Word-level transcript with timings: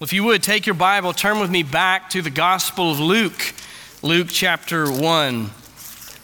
If 0.00 0.12
you 0.12 0.24
would 0.24 0.42
take 0.42 0.66
your 0.66 0.74
Bible, 0.74 1.12
turn 1.12 1.38
with 1.38 1.50
me 1.50 1.62
back 1.62 2.10
to 2.10 2.20
the 2.20 2.28
Gospel 2.28 2.90
of 2.90 2.98
Luke, 2.98 3.54
Luke 4.02 4.26
chapter 4.28 4.90
1, 4.90 5.44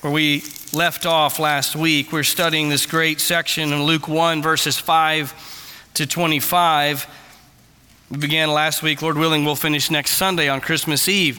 where 0.00 0.12
we 0.12 0.42
left 0.72 1.06
off 1.06 1.38
last 1.38 1.76
week. 1.76 2.10
We're 2.10 2.24
studying 2.24 2.68
this 2.68 2.84
great 2.84 3.20
section 3.20 3.72
in 3.72 3.84
Luke 3.84 4.08
1, 4.08 4.42
verses 4.42 4.76
5 4.76 5.88
to 5.94 6.04
25. 6.04 7.06
We 8.10 8.16
began 8.16 8.50
last 8.50 8.82
week. 8.82 9.02
Lord 9.02 9.16
willing, 9.16 9.44
we'll 9.44 9.54
finish 9.54 9.88
next 9.88 10.16
Sunday 10.16 10.48
on 10.48 10.60
Christmas 10.60 11.08
Eve. 11.08 11.38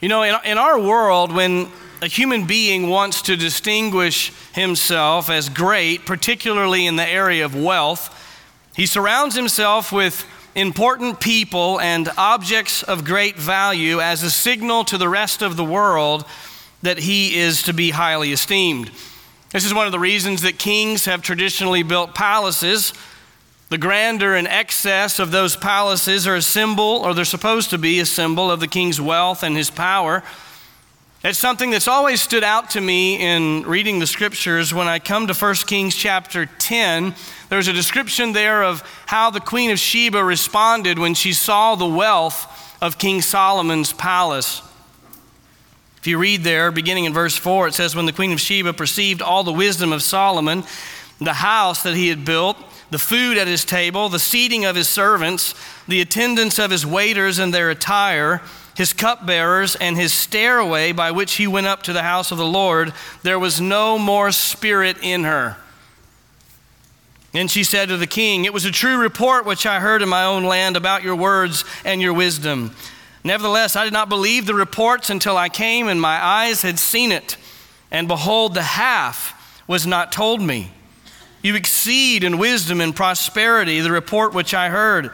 You 0.00 0.08
know, 0.08 0.22
in, 0.22 0.34
in 0.46 0.56
our 0.56 0.80
world, 0.80 1.32
when 1.32 1.68
a 2.00 2.06
human 2.06 2.46
being 2.46 2.88
wants 2.88 3.20
to 3.22 3.36
distinguish 3.36 4.32
himself 4.54 5.28
as 5.28 5.50
great, 5.50 6.06
particularly 6.06 6.86
in 6.86 6.96
the 6.96 7.06
area 7.06 7.44
of 7.44 7.54
wealth, 7.54 8.14
he 8.78 8.86
surrounds 8.86 9.34
himself 9.34 9.90
with 9.90 10.24
important 10.54 11.18
people 11.18 11.80
and 11.80 12.08
objects 12.16 12.84
of 12.84 13.04
great 13.04 13.34
value 13.34 14.00
as 14.00 14.22
a 14.22 14.30
signal 14.30 14.84
to 14.84 14.96
the 14.96 15.08
rest 15.08 15.42
of 15.42 15.56
the 15.56 15.64
world 15.64 16.24
that 16.82 16.96
he 16.96 17.36
is 17.36 17.64
to 17.64 17.72
be 17.72 17.90
highly 17.90 18.30
esteemed. 18.30 18.88
This 19.50 19.64
is 19.64 19.74
one 19.74 19.86
of 19.86 19.92
the 19.92 19.98
reasons 19.98 20.42
that 20.42 20.60
kings 20.60 21.06
have 21.06 21.22
traditionally 21.22 21.82
built 21.82 22.14
palaces. 22.14 22.92
The 23.68 23.78
grandeur 23.78 24.36
and 24.36 24.46
excess 24.46 25.18
of 25.18 25.32
those 25.32 25.56
palaces 25.56 26.24
are 26.28 26.36
a 26.36 26.40
symbol, 26.42 27.02
or 27.02 27.14
they're 27.14 27.24
supposed 27.24 27.70
to 27.70 27.78
be 27.78 27.98
a 27.98 28.06
symbol, 28.06 28.48
of 28.48 28.60
the 28.60 28.68
king's 28.68 29.00
wealth 29.00 29.42
and 29.42 29.56
his 29.56 29.70
power. 29.70 30.22
It's 31.24 31.36
something 31.36 31.70
that's 31.72 31.88
always 31.88 32.20
stood 32.20 32.44
out 32.44 32.70
to 32.70 32.80
me 32.80 33.16
in 33.16 33.62
reading 33.62 33.98
the 33.98 34.06
scriptures. 34.06 34.72
When 34.72 34.86
I 34.86 35.00
come 35.00 35.26
to 35.26 35.34
1 35.34 35.54
Kings 35.66 35.96
chapter 35.96 36.46
10, 36.46 37.12
there's 37.48 37.66
a 37.66 37.72
description 37.72 38.32
there 38.32 38.62
of 38.62 38.84
how 39.06 39.30
the 39.30 39.40
Queen 39.40 39.72
of 39.72 39.80
Sheba 39.80 40.22
responded 40.22 40.96
when 40.96 41.14
she 41.14 41.32
saw 41.32 41.74
the 41.74 41.88
wealth 41.88 42.78
of 42.80 42.98
King 42.98 43.20
Solomon's 43.20 43.92
palace. 43.92 44.62
If 45.96 46.06
you 46.06 46.18
read 46.18 46.44
there, 46.44 46.70
beginning 46.70 47.06
in 47.06 47.12
verse 47.12 47.36
4, 47.36 47.66
it 47.66 47.74
says, 47.74 47.96
When 47.96 48.06
the 48.06 48.12
Queen 48.12 48.30
of 48.30 48.40
Sheba 48.40 48.72
perceived 48.72 49.20
all 49.20 49.42
the 49.42 49.52
wisdom 49.52 49.92
of 49.92 50.04
Solomon, 50.04 50.62
the 51.20 51.32
house 51.32 51.82
that 51.82 51.94
he 51.94 52.06
had 52.06 52.24
built, 52.24 52.56
the 52.92 52.98
food 52.98 53.38
at 53.38 53.48
his 53.48 53.64
table, 53.64 54.08
the 54.08 54.20
seating 54.20 54.64
of 54.66 54.76
his 54.76 54.88
servants, 54.88 55.56
the 55.88 56.00
attendance 56.00 56.60
of 56.60 56.70
his 56.70 56.86
waiters 56.86 57.40
and 57.40 57.52
their 57.52 57.70
attire, 57.70 58.40
his 58.78 58.92
cupbearers, 58.92 59.74
and 59.74 59.96
his 59.96 60.12
stairway 60.12 60.92
by 60.92 61.10
which 61.10 61.34
he 61.34 61.48
went 61.48 61.66
up 61.66 61.82
to 61.82 61.92
the 61.92 62.04
house 62.04 62.30
of 62.30 62.38
the 62.38 62.46
Lord, 62.46 62.92
there 63.24 63.36
was 63.36 63.60
no 63.60 63.98
more 63.98 64.30
spirit 64.30 64.96
in 65.02 65.24
her. 65.24 65.56
And 67.34 67.50
she 67.50 67.64
said 67.64 67.88
to 67.88 67.96
the 67.96 68.06
king, 68.06 68.44
It 68.44 68.52
was 68.52 68.64
a 68.64 68.70
true 68.70 68.96
report 68.96 69.44
which 69.44 69.66
I 69.66 69.80
heard 69.80 70.00
in 70.00 70.08
my 70.08 70.22
own 70.22 70.44
land 70.44 70.76
about 70.76 71.02
your 71.02 71.16
words 71.16 71.64
and 71.84 72.00
your 72.00 72.12
wisdom. 72.12 72.72
Nevertheless, 73.24 73.74
I 73.74 73.82
did 73.82 73.92
not 73.92 74.08
believe 74.08 74.46
the 74.46 74.54
reports 74.54 75.10
until 75.10 75.36
I 75.36 75.48
came 75.48 75.88
and 75.88 76.00
my 76.00 76.24
eyes 76.24 76.62
had 76.62 76.78
seen 76.78 77.10
it. 77.10 77.36
And 77.90 78.06
behold, 78.06 78.54
the 78.54 78.62
half 78.62 79.60
was 79.66 79.88
not 79.88 80.12
told 80.12 80.40
me. 80.40 80.70
You 81.42 81.56
exceed 81.56 82.22
in 82.22 82.38
wisdom 82.38 82.80
and 82.80 82.94
prosperity 82.94 83.80
the 83.80 83.90
report 83.90 84.34
which 84.34 84.54
I 84.54 84.68
heard. 84.68 85.10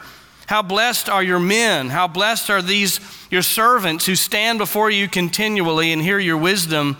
How 0.46 0.62
blessed 0.62 1.08
are 1.08 1.22
your 1.22 1.40
men! 1.40 1.88
How 1.88 2.06
blessed 2.06 2.50
are 2.50 2.62
these 2.62 3.00
your 3.30 3.42
servants 3.42 4.06
who 4.06 4.14
stand 4.14 4.58
before 4.58 4.90
you 4.90 5.08
continually 5.08 5.92
and 5.92 6.00
hear 6.00 6.18
your 6.18 6.36
wisdom. 6.36 6.96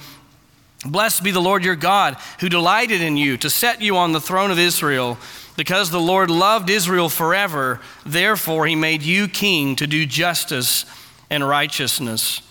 Blessed 0.85 1.23
be 1.23 1.31
the 1.31 1.41
Lord 1.41 1.65
your 1.65 1.77
God, 1.77 2.17
who 2.41 2.49
delighted 2.49 3.01
in 3.01 3.17
you 3.17 3.37
to 3.39 3.49
set 3.49 3.81
you 3.81 3.97
on 3.97 4.13
the 4.13 4.21
throne 4.21 4.51
of 4.51 4.59
Israel. 4.59 5.17
Because 5.57 5.91
the 5.91 6.01
Lord 6.01 6.31
loved 6.31 6.69
Israel 6.69 7.09
forever, 7.09 7.81
therefore 8.05 8.67
he 8.67 8.75
made 8.75 9.03
you 9.03 9.29
king 9.29 9.77
to 9.77 9.87
do 9.87 10.05
justice 10.05 10.85
and 11.31 11.47
righteousness. 11.47 12.43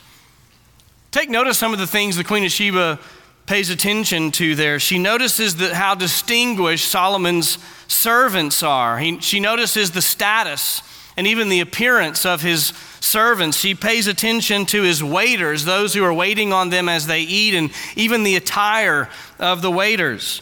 Take 1.11 1.29
notice 1.29 1.57
some 1.57 1.73
of 1.73 1.79
the 1.79 1.85
things 1.85 2.15
the 2.15 2.23
Queen 2.23 2.45
of 2.45 2.51
Sheba 2.51 2.99
pays 3.45 3.69
attention 3.69 4.31
to 4.31 4.55
there. 4.55 4.79
She 4.79 4.97
notices 4.97 5.57
that 5.57 5.73
how 5.73 5.95
distinguished 5.95 6.89
Solomon's 6.89 7.57
servants 7.87 8.63
are. 8.63 8.99
He, 8.99 9.19
she 9.19 9.39
notices 9.39 9.91
the 9.91 10.01
status 10.01 10.81
and 11.17 11.27
even 11.27 11.49
the 11.49 11.59
appearance 11.59 12.25
of 12.25 12.41
his 12.41 12.73
servants. 12.99 13.57
She 13.57 13.75
pays 13.75 14.07
attention 14.07 14.65
to 14.67 14.81
his 14.81 15.03
waiters, 15.03 15.65
those 15.65 15.93
who 15.93 16.03
are 16.03 16.13
waiting 16.13 16.53
on 16.53 16.69
them 16.69 16.89
as 16.89 17.05
they 17.05 17.21
eat, 17.21 17.53
and 17.53 17.69
even 17.95 18.23
the 18.23 18.35
attire 18.35 19.09
of 19.39 19.61
the 19.61 19.71
waiters. 19.71 20.41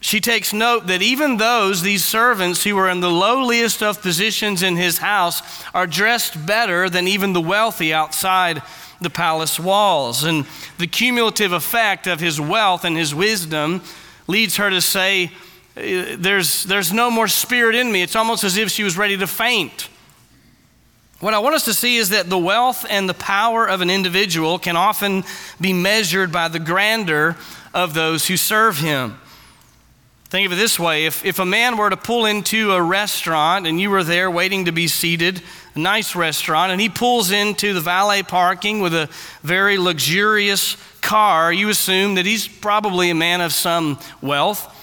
She 0.00 0.20
takes 0.20 0.52
note 0.52 0.88
that 0.88 1.00
even 1.00 1.36
those, 1.36 1.82
these 1.82 2.04
servants 2.04 2.64
who 2.64 2.76
are 2.76 2.88
in 2.88 2.98
the 2.98 3.10
lowliest 3.10 3.84
of 3.84 4.02
positions 4.02 4.60
in 4.62 4.76
his 4.76 4.98
house, 4.98 5.42
are 5.72 5.86
dressed 5.86 6.44
better 6.44 6.90
than 6.90 7.06
even 7.06 7.32
the 7.32 7.40
wealthy 7.40 7.94
outside 7.94 8.62
the 9.02 9.10
palace 9.10 9.58
walls. 9.58 10.24
And 10.24 10.46
the 10.78 10.86
cumulative 10.86 11.52
effect 11.52 12.06
of 12.06 12.20
his 12.20 12.40
wealth 12.40 12.84
and 12.84 12.96
his 12.96 13.14
wisdom 13.14 13.82
leads 14.26 14.56
her 14.56 14.70
to 14.70 14.80
say, 14.80 15.30
uh, 15.76 16.16
there's, 16.18 16.64
there's 16.64 16.92
no 16.92 17.10
more 17.10 17.28
spirit 17.28 17.74
in 17.74 17.90
me. 17.90 18.02
It's 18.02 18.16
almost 18.16 18.44
as 18.44 18.56
if 18.56 18.70
she 18.70 18.84
was 18.84 18.96
ready 18.96 19.16
to 19.16 19.26
faint. 19.26 19.88
What 21.20 21.34
I 21.34 21.38
want 21.38 21.54
us 21.54 21.64
to 21.66 21.74
see 21.74 21.98
is 21.98 22.08
that 22.08 22.28
the 22.28 22.38
wealth 22.38 22.84
and 22.90 23.08
the 23.08 23.14
power 23.14 23.68
of 23.68 23.80
an 23.80 23.90
individual 23.90 24.58
can 24.58 24.76
often 24.76 25.22
be 25.60 25.72
measured 25.72 26.32
by 26.32 26.48
the 26.48 26.58
grandeur 26.58 27.36
of 27.72 27.94
those 27.94 28.26
who 28.26 28.36
serve 28.36 28.78
him. 28.78 29.18
Think 30.32 30.46
of 30.46 30.52
it 30.54 30.56
this 30.56 30.78
way 30.78 31.04
if, 31.04 31.26
if 31.26 31.38
a 31.40 31.44
man 31.44 31.76
were 31.76 31.90
to 31.90 31.96
pull 31.98 32.24
into 32.24 32.72
a 32.72 32.80
restaurant 32.80 33.66
and 33.66 33.78
you 33.78 33.90
were 33.90 34.02
there 34.02 34.30
waiting 34.30 34.64
to 34.64 34.72
be 34.72 34.88
seated, 34.88 35.42
a 35.74 35.78
nice 35.78 36.16
restaurant, 36.16 36.72
and 36.72 36.80
he 36.80 36.88
pulls 36.88 37.30
into 37.30 37.74
the 37.74 37.82
valet 37.82 38.22
parking 38.22 38.80
with 38.80 38.94
a 38.94 39.10
very 39.42 39.76
luxurious 39.76 40.78
car, 41.02 41.52
you 41.52 41.68
assume 41.68 42.14
that 42.14 42.24
he's 42.24 42.48
probably 42.48 43.10
a 43.10 43.14
man 43.14 43.42
of 43.42 43.52
some 43.52 43.98
wealth. 44.22 44.74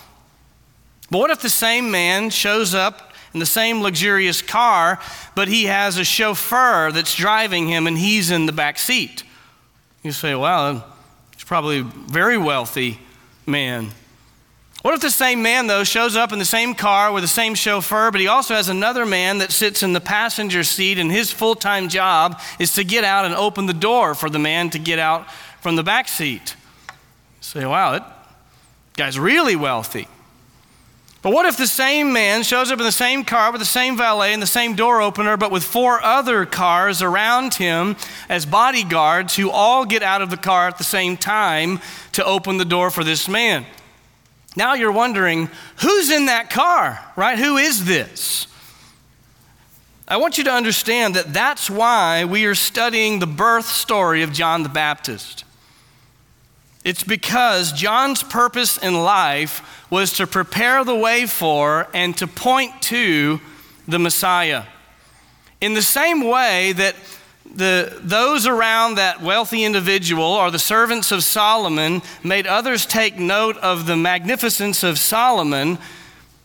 But 1.09 1.17
what 1.17 1.31
if 1.31 1.41
the 1.41 1.49
same 1.49 1.89
man 1.89 2.29
shows 2.29 2.75
up 2.75 3.11
in 3.33 3.39
the 3.39 3.47
same 3.47 3.81
luxurious 3.81 4.43
car, 4.43 4.99
but 5.33 5.47
he 5.47 5.63
has 5.63 5.97
a 5.97 6.03
chauffeur 6.03 6.91
that's 6.91 7.15
driving 7.15 7.67
him 7.67 7.87
and 7.87 7.97
he's 7.97 8.29
in 8.29 8.45
the 8.45 8.51
back 8.51 8.77
seat? 8.77 9.23
You 10.03 10.11
say, 10.11 10.35
well, 10.35 10.85
he's 11.33 11.43
probably 11.43 11.79
a 11.79 11.83
very 11.83 12.37
wealthy 12.37 12.99
man. 13.47 13.89
What 14.81 14.93
if 14.93 15.01
the 15.01 15.11
same 15.11 15.41
man, 15.41 15.67
though, 15.67 15.83
shows 15.83 16.15
up 16.15 16.31
in 16.31 16.39
the 16.39 16.45
same 16.45 16.73
car 16.73 17.11
with 17.11 17.23
the 17.23 17.27
same 17.27 17.53
chauffeur, 17.53 18.11
but 18.11 18.21
he 18.21 18.27
also 18.27 18.53
has 18.53 18.69
another 18.69 19.05
man 19.05 19.39
that 19.39 19.51
sits 19.51 19.83
in 19.83 19.91
the 19.91 19.99
passenger 19.99 20.63
seat, 20.63 20.97
and 20.97 21.11
his 21.11 21.33
full 21.33 21.55
time 21.55 21.89
job 21.89 22.39
is 22.59 22.73
to 22.75 22.85
get 22.85 23.03
out 23.03 23.25
and 23.25 23.35
open 23.35 23.65
the 23.65 23.73
door 23.73 24.15
for 24.15 24.29
the 24.29 24.39
man 24.39 24.69
to 24.69 24.79
get 24.79 24.97
out 24.97 25.29
from 25.59 25.75
the 25.75 25.83
back 25.83 26.07
seat? 26.07 26.55
Say, 27.41 27.65
wow, 27.65 27.91
that 27.91 28.07
guy's 28.95 29.19
really 29.19 29.57
wealthy. 29.57 30.07
But 31.21 31.33
what 31.33 31.45
if 31.45 31.57
the 31.57 31.67
same 31.67 32.13
man 32.13 32.43
shows 32.43 32.71
up 32.71 32.79
in 32.79 32.85
the 32.85 32.93
same 32.93 33.25
car 33.25 33.51
with 33.51 33.59
the 33.59 33.65
same 33.65 33.97
valet 33.97 34.31
and 34.31 34.41
the 34.41 34.47
same 34.47 34.75
door 34.75 35.01
opener, 35.01 35.35
but 35.35 35.51
with 35.51 35.65
four 35.65 36.01
other 36.01 36.45
cars 36.45 37.01
around 37.01 37.55
him 37.55 37.97
as 38.29 38.45
bodyguards 38.45 39.35
who 39.35 39.51
all 39.51 39.83
get 39.83 40.01
out 40.01 40.21
of 40.21 40.29
the 40.29 40.37
car 40.37 40.69
at 40.69 40.77
the 40.77 40.85
same 40.85 41.17
time 41.17 41.81
to 42.13 42.23
open 42.23 42.55
the 42.55 42.63
door 42.63 42.89
for 42.89 43.03
this 43.03 43.27
man? 43.27 43.65
Now 44.55 44.73
you're 44.73 44.91
wondering, 44.91 45.49
who's 45.77 46.09
in 46.09 46.25
that 46.25 46.49
car, 46.49 46.99
right? 47.15 47.37
Who 47.37 47.57
is 47.57 47.85
this? 47.85 48.47
I 50.07 50.17
want 50.17 50.39
you 50.39 50.43
to 50.45 50.51
understand 50.51 51.15
that 51.15 51.33
that's 51.33 51.69
why 51.69 52.25
we 52.25 52.45
are 52.45 52.55
studying 52.55 53.19
the 53.19 53.27
birth 53.27 53.67
story 53.67 54.23
of 54.23 54.33
John 54.33 54.63
the 54.63 54.69
Baptist. 54.69 55.43
It's 56.83 57.03
because 57.03 57.71
John's 57.73 58.23
purpose 58.23 58.77
in 58.77 58.95
life 58.95 59.85
was 59.91 60.13
to 60.13 60.25
prepare 60.25 60.83
the 60.83 60.95
way 60.95 61.27
for 61.27 61.87
and 61.93 62.17
to 62.17 62.25
point 62.25 62.81
to 62.83 63.39
the 63.87 63.99
Messiah. 63.99 64.63
In 65.61 65.73
the 65.73 65.81
same 65.81 66.23
way 66.23 66.71
that 66.73 66.95
the, 67.53 67.97
those 68.01 68.45
around 68.45 68.95
that 68.95 69.21
wealthy 69.21 69.63
individual 69.63 70.23
or 70.23 70.51
the 70.51 70.59
servants 70.59 71.11
of 71.11 71.23
Solomon 71.23 72.01
made 72.23 72.45
others 72.45 72.85
take 72.85 73.17
note 73.17 73.57
of 73.57 73.85
the 73.85 73.97
magnificence 73.97 74.83
of 74.83 74.99
Solomon, 74.99 75.77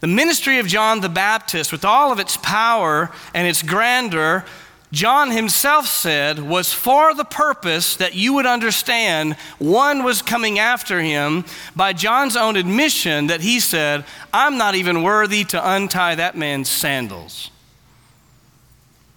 the 0.00 0.06
ministry 0.06 0.58
of 0.58 0.66
John 0.66 1.00
the 1.00 1.08
Baptist, 1.08 1.72
with 1.72 1.84
all 1.84 2.10
of 2.10 2.18
its 2.18 2.36
power 2.38 3.10
and 3.34 3.46
its 3.46 3.62
grandeur, 3.62 4.44
John 4.92 5.32
himself 5.32 5.86
said 5.88 6.38
was 6.38 6.72
for 6.72 7.14
the 7.14 7.24
purpose 7.24 7.96
that 7.96 8.14
you 8.14 8.32
would 8.34 8.46
understand 8.46 9.34
one 9.58 10.04
was 10.04 10.22
coming 10.22 10.58
after 10.58 11.00
him 11.00 11.44
by 11.74 11.92
John's 11.92 12.36
own 12.36 12.56
admission 12.56 13.26
that 13.26 13.40
he 13.40 13.58
said, 13.58 14.04
I'm 14.32 14.56
not 14.56 14.76
even 14.76 15.02
worthy 15.02 15.42
to 15.44 15.72
untie 15.72 16.14
that 16.14 16.36
man's 16.36 16.68
sandals. 16.68 17.50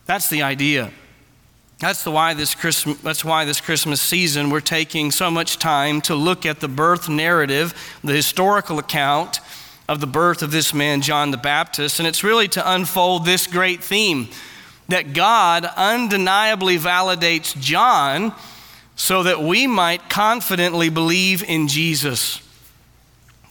That's 0.06 0.30
the 0.30 0.42
idea. 0.42 0.92
That's, 1.79 2.03
the 2.03 2.09
why 2.09 2.33
this 2.33 2.56
Christmas, 2.56 2.97
that's 3.01 3.24
why 3.24 3.45
this 3.45 3.62
Christmas 3.62 4.01
season 4.01 4.50
we're 4.50 4.62
taking 4.62 5.12
so 5.12 5.29
much 5.29 5.59
time 5.59 6.01
to 6.01 6.15
look 6.15 6.44
at 6.44 6.59
the 6.59 6.68
birth 6.68 7.07
narrative, 7.07 7.75
the 8.03 8.13
historical 8.13 8.79
account 8.79 9.39
of 9.88 10.01
the 10.01 10.07
birth 10.07 10.41
of 10.41 10.51
this 10.51 10.74
man, 10.74 11.01
John 11.01 11.29
the 11.29 11.38
Baptist. 11.38 12.00
And 12.00 12.07
it's 12.07 12.24
really 12.24 12.47
to 12.50 12.74
unfold 12.74 13.25
this 13.25 13.45
great 13.45 13.83
theme 13.83 14.27
that 14.88 15.13
God 15.13 15.65
undeniably 15.65 16.79
validates 16.79 17.56
John 17.59 18.33
so 18.95 19.21
that 19.24 19.44
we 19.44 19.68
might 19.68 20.09
confidently 20.09 20.89
believe 20.89 21.44
in 21.44 21.68
Jesus. 21.68 22.41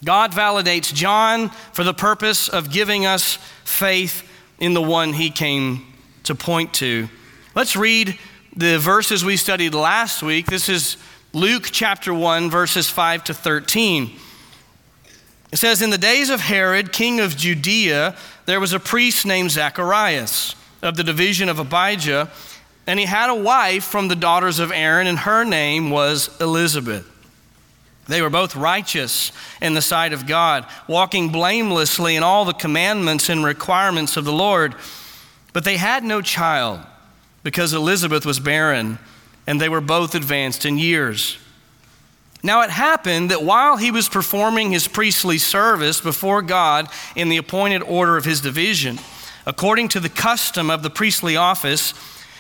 God 0.05 0.32
validates 0.32 0.93
John 0.93 1.50
for 1.73 1.84
the 1.84 1.94
purpose 1.94 2.49
of 2.49 2.73
giving 2.73 3.06
us 3.06 3.38
faith 3.64 4.28
in 4.58 4.75
the 4.75 4.82
one 4.82 5.12
he 5.12 5.31
came 5.31 5.87
to 6.25 6.34
point 6.34 6.75
to. 6.75 7.08
Let's 7.56 7.75
read 7.75 8.19
the 8.55 8.79
verses 8.79 9.25
we 9.25 9.38
studied 9.38 9.73
last 9.73 10.23
week. 10.23 10.44
This 10.44 10.69
is 10.69 10.99
Luke 11.32 11.70
chapter 11.73 12.12
1, 12.12 12.50
verses 12.50 12.91
5 12.91 13.25
to 13.25 13.32
13. 13.32 14.12
It 15.53 15.56
says, 15.56 15.81
In 15.81 15.88
the 15.88 15.97
days 15.97 16.29
of 16.29 16.41
Herod, 16.41 16.93
king 16.93 17.19
of 17.19 17.35
Judea, 17.35 18.14
there 18.44 18.61
was 18.61 18.75
a 18.75 18.79
priest 18.79 19.25
named 19.25 19.53
Zacharias 19.53 20.55
of 20.82 20.99
the 20.99 21.03
division 21.03 21.49
of 21.49 21.58
Abijah 21.58 22.31
and 22.87 23.00
he 23.00 23.06
had 23.06 23.31
a 23.31 23.35
wife 23.35 23.85
from 23.85 24.09
the 24.09 24.14
daughters 24.14 24.59
of 24.59 24.70
Aaron, 24.70 25.06
and 25.06 25.19
her 25.20 25.43
name 25.43 25.88
was 25.88 26.29
Elizabeth. 26.41 27.11
They 28.06 28.20
were 28.20 28.31
both 28.31 28.55
righteous 28.55 29.32
in 29.62 29.73
the 29.73 29.81
sight 29.81 30.12
of 30.12 30.26
God, 30.26 30.67
walking 30.87 31.31
blamelessly 31.31 32.17
in 32.17 32.23
all 32.23 32.44
the 32.44 32.52
commandments 32.52 33.31
and 33.31 33.43
requirements 33.43 34.19
of 34.19 34.26
the 34.26 34.32
Lord. 34.32 34.75
But 35.55 35.64
they 35.64 35.79
had 35.79 36.05
no 36.05 36.20
child 36.20 36.81
because 37.46 37.72
Elizabeth 37.72 38.26
was 38.26 38.40
barren, 38.40 38.98
and 39.46 39.60
they 39.60 39.69
were 39.69 39.81
both 39.81 40.16
advanced 40.16 40.66
in 40.66 40.78
years. 40.78 41.38
Now 42.43 42.62
it 42.62 42.70
happened 42.70 43.31
that 43.31 43.44
while 43.44 43.76
he 43.76 43.93
was 43.93 44.08
performing 44.08 44.72
his 44.72 44.88
priestly 44.88 45.38
service 45.38 46.00
before 46.00 46.43
God 46.43 46.88
in 47.14 47.28
the 47.28 47.37
appointed 47.37 47.82
order 47.82 48.16
of 48.16 48.25
his 48.25 48.40
division, 48.40 48.98
according 49.46 49.90
to 49.90 50.00
the 50.00 50.08
custom 50.08 50.70
of 50.70 50.82
the 50.82 50.90
priestly 50.90 51.37
office, 51.37 51.94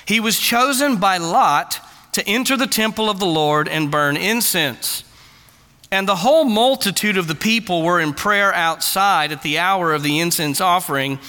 he 0.04 0.18
was 0.18 0.40
chosen 0.40 0.96
by 0.96 1.18
Lot 1.18 1.78
to 2.10 2.26
enter 2.26 2.56
the 2.56 2.66
temple 2.66 3.08
of 3.08 3.20
the 3.20 3.26
Lord 3.26 3.68
and 3.68 3.92
burn 3.92 4.16
incense. 4.16 5.04
And 5.92 6.08
the 6.08 6.16
whole 6.16 6.44
multitude 6.44 7.16
of 7.16 7.28
the 7.28 7.36
people 7.36 7.82
were 7.82 8.00
in 8.00 8.12
prayer 8.12 8.52
outside 8.52 9.30
at 9.30 9.42
the 9.42 9.60
hour 9.60 9.94
of 9.94 10.02
the 10.02 10.18
incense 10.18 10.60
offering. 10.60 11.20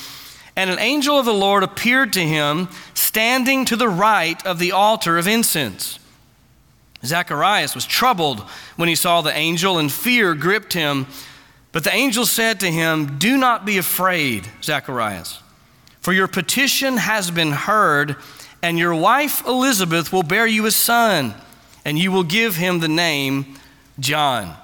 And 0.56 0.72
an 0.72 0.80
angel 0.80 1.20
of 1.20 1.26
the 1.26 1.34
Lord 1.36 1.62
appeared 1.62 2.14
to 2.14 2.26
him, 2.26 2.70
standing 3.08 3.64
to 3.66 3.76
the 3.76 3.88
right 3.90 4.46
of 4.46 4.60
the 4.60 4.74
altar 4.74 5.18
of 5.18 5.28
incense. 5.28 5.98
Zacharias 7.06 7.74
was 7.74 7.86
troubled 7.86 8.42
when 8.76 8.90
he 8.90 8.96
saw 8.96 9.22
the 9.22 9.36
angel, 9.36 9.78
and 9.78 9.92
fear 9.92 10.36
gripped 10.36 10.74
him. 10.74 11.08
But 11.72 11.84
the 11.84 11.94
angel 11.94 12.26
said 12.26 12.60
to 12.60 12.72
him, 12.72 13.18
Do 13.18 13.38
not 13.38 13.66
be 13.66 13.78
afraid, 13.78 14.48
Zacharias, 14.62 15.40
for 16.02 16.12
your 16.12 16.28
petition 16.28 16.98
has 16.98 17.32
been 17.32 17.52
heard 17.52 18.18
and 18.62 18.78
your 18.78 18.96
wife 18.96 19.46
Elizabeth 19.46 20.12
will 20.12 20.24
bear 20.24 20.48
you 20.48 20.66
a 20.66 20.72
son, 20.72 21.34
and 21.86 21.98
you 21.98 22.12
will 22.12 22.24
give 22.24 22.56
him 22.56 22.80
the 22.80 22.88
name 22.88 23.56
John. 24.00 24.56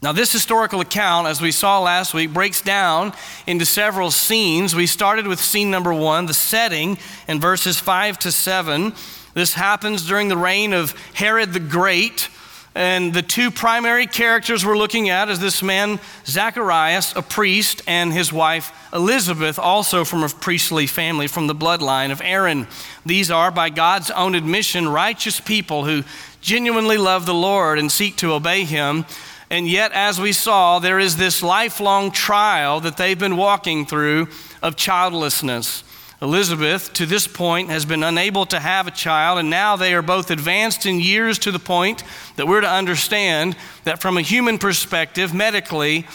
Now, 0.00 0.12
this 0.12 0.30
historical 0.30 0.80
account, 0.80 1.26
as 1.26 1.40
we 1.40 1.50
saw 1.50 1.80
last 1.80 2.14
week, 2.14 2.32
breaks 2.32 2.62
down 2.62 3.12
into 3.48 3.66
several 3.66 4.12
scenes. 4.12 4.72
We 4.72 4.86
started 4.86 5.26
with 5.26 5.40
scene 5.40 5.72
number 5.72 5.92
one, 5.92 6.26
the 6.26 6.34
setting, 6.34 6.98
in 7.26 7.40
verses 7.40 7.80
five 7.80 8.16
to 8.20 8.30
seven. 8.30 8.92
This 9.34 9.54
happens 9.54 10.06
during 10.06 10.28
the 10.28 10.36
reign 10.36 10.72
of 10.72 10.92
Herod 11.14 11.52
the 11.52 11.58
Great. 11.58 12.28
And 12.76 13.12
the 13.12 13.22
two 13.22 13.50
primary 13.50 14.06
characters 14.06 14.64
we're 14.64 14.78
looking 14.78 15.08
at 15.08 15.30
is 15.30 15.40
this 15.40 15.64
man, 15.64 15.98
Zacharias, 16.26 17.16
a 17.16 17.22
priest, 17.22 17.82
and 17.88 18.12
his 18.12 18.32
wife, 18.32 18.72
Elizabeth, 18.92 19.58
also 19.58 20.04
from 20.04 20.22
a 20.22 20.28
priestly 20.28 20.86
family 20.86 21.26
from 21.26 21.48
the 21.48 21.56
bloodline 21.56 22.12
of 22.12 22.20
Aaron. 22.22 22.68
These 23.04 23.32
are, 23.32 23.50
by 23.50 23.70
God's 23.70 24.12
own 24.12 24.36
admission, 24.36 24.88
righteous 24.88 25.40
people 25.40 25.86
who 25.86 26.04
genuinely 26.40 26.98
love 26.98 27.26
the 27.26 27.34
Lord 27.34 27.80
and 27.80 27.90
seek 27.90 28.14
to 28.18 28.32
obey 28.32 28.62
him. 28.62 29.04
And 29.50 29.68
yet, 29.68 29.92
as 29.92 30.20
we 30.20 30.32
saw, 30.32 30.78
there 30.78 30.98
is 30.98 31.16
this 31.16 31.42
lifelong 31.42 32.10
trial 32.10 32.80
that 32.80 32.96
they've 32.96 33.18
been 33.18 33.36
walking 33.36 33.86
through 33.86 34.28
of 34.62 34.76
childlessness. 34.76 35.84
Elizabeth, 36.20 36.92
to 36.94 37.06
this 37.06 37.28
point, 37.28 37.70
has 37.70 37.84
been 37.84 38.02
unable 38.02 38.44
to 38.46 38.58
have 38.58 38.86
a 38.86 38.90
child, 38.90 39.38
and 39.38 39.48
now 39.48 39.76
they 39.76 39.94
are 39.94 40.02
both 40.02 40.30
advanced 40.30 40.84
in 40.84 40.98
years 41.00 41.38
to 41.38 41.52
the 41.52 41.60
point 41.60 42.02
that 42.36 42.48
we're 42.48 42.60
to 42.60 42.68
understand 42.68 43.56
that 43.84 44.02
from 44.02 44.18
a 44.18 44.22
human 44.22 44.58
perspective, 44.58 45.32
medically, 45.32 46.06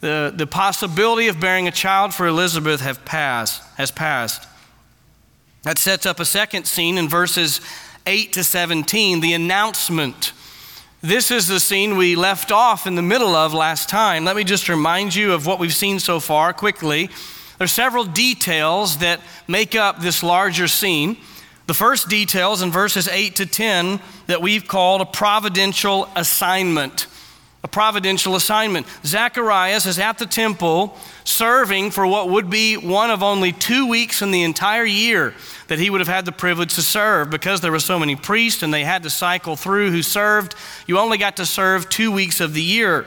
the, 0.00 0.32
the 0.34 0.48
possibility 0.48 1.28
of 1.28 1.38
bearing 1.38 1.68
a 1.68 1.70
child 1.70 2.12
for 2.12 2.26
Elizabeth 2.26 2.80
have 2.80 3.04
passed, 3.04 3.62
has 3.76 3.92
passed. 3.92 4.48
That 5.62 5.78
sets 5.78 6.06
up 6.06 6.18
a 6.18 6.24
second 6.24 6.66
scene 6.66 6.98
in 6.98 7.08
verses 7.08 7.60
8 8.04 8.32
to 8.32 8.42
17, 8.42 9.20
the 9.20 9.32
announcement. 9.32 10.32
This 11.04 11.32
is 11.32 11.48
the 11.48 11.58
scene 11.58 11.96
we 11.96 12.14
left 12.14 12.52
off 12.52 12.86
in 12.86 12.94
the 12.94 13.02
middle 13.02 13.34
of 13.34 13.52
last 13.52 13.88
time. 13.88 14.24
Let 14.24 14.36
me 14.36 14.44
just 14.44 14.68
remind 14.68 15.16
you 15.16 15.32
of 15.32 15.46
what 15.46 15.58
we've 15.58 15.74
seen 15.74 15.98
so 15.98 16.20
far 16.20 16.52
quickly. 16.52 17.08
There 17.58 17.64
are 17.64 17.66
several 17.66 18.04
details 18.04 18.98
that 18.98 19.20
make 19.48 19.74
up 19.74 20.00
this 20.00 20.22
larger 20.22 20.68
scene. 20.68 21.16
The 21.66 21.74
first 21.74 22.08
details 22.08 22.62
in 22.62 22.70
verses 22.70 23.08
8 23.08 23.34
to 23.34 23.46
10 23.46 24.00
that 24.28 24.42
we've 24.42 24.68
called 24.68 25.00
a 25.00 25.04
providential 25.04 26.08
assignment. 26.14 27.08
A 27.64 27.68
providential 27.68 28.34
assignment. 28.34 28.86
Zacharias 29.04 29.86
is 29.86 29.98
at 30.00 30.18
the 30.18 30.26
temple 30.26 30.96
serving 31.22 31.92
for 31.92 32.04
what 32.06 32.28
would 32.28 32.50
be 32.50 32.76
one 32.76 33.10
of 33.10 33.22
only 33.22 33.52
two 33.52 33.86
weeks 33.86 34.20
in 34.20 34.32
the 34.32 34.42
entire 34.42 34.84
year 34.84 35.32
that 35.68 35.78
he 35.78 35.88
would 35.88 36.00
have 36.00 36.08
had 36.08 36.24
the 36.24 36.32
privilege 36.32 36.74
to 36.74 36.82
serve 36.82 37.30
because 37.30 37.60
there 37.60 37.70
were 37.70 37.78
so 37.78 38.00
many 38.00 38.16
priests 38.16 38.64
and 38.64 38.74
they 38.74 38.82
had 38.82 39.04
to 39.04 39.10
cycle 39.10 39.54
through 39.54 39.92
who 39.92 40.02
served. 40.02 40.56
You 40.88 40.98
only 40.98 41.18
got 41.18 41.36
to 41.36 41.46
serve 41.46 41.88
two 41.88 42.10
weeks 42.10 42.40
of 42.40 42.52
the 42.52 42.62
year. 42.62 43.06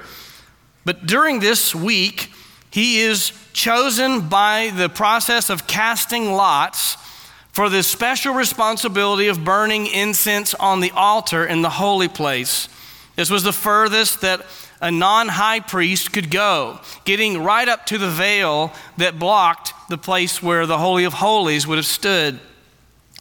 But 0.86 1.06
during 1.06 1.42
this 1.42 1.76
week, 1.76 2.32
he 2.72 3.00
is 3.00 3.34
chosen 3.52 4.30
by 4.30 4.72
the 4.76 4.88
process 4.88 5.50
of 5.50 5.68
casting 5.68 6.32
lots 6.32 6.98
for 7.52 7.70
the 7.70 7.84
special 7.84 8.34
responsibility 8.34 9.28
of 9.28 9.44
burning 9.44 9.88
incense 9.88 10.54
on 10.54 10.80
the 10.80 10.92
altar 10.92 11.46
in 11.46 11.62
the 11.62 11.70
holy 11.70 12.08
place. 12.08 12.70
This 13.16 13.30
was 13.30 13.44
the 13.44 13.54
furthest 13.54 14.22
that 14.22 14.46
a 14.82 14.92
non 14.92 15.28
high 15.30 15.62
priest 15.62 16.12
could 16.12 16.30
go, 16.30 16.80
getting 17.06 17.44
right 17.44 17.68
up 17.68 17.86
to 17.88 17.98
the 17.98 18.10
veil 18.10 18.74
that 18.98 19.18
blocked 19.18 19.74
the 19.90 19.98
place 19.98 20.44
where 20.44 20.66
the 20.66 20.78
Holy 20.78 21.06
of 21.06 21.14
Holies 21.14 21.66
would 21.66 21.78
have 21.78 21.86
stood. 21.86 22.40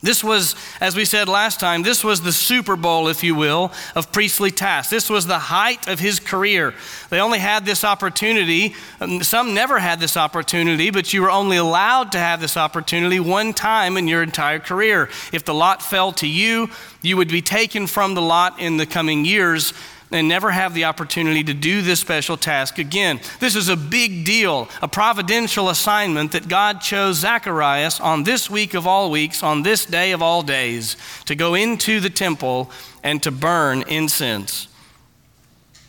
This 0.04 0.22
was, 0.22 0.54
as 0.82 0.94
we 0.94 1.06
said 1.06 1.30
last 1.30 1.58
time, 1.58 1.82
this 1.82 2.04
was 2.04 2.20
the 2.20 2.30
Super 2.30 2.76
Bowl, 2.76 3.08
if 3.08 3.24
you 3.24 3.34
will, 3.34 3.72
of 3.94 4.12
priestly 4.12 4.50
tasks. 4.50 4.90
This 4.90 5.08
was 5.08 5.26
the 5.26 5.38
height 5.38 5.88
of 5.88 5.98
his 5.98 6.20
career. 6.20 6.74
They 7.08 7.20
only 7.20 7.38
had 7.38 7.64
this 7.64 7.84
opportunity. 7.84 8.74
Um, 9.00 9.22
some 9.22 9.54
never 9.54 9.78
had 9.78 10.00
this 10.00 10.18
opportunity, 10.18 10.90
but 10.90 11.14
you 11.14 11.22
were 11.22 11.30
only 11.30 11.56
allowed 11.56 12.12
to 12.12 12.18
have 12.18 12.42
this 12.42 12.58
opportunity 12.58 13.18
one 13.18 13.54
time 13.54 13.96
in 13.96 14.06
your 14.06 14.22
entire 14.22 14.58
career. 14.58 15.08
If 15.32 15.46
the 15.46 15.54
lot 15.54 15.82
fell 15.82 16.12
to 16.12 16.28
you, 16.28 16.68
you 17.00 17.16
would 17.16 17.28
be 17.28 17.40
taken 17.40 17.86
from 17.86 18.12
the 18.12 18.20
lot 18.20 18.60
in 18.60 18.76
the 18.76 18.84
coming 18.84 19.24
years 19.24 19.72
and 20.14 20.28
never 20.28 20.50
have 20.50 20.74
the 20.74 20.84
opportunity 20.84 21.42
to 21.42 21.52
do 21.52 21.82
this 21.82 22.00
special 22.00 22.36
task 22.36 22.78
again. 22.78 23.20
This 23.40 23.56
is 23.56 23.68
a 23.68 23.76
big 23.76 24.24
deal, 24.24 24.68
a 24.80 24.88
providential 24.88 25.68
assignment 25.68 26.32
that 26.32 26.48
God 26.48 26.80
chose 26.80 27.18
Zacharias 27.18 28.00
on 28.00 28.22
this 28.22 28.48
week 28.48 28.74
of 28.74 28.86
all 28.86 29.10
weeks, 29.10 29.42
on 29.42 29.62
this 29.62 29.84
day 29.84 30.12
of 30.12 30.22
all 30.22 30.42
days, 30.42 30.96
to 31.24 31.34
go 31.34 31.54
into 31.54 31.98
the 32.00 32.10
temple 32.10 32.70
and 33.02 33.22
to 33.24 33.30
burn 33.30 33.82
incense. 33.88 34.68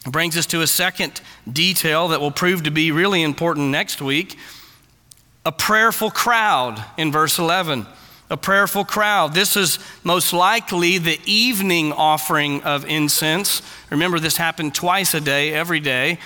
It 0.05 0.12
brings 0.12 0.38
us 0.38 0.46
to 0.48 0.62
a 0.62 0.67
second 0.67 1.22
detail 1.51 2.08
that 2.10 2.20
will 2.20 2.32
prove 2.32 2.63
to 2.63 2.72
be 2.72 2.91
really 2.91 3.22
important 3.22 3.70
next 3.70 4.01
week 4.01 4.38
a 5.46 5.51
prayerful 5.51 6.10
crowd 6.10 6.84
in 6.98 7.12
verse 7.12 7.38
11 7.38 7.86
a 8.36 8.38
prayerful 8.38 8.84
crowd. 8.84 9.34
This 9.34 9.56
is 9.56 9.80
most 10.04 10.34
likely 10.34 10.98
the 10.98 11.22
evening 11.25 11.94
offering 11.94 12.62
of 12.63 12.84
incense. 12.84 13.62
Remember, 13.89 14.20
this 14.20 14.36
happened 14.36 14.75
twice 14.75 15.13
a 15.13 15.22
day, 15.22 15.54
every 15.54 15.80
day. 15.80 16.20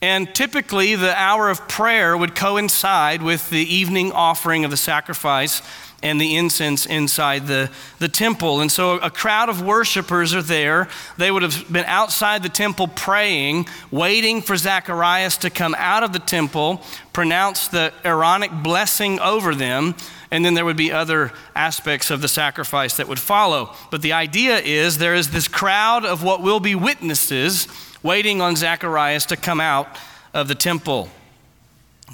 And 0.00 0.34
typically, 0.34 0.96
the 0.96 1.16
hour 1.16 1.50
of 1.50 1.68
prayer 1.68 2.16
would 2.16 2.34
coincide 2.34 3.22
with 3.22 3.48
the 3.48 3.62
evening 3.62 4.10
offering 4.10 4.64
of 4.64 4.72
the 4.72 4.76
sacrifice 4.76 5.62
and 6.02 6.20
the 6.20 6.34
incense 6.34 6.84
inside 6.84 7.46
the, 7.46 7.70
the 8.00 8.08
temple. 8.08 8.60
And 8.60 8.72
so 8.72 8.94
a 8.98 9.08
crowd 9.08 9.48
of 9.48 9.62
worshipers 9.62 10.34
are 10.34 10.42
there. 10.42 10.88
They 11.16 11.30
would 11.30 11.44
have 11.44 11.72
been 11.72 11.84
outside 11.84 12.42
the 12.42 12.48
temple 12.48 12.88
praying, 12.88 13.66
waiting 13.92 14.42
for 14.42 14.56
Zacharias 14.56 15.36
to 15.38 15.50
come 15.50 15.76
out 15.78 16.02
of 16.02 16.12
the 16.12 16.18
temple, 16.18 16.82
pronounce 17.12 17.68
the 17.68 17.92
Aaronic 18.04 18.50
blessing 18.50 19.20
over 19.20 19.54
them, 19.54 19.94
and 20.32 20.42
then 20.46 20.54
there 20.54 20.64
would 20.64 20.78
be 20.78 20.90
other 20.90 21.30
aspects 21.54 22.10
of 22.10 22.22
the 22.22 22.26
sacrifice 22.26 22.96
that 22.96 23.06
would 23.06 23.20
follow. 23.20 23.74
But 23.90 24.00
the 24.00 24.14
idea 24.14 24.58
is 24.58 24.96
there 24.96 25.14
is 25.14 25.30
this 25.30 25.46
crowd 25.46 26.06
of 26.06 26.24
what 26.24 26.40
will 26.40 26.58
be 26.58 26.74
witnesses 26.74 27.68
waiting 28.02 28.40
on 28.40 28.56
Zacharias 28.56 29.26
to 29.26 29.36
come 29.36 29.60
out 29.60 29.86
of 30.32 30.48
the 30.48 30.54
temple. 30.54 31.10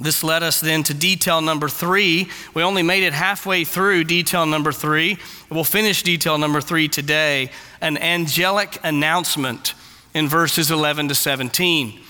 This 0.01 0.25
led 0.25 0.43
us 0.43 0.61
then 0.61 0.83
to 0.85 0.95
detail 0.95 1.41
number 1.41 1.69
three. 1.69 2.29
We 2.55 2.65
only 2.65 2.83
made 2.83 3.05
it 3.05 3.13
halfway 3.13 3.65
through 3.65 4.05
detail 4.05 4.47
number 4.47 4.73
three. 4.73 5.19
We'll 5.49 5.63
finish 5.63 6.03
detail 6.03 6.39
number 6.39 6.61
three 6.61 6.89
today 6.89 7.53
an 7.81 7.97
angelic 7.99 8.79
announcement 8.83 9.75
in 10.13 10.27
verses 10.27 10.73
11 10.73 11.07
to 11.09 11.15
17. 11.15 12.01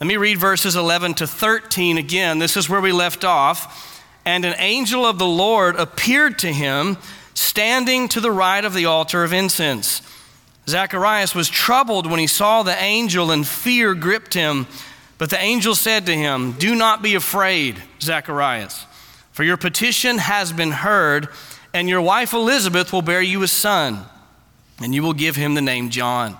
Let 0.00 0.06
me 0.06 0.16
read 0.16 0.38
verses 0.38 0.76
11 0.76 1.14
to 1.14 1.26
13 1.26 1.98
again. 1.98 2.38
This 2.38 2.56
is 2.56 2.70
where 2.70 2.80
we 2.80 2.92
left 2.92 3.22
off. 3.22 3.97
And 4.28 4.44
an 4.44 4.56
angel 4.58 5.06
of 5.06 5.18
the 5.18 5.26
Lord 5.26 5.76
appeared 5.76 6.38
to 6.40 6.52
him, 6.52 6.98
standing 7.32 8.08
to 8.08 8.20
the 8.20 8.30
right 8.30 8.62
of 8.62 8.74
the 8.74 8.84
altar 8.84 9.24
of 9.24 9.32
incense. 9.32 10.02
Zacharias 10.68 11.34
was 11.34 11.48
troubled 11.48 12.06
when 12.06 12.20
he 12.20 12.26
saw 12.26 12.62
the 12.62 12.76
angel, 12.78 13.30
and 13.30 13.48
fear 13.48 13.94
gripped 13.94 14.34
him. 14.34 14.66
But 15.16 15.30
the 15.30 15.40
angel 15.40 15.74
said 15.74 16.04
to 16.04 16.14
him, 16.14 16.52
Do 16.52 16.74
not 16.74 17.00
be 17.00 17.14
afraid, 17.14 17.82
Zacharias, 18.02 18.84
for 19.32 19.44
your 19.44 19.56
petition 19.56 20.18
has 20.18 20.52
been 20.52 20.72
heard, 20.72 21.28
and 21.72 21.88
your 21.88 22.02
wife 22.02 22.34
Elizabeth 22.34 22.92
will 22.92 23.00
bear 23.00 23.22
you 23.22 23.42
a 23.42 23.48
son, 23.48 24.04
and 24.78 24.94
you 24.94 25.02
will 25.02 25.14
give 25.14 25.36
him 25.36 25.54
the 25.54 25.62
name 25.62 25.88
John. 25.88 26.36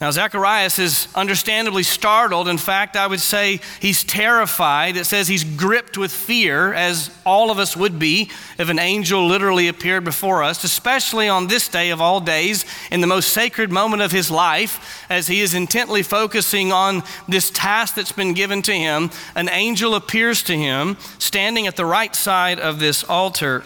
Now, 0.00 0.10
Zacharias 0.10 0.78
is 0.78 1.08
understandably 1.14 1.82
startled. 1.82 2.48
In 2.48 2.56
fact, 2.56 2.96
I 2.96 3.06
would 3.06 3.20
say 3.20 3.60
he's 3.80 4.02
terrified. 4.02 4.96
It 4.96 5.04
says 5.04 5.28
he's 5.28 5.44
gripped 5.44 5.98
with 5.98 6.10
fear, 6.10 6.72
as 6.72 7.10
all 7.26 7.50
of 7.50 7.58
us 7.58 7.76
would 7.76 7.98
be 7.98 8.30
if 8.56 8.70
an 8.70 8.78
angel 8.78 9.26
literally 9.26 9.68
appeared 9.68 10.04
before 10.04 10.42
us, 10.42 10.64
especially 10.64 11.28
on 11.28 11.48
this 11.48 11.68
day 11.68 11.90
of 11.90 12.00
all 12.00 12.18
days, 12.18 12.64
in 12.90 13.02
the 13.02 13.06
most 13.06 13.34
sacred 13.34 13.70
moment 13.70 14.00
of 14.00 14.10
his 14.10 14.30
life, 14.30 15.04
as 15.10 15.26
he 15.26 15.42
is 15.42 15.52
intently 15.52 16.02
focusing 16.02 16.72
on 16.72 17.02
this 17.28 17.50
task 17.50 17.94
that's 17.94 18.12
been 18.12 18.32
given 18.32 18.62
to 18.62 18.72
him. 18.72 19.10
An 19.34 19.50
angel 19.50 19.94
appears 19.94 20.42
to 20.44 20.56
him, 20.56 20.96
standing 21.18 21.66
at 21.66 21.76
the 21.76 21.84
right 21.84 22.16
side 22.16 22.58
of 22.58 22.80
this 22.80 23.04
altar. 23.04 23.64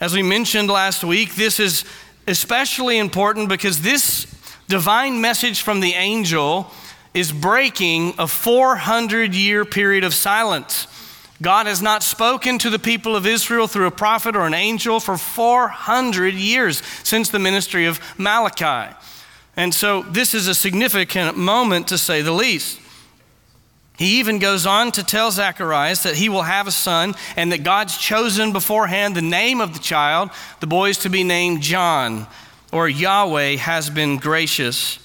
As 0.00 0.12
we 0.12 0.22
mentioned 0.22 0.68
last 0.68 1.02
week, 1.02 1.34
this 1.34 1.58
is 1.58 1.86
especially 2.26 2.98
important 2.98 3.48
because 3.48 3.80
this 3.80 4.33
divine 4.74 5.20
message 5.20 5.62
from 5.62 5.78
the 5.78 5.92
angel 5.92 6.68
is 7.14 7.30
breaking 7.30 8.12
a 8.18 8.26
400 8.26 9.32
year 9.32 9.64
period 9.64 10.02
of 10.02 10.12
silence. 10.12 10.88
God 11.40 11.68
has 11.68 11.80
not 11.80 12.02
spoken 12.02 12.58
to 12.58 12.70
the 12.70 12.80
people 12.80 13.14
of 13.14 13.24
Israel 13.24 13.68
through 13.68 13.86
a 13.86 13.92
prophet 13.92 14.34
or 14.34 14.48
an 14.48 14.52
angel 14.52 14.98
for 14.98 15.16
400 15.16 16.34
years 16.34 16.82
since 17.04 17.28
the 17.28 17.38
ministry 17.38 17.86
of 17.86 18.00
Malachi. 18.18 18.92
And 19.56 19.72
so 19.72 20.02
this 20.02 20.34
is 20.34 20.48
a 20.48 20.56
significant 20.56 21.38
moment 21.38 21.86
to 21.88 21.96
say 21.96 22.20
the 22.20 22.32
least. 22.32 22.80
He 23.96 24.18
even 24.18 24.40
goes 24.40 24.66
on 24.66 24.90
to 24.90 25.04
tell 25.04 25.30
Zacharias 25.30 26.02
that 26.02 26.16
he 26.16 26.28
will 26.28 26.42
have 26.42 26.66
a 26.66 26.72
son 26.72 27.14
and 27.36 27.52
that 27.52 27.62
God's 27.62 27.96
chosen 27.96 28.52
beforehand 28.52 29.14
the 29.14 29.22
name 29.22 29.60
of 29.60 29.72
the 29.72 29.78
child, 29.78 30.30
the 30.58 30.66
boy 30.66 30.88
is 30.88 30.98
to 30.98 31.10
be 31.10 31.22
named 31.22 31.62
John 31.62 32.26
or 32.74 32.88
Yahweh 32.88 33.54
has 33.56 33.88
been 33.88 34.16
gracious. 34.16 34.98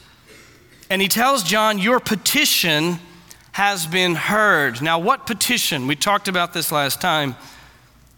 And 0.90 1.04
he 1.04 1.08
tells 1.08 1.44
John, 1.44 1.78
Your 1.78 2.00
petition 2.00 2.98
has 3.52 3.86
been 3.86 4.16
heard. 4.16 4.82
Now, 4.82 4.98
what 4.98 5.28
petition? 5.28 5.86
We 5.86 5.96
talked 5.96 6.28
about 6.28 6.52
this 6.52 6.72
last 6.72 7.00
time. 7.00 7.36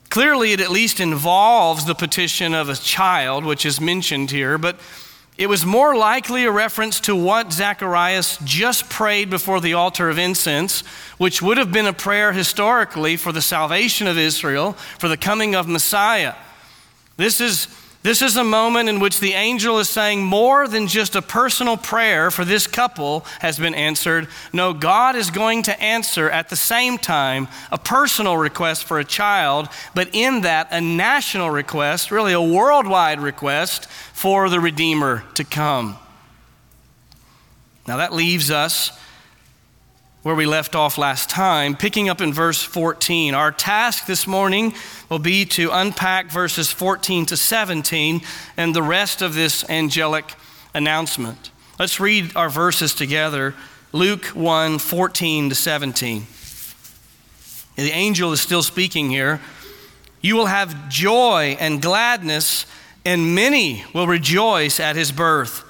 Clearly, 0.09 0.53
it 0.53 0.61
at 0.61 0.71
least 0.71 1.01
involves 1.01 1.83
the 1.83 1.95
petition 1.95 2.53
of 2.53 2.69
a 2.69 2.75
child, 2.75 3.43
which 3.43 3.65
is 3.65 3.81
mentioned 3.81 4.31
here, 4.31 4.57
but 4.57 4.79
it 5.37 5.47
was 5.47 5.65
more 5.65 5.97
likely 5.97 6.45
a 6.45 6.51
reference 6.51 7.01
to 7.01 7.15
what 7.15 7.51
Zacharias 7.51 8.37
just 8.45 8.89
prayed 8.89 9.29
before 9.29 9.59
the 9.59 9.73
altar 9.73 10.09
of 10.09 10.17
incense, 10.17 10.81
which 11.17 11.41
would 11.41 11.57
have 11.57 11.73
been 11.73 11.87
a 11.87 11.93
prayer 11.93 12.31
historically 12.31 13.17
for 13.17 13.33
the 13.33 13.41
salvation 13.41 14.07
of 14.07 14.17
Israel, 14.17 14.73
for 14.97 15.09
the 15.09 15.17
coming 15.17 15.55
of 15.55 15.67
Messiah. 15.67 16.35
This 17.17 17.41
is 17.41 17.67
this 18.03 18.23
is 18.23 18.35
a 18.35 18.43
moment 18.43 18.89
in 18.89 18.99
which 18.99 19.19
the 19.19 19.33
angel 19.33 19.77
is 19.77 19.87
saying 19.87 20.23
more 20.23 20.67
than 20.67 20.87
just 20.87 21.15
a 21.15 21.21
personal 21.21 21.77
prayer 21.77 22.31
for 22.31 22.43
this 22.43 22.65
couple 22.65 23.25
has 23.39 23.59
been 23.59 23.75
answered. 23.75 24.27
No, 24.51 24.73
God 24.73 25.15
is 25.15 25.29
going 25.29 25.63
to 25.63 25.79
answer 25.79 26.27
at 26.27 26.49
the 26.49 26.55
same 26.55 26.97
time 26.97 27.47
a 27.71 27.77
personal 27.77 28.37
request 28.37 28.85
for 28.85 28.99
a 28.99 29.05
child, 29.05 29.69
but 29.93 30.09
in 30.13 30.41
that, 30.41 30.69
a 30.71 30.81
national 30.81 31.51
request, 31.51 32.09
really 32.09 32.33
a 32.33 32.41
worldwide 32.41 33.19
request 33.19 33.85
for 34.13 34.49
the 34.49 34.59
Redeemer 34.59 35.23
to 35.35 35.43
come. 35.43 35.97
Now 37.87 37.97
that 37.97 38.13
leaves 38.13 38.49
us 38.49 38.91
where 40.23 40.35
we 40.35 40.45
left 40.45 40.75
off 40.75 40.97
last 40.97 41.29
time, 41.29 41.75
picking 41.75 42.07
up 42.07 42.21
in 42.21 42.31
verse 42.31 42.61
14. 42.61 43.33
Our 43.33 43.51
task 43.51 44.05
this 44.05 44.27
morning 44.27 44.73
will 45.09 45.19
be 45.19 45.45
to 45.45 45.71
unpack 45.71 46.29
verses 46.29 46.71
14 46.71 47.25
to 47.27 47.37
17 47.37 48.21
and 48.55 48.75
the 48.75 48.83
rest 48.83 49.23
of 49.23 49.33
this 49.33 49.67
angelic 49.67 50.35
announcement. 50.75 51.49
Let's 51.79 51.99
read 51.99 52.35
our 52.35 52.49
verses 52.49 52.93
together 52.93 53.55
Luke 53.93 54.25
1 54.27 54.77
14 54.77 55.49
to 55.49 55.55
17. 55.55 56.27
The 57.75 57.91
angel 57.91 58.31
is 58.31 58.41
still 58.41 58.63
speaking 58.63 59.09
here. 59.09 59.41
You 60.21 60.35
will 60.35 60.45
have 60.45 60.87
joy 60.87 61.57
and 61.59 61.81
gladness, 61.81 62.67
and 63.03 63.33
many 63.33 63.83
will 63.91 64.05
rejoice 64.05 64.79
at 64.79 64.95
his 64.95 65.11
birth, 65.11 65.63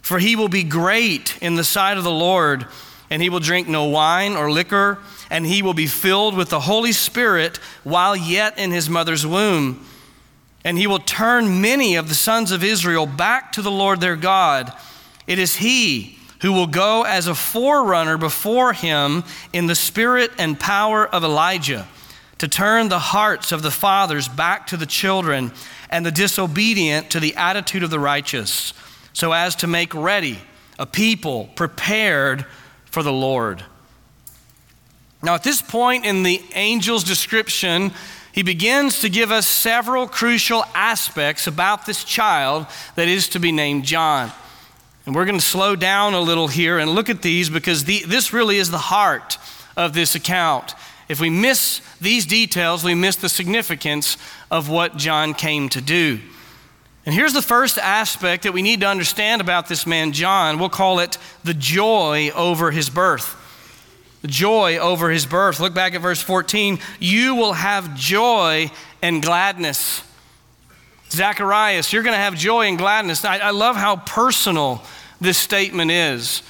for 0.00 0.18
he 0.18 0.34
will 0.34 0.48
be 0.48 0.64
great 0.64 1.36
in 1.42 1.56
the 1.56 1.64
sight 1.64 1.98
of 1.98 2.04
the 2.04 2.10
Lord 2.10 2.66
and 3.12 3.20
he 3.20 3.28
will 3.28 3.40
drink 3.40 3.68
no 3.68 3.84
wine 3.84 4.36
or 4.36 4.50
liquor, 4.50 4.96
and 5.28 5.44
he 5.44 5.60
will 5.60 5.74
be 5.74 5.86
filled 5.86 6.34
with 6.34 6.48
the 6.48 6.60
Holy 6.60 6.92
Spirit 6.92 7.58
while 7.84 8.16
yet 8.16 8.58
in 8.58 8.70
his 8.70 8.88
mother's 8.88 9.26
womb. 9.26 9.84
And 10.64 10.78
he 10.78 10.86
will 10.86 10.98
turn 10.98 11.60
many 11.60 11.96
of 11.96 12.08
the 12.08 12.14
sons 12.14 12.52
of 12.52 12.64
Israel 12.64 13.04
back 13.04 13.52
to 13.52 13.60
the 13.60 13.70
Lord 13.70 14.00
their 14.00 14.16
God. 14.16 14.72
It 15.26 15.38
is 15.38 15.56
he 15.56 16.18
who 16.40 16.54
will 16.54 16.66
go 16.66 17.02
as 17.02 17.26
a 17.26 17.34
forerunner 17.34 18.16
before 18.16 18.72
him 18.72 19.24
in 19.52 19.66
the 19.66 19.74
spirit 19.74 20.30
and 20.38 20.58
power 20.58 21.06
of 21.06 21.22
Elijah 21.22 21.86
to 22.38 22.48
turn 22.48 22.88
the 22.88 22.98
hearts 22.98 23.52
of 23.52 23.60
the 23.60 23.70
fathers 23.70 24.26
back 24.26 24.68
to 24.68 24.78
the 24.78 24.86
children 24.86 25.52
and 25.90 26.06
the 26.06 26.10
disobedient 26.10 27.10
to 27.10 27.20
the 27.20 27.36
attitude 27.36 27.82
of 27.82 27.90
the 27.90 28.00
righteous, 28.00 28.72
so 29.12 29.32
as 29.32 29.54
to 29.56 29.66
make 29.66 29.94
ready 29.94 30.38
a 30.78 30.86
people 30.86 31.50
prepared 31.56 32.46
for 32.92 33.02
the 33.02 33.12
Lord. 33.12 33.64
Now, 35.22 35.34
at 35.34 35.42
this 35.42 35.62
point 35.62 36.04
in 36.04 36.22
the 36.22 36.42
angel's 36.54 37.04
description, 37.04 37.90
he 38.32 38.42
begins 38.42 39.00
to 39.00 39.08
give 39.08 39.30
us 39.30 39.46
several 39.46 40.06
crucial 40.06 40.64
aspects 40.74 41.46
about 41.46 41.86
this 41.86 42.04
child 42.04 42.66
that 42.94 43.08
is 43.08 43.28
to 43.30 43.40
be 43.40 43.50
named 43.50 43.84
John. 43.84 44.30
And 45.06 45.14
we're 45.14 45.24
going 45.24 45.38
to 45.38 45.44
slow 45.44 45.74
down 45.74 46.14
a 46.14 46.20
little 46.20 46.48
here 46.48 46.78
and 46.78 46.90
look 46.90 47.08
at 47.08 47.22
these 47.22 47.48
because 47.48 47.84
the, 47.84 48.04
this 48.06 48.32
really 48.32 48.58
is 48.58 48.70
the 48.70 48.78
heart 48.78 49.38
of 49.76 49.94
this 49.94 50.14
account. 50.14 50.74
If 51.08 51.18
we 51.18 51.30
miss 51.30 51.80
these 52.00 52.26
details, 52.26 52.84
we 52.84 52.94
miss 52.94 53.16
the 53.16 53.28
significance 53.28 54.16
of 54.50 54.68
what 54.68 54.96
John 54.96 55.34
came 55.34 55.68
to 55.70 55.80
do. 55.80 56.20
And 57.04 57.14
here's 57.14 57.32
the 57.32 57.42
first 57.42 57.78
aspect 57.78 58.44
that 58.44 58.52
we 58.52 58.62
need 58.62 58.80
to 58.80 58.86
understand 58.86 59.40
about 59.40 59.68
this 59.68 59.86
man, 59.86 60.12
John. 60.12 60.58
We'll 60.58 60.68
call 60.68 61.00
it 61.00 61.18
the 61.42 61.54
joy 61.54 62.30
over 62.34 62.70
his 62.70 62.88
birth. 62.88 63.36
The 64.22 64.28
joy 64.28 64.78
over 64.78 65.10
his 65.10 65.26
birth. 65.26 65.58
Look 65.58 65.74
back 65.74 65.94
at 65.94 66.00
verse 66.00 66.22
14. 66.22 66.78
You 67.00 67.34
will 67.34 67.54
have 67.54 67.96
joy 67.96 68.70
and 69.02 69.20
gladness. 69.20 70.04
Zacharias, 71.10 71.92
you're 71.92 72.04
going 72.04 72.14
to 72.14 72.18
have 72.18 72.36
joy 72.36 72.66
and 72.66 72.78
gladness. 72.78 73.24
I, 73.24 73.38
I 73.38 73.50
love 73.50 73.74
how 73.76 73.96
personal 73.96 74.82
this 75.20 75.36
statement 75.36 75.90
is. 75.90 76.42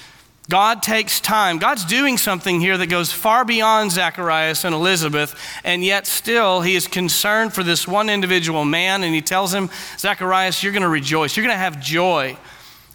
God 0.49 0.83
takes 0.83 1.21
time. 1.21 1.59
God's 1.59 1.85
doing 1.85 2.19
something 2.19 2.61
here 2.61 2.77
that 2.77 2.89
goes 2.89 3.13
far 3.13 3.45
beyond 3.45 3.93
Zacharias 3.93 4.65
and 4.65 4.75
Elizabeth, 4.75 5.35
and 5.65 5.85
yet 5.85 6.07
still 6.07 6.61
he 6.63 6.75
is 6.75 6.89
concerned 6.89 7.55
for 7.55 7.63
this 7.63 7.87
one 7.87 8.11
individual 8.11 8.65
man, 8.65 9.05
and 9.05 9.15
he 9.15 9.23
tells 9.23 9.55
him, 9.55 9.71
Zacharias, 9.99 10.63
you're 10.63 10.73
going 10.73 10.83
to 10.83 10.89
rejoice. 10.89 11.37
You're 11.37 11.47
going 11.47 11.55
to 11.55 11.59
have 11.59 11.81
joy. 11.81 12.37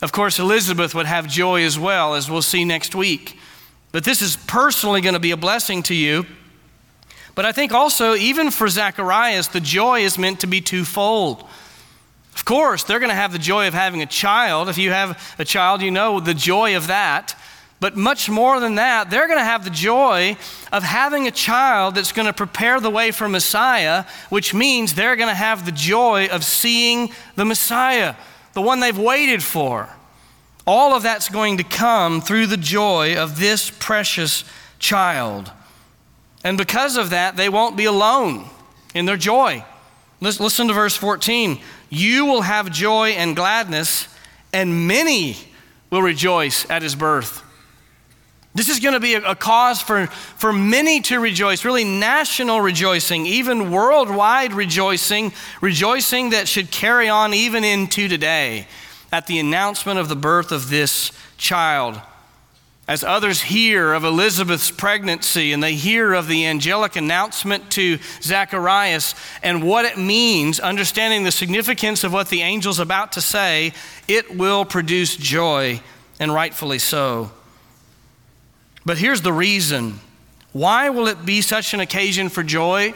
Of 0.02 0.12
course, 0.12 0.40
Elizabeth 0.40 0.94
would 0.94 1.06
have 1.06 1.28
joy 1.28 1.64
as 1.64 1.80
well, 1.80 2.16
as 2.16 2.30
we'll 2.30 2.42
see 2.42 2.66
next 2.66 2.94
week. 2.94 3.40
But 3.92 4.04
this 4.04 4.22
is 4.22 4.36
personally 4.36 5.02
going 5.02 5.14
to 5.14 5.20
be 5.20 5.32
a 5.32 5.38
blessing 5.38 5.82
to 5.84 5.96
you. 5.96 6.26
But 7.34 7.46
I 7.46 7.52
think 7.52 7.72
also, 7.72 8.14
even 8.14 8.52
for 8.52 8.68
Zacharias, 8.68 9.48
the 9.48 9.62
joy 9.62 10.02
is 10.02 10.18
meant 10.18 10.42
to 10.42 10.48
be 10.48 10.60
twofold. 10.60 11.48
Course, 12.48 12.86
they're 12.86 13.00
going 13.00 13.10
to 13.10 13.16
have 13.16 13.34
the 13.34 13.40
joy 13.40 13.68
of 13.68 13.74
having 13.74 14.02
a 14.02 14.06
child. 14.06 14.70
If 14.70 14.78
you 14.78 14.92
have 14.92 15.36
a 15.38 15.44
child, 15.44 15.82
you 15.82 15.92
know 15.92 16.22
the 16.22 16.34
joy 16.34 16.78
of 16.78 16.88
that. 16.88 17.38
But 17.82 17.98
much 17.98 18.30
more 18.30 18.62
than 18.62 18.76
that, 18.76 19.10
they're 19.10 19.28
going 19.28 19.38
to 19.38 19.44
have 19.44 19.66
the 19.66 19.70
joy 19.70 20.38
of 20.72 20.82
having 20.82 21.28
a 21.28 21.32
child 21.32 21.96
that's 21.96 22.14
going 22.14 22.26
to 22.26 22.32
prepare 22.32 22.80
the 22.80 22.90
way 22.90 23.12
for 23.12 23.28
Messiah, 23.28 24.06
which 24.30 24.54
means 24.54 24.94
they're 24.94 25.18
going 25.18 25.28
to 25.28 25.36
have 25.36 25.66
the 25.66 25.74
joy 25.74 26.28
of 26.28 26.46
seeing 26.46 27.10
the 27.36 27.44
Messiah, 27.44 28.16
the 28.54 28.62
one 28.62 28.80
they've 28.80 28.98
waited 28.98 29.44
for. 29.44 29.90
All 30.66 30.94
of 30.94 31.04
that's 31.04 31.28
going 31.28 31.58
to 31.58 31.66
come 31.66 32.22
through 32.22 32.48
the 32.48 32.56
joy 32.56 33.18
of 33.18 33.42
this 33.42 33.70
precious 33.78 34.46
child. 34.80 35.52
And 36.46 36.58
because 36.58 36.96
of 36.96 37.10
that, 37.10 37.36
they 37.36 37.50
won't 37.50 37.76
be 37.76 37.84
alone 37.84 38.46
in 38.96 39.04
their 39.06 39.18
joy. 39.18 39.66
Listen 40.22 40.70
to 40.70 40.74
verse 40.74 40.96
14. 40.96 41.60
You 41.90 42.26
will 42.26 42.42
have 42.42 42.72
joy 42.72 43.10
and 43.10 43.36
gladness, 43.36 44.08
and 44.54 44.88
many 44.88 45.38
will 45.90 46.02
rejoice 46.02 46.70
at 46.70 46.82
his 46.82 46.96
birth. 46.96 47.44
This 48.58 48.70
is 48.70 48.80
going 48.80 48.96
to 48.96 49.00
be 49.00 49.14
a, 49.14 49.36
cause 49.36 49.82
for, 49.82 50.08
for 50.08 50.52
many 50.52 51.00
to 51.02 51.20
rejoice, 51.20 51.64
really 51.64 51.84
national 51.84 52.60
rejoicing, 52.60 53.28
even 53.28 53.70
worldwide 53.70 54.52
rejoicing, 54.52 55.32
rejoicing 55.62 56.32
that 56.32 56.48
should 56.48 56.72
carry 56.72 57.08
on 57.08 57.36
even 57.36 57.64
into 57.64 58.08
today 58.08 58.68
at 59.12 59.28
the 59.28 59.38
announcement 59.38 60.00
of 60.00 60.10
the 60.10 60.16
birth 60.16 60.52
of 60.52 60.72
this 60.72 61.12
child. 61.38 62.02
As 62.88 63.04
others 63.04 63.42
hear 63.42 63.92
of 63.92 64.06
Elizabeth's 64.06 64.72
pregnancy 64.72 65.52
and 65.52 65.62
they 65.62 65.76
hear 65.76 66.14
of 66.14 66.28
the 66.28 66.46
angelic 66.46 66.96
announcement 66.96 67.70
to 67.72 68.00
Zacharias 68.22 69.14
and 69.44 69.62
what 69.62 69.84
it 69.84 69.98
means, 69.98 70.62
understanding 70.62 71.24
the 71.24 71.32
significance 71.32 72.06
of 72.06 72.14
what 72.14 72.30
the 72.30 72.42
angel's 72.42 72.80
about 72.80 73.12
to 73.14 73.22
say, 73.22 73.74
it 74.08 74.38
will 74.38 74.64
produce 74.64 75.18
joy, 75.18 75.82
and 76.18 76.34
rightfully 76.34 76.80
so. 76.80 77.30
But 78.86 78.98
here's 78.98 79.22
the 79.22 79.34
reason. 79.34 80.00
Why 80.54 80.90
will 80.90 81.08
it 81.08 81.26
be 81.26 81.42
such 81.42 81.74
an 81.74 81.82
occasion 81.82 82.30
for 82.30 82.42
joy? 82.42 82.94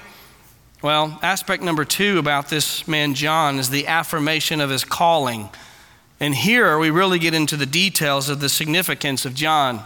Well, 0.82 1.20
aspect 1.22 1.62
number 1.62 1.84
two 1.84 2.18
about 2.18 2.48
this 2.48 2.88
man 2.88 3.14
John 3.14 3.60
is 3.60 3.70
the 3.70 3.88
affirmation 3.88 4.62
of 4.62 4.70
his 4.70 4.86
calling. 4.86 5.50
And 6.22 6.36
here 6.36 6.78
we 6.78 6.92
really 6.92 7.18
get 7.18 7.34
into 7.34 7.58
the 7.58 7.66
details 7.66 8.30
of 8.30 8.40
the 8.40 8.48
significance 8.48 9.26
of 9.26 9.34
John, 9.34 9.84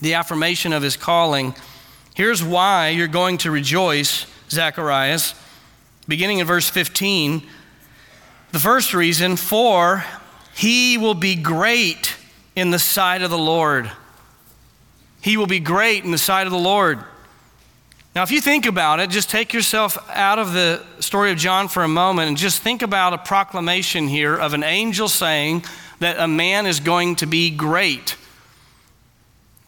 the 0.00 0.14
affirmation 0.14 0.72
of 0.72 0.82
his 0.82 0.96
calling. 0.96 1.54
Here's 2.14 2.42
why 2.42 2.88
you're 2.88 3.08
going 3.08 3.36
to 3.38 3.50
rejoice, 3.50 4.24
Zacharias, 4.48 5.34
beginning 6.08 6.38
in 6.38 6.46
verse 6.46 6.70
15. 6.70 7.42
The 8.52 8.58
first 8.58 8.94
reason, 8.94 9.36
for 9.36 10.02
he 10.54 10.96
will 10.96 11.12
be 11.12 11.34
great 11.34 12.16
in 12.56 12.70
the 12.70 12.78
sight 12.78 13.20
of 13.20 13.28
the 13.28 13.36
Lord. 13.36 13.90
He 15.20 15.36
will 15.36 15.46
be 15.46 15.60
great 15.60 16.04
in 16.04 16.10
the 16.10 16.16
sight 16.16 16.46
of 16.46 16.52
the 16.54 16.58
Lord. 16.58 17.04
Now, 18.18 18.24
if 18.24 18.32
you 18.32 18.40
think 18.40 18.66
about 18.66 18.98
it, 18.98 19.10
just 19.10 19.30
take 19.30 19.54
yourself 19.54 19.96
out 20.10 20.40
of 20.40 20.52
the 20.52 20.82
story 20.98 21.30
of 21.30 21.38
John 21.38 21.68
for 21.68 21.84
a 21.84 21.88
moment 21.88 22.26
and 22.26 22.36
just 22.36 22.60
think 22.60 22.82
about 22.82 23.12
a 23.12 23.18
proclamation 23.18 24.08
here 24.08 24.34
of 24.34 24.54
an 24.54 24.64
angel 24.64 25.06
saying 25.06 25.64
that 26.00 26.18
a 26.18 26.26
man 26.26 26.66
is 26.66 26.80
going 26.80 27.14
to 27.14 27.26
be 27.26 27.48
great. 27.48 28.16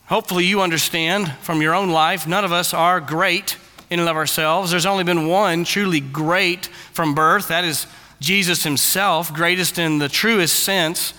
Hopefully, 0.06 0.46
you 0.46 0.62
understand 0.62 1.30
from 1.42 1.62
your 1.62 1.76
own 1.76 1.90
life, 1.90 2.26
none 2.26 2.44
of 2.44 2.50
us 2.50 2.74
are 2.74 2.98
great 2.98 3.56
in 3.88 4.00
and 4.00 4.08
of 4.08 4.16
ourselves. 4.16 4.72
There's 4.72 4.84
only 4.84 5.04
been 5.04 5.28
one 5.28 5.62
truly 5.62 6.00
great 6.00 6.66
from 6.66 7.14
birth. 7.14 7.46
That 7.46 7.62
is 7.62 7.86
Jesus 8.18 8.64
himself, 8.64 9.32
greatest 9.32 9.78
in 9.78 9.98
the 9.98 10.08
truest 10.08 10.64
sense. 10.64 11.14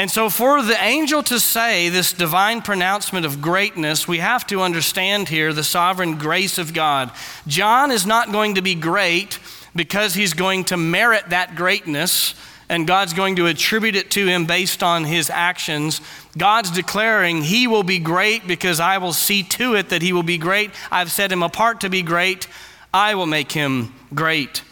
And 0.00 0.10
so, 0.10 0.30
for 0.30 0.62
the 0.62 0.82
angel 0.82 1.22
to 1.24 1.38
say 1.38 1.90
this 1.90 2.14
divine 2.14 2.62
pronouncement 2.62 3.26
of 3.26 3.42
greatness, 3.42 4.08
we 4.08 4.16
have 4.16 4.46
to 4.46 4.62
understand 4.62 5.28
here 5.28 5.52
the 5.52 5.62
sovereign 5.62 6.16
grace 6.16 6.56
of 6.56 6.72
God. 6.72 7.10
John 7.46 7.90
is 7.90 8.06
not 8.06 8.32
going 8.32 8.54
to 8.54 8.62
be 8.62 8.74
great 8.74 9.38
because 9.76 10.14
he's 10.14 10.32
going 10.32 10.64
to 10.64 10.78
merit 10.78 11.28
that 11.28 11.54
greatness 11.54 12.34
and 12.70 12.86
God's 12.86 13.12
going 13.12 13.36
to 13.36 13.46
attribute 13.46 13.94
it 13.94 14.10
to 14.12 14.26
him 14.26 14.46
based 14.46 14.82
on 14.82 15.04
his 15.04 15.28
actions. 15.28 16.00
God's 16.38 16.70
declaring, 16.70 17.42
He 17.42 17.66
will 17.66 17.82
be 17.82 17.98
great 17.98 18.48
because 18.48 18.80
I 18.80 18.96
will 18.96 19.12
see 19.12 19.42
to 19.42 19.74
it 19.74 19.90
that 19.90 20.00
He 20.00 20.14
will 20.14 20.22
be 20.22 20.38
great. 20.38 20.70
I've 20.90 21.12
set 21.12 21.30
Him 21.30 21.42
apart 21.42 21.82
to 21.82 21.90
be 21.90 22.00
great. 22.00 22.48
I 22.94 23.16
will 23.16 23.26
make 23.26 23.52
Him 23.52 23.92
great. 24.14 24.62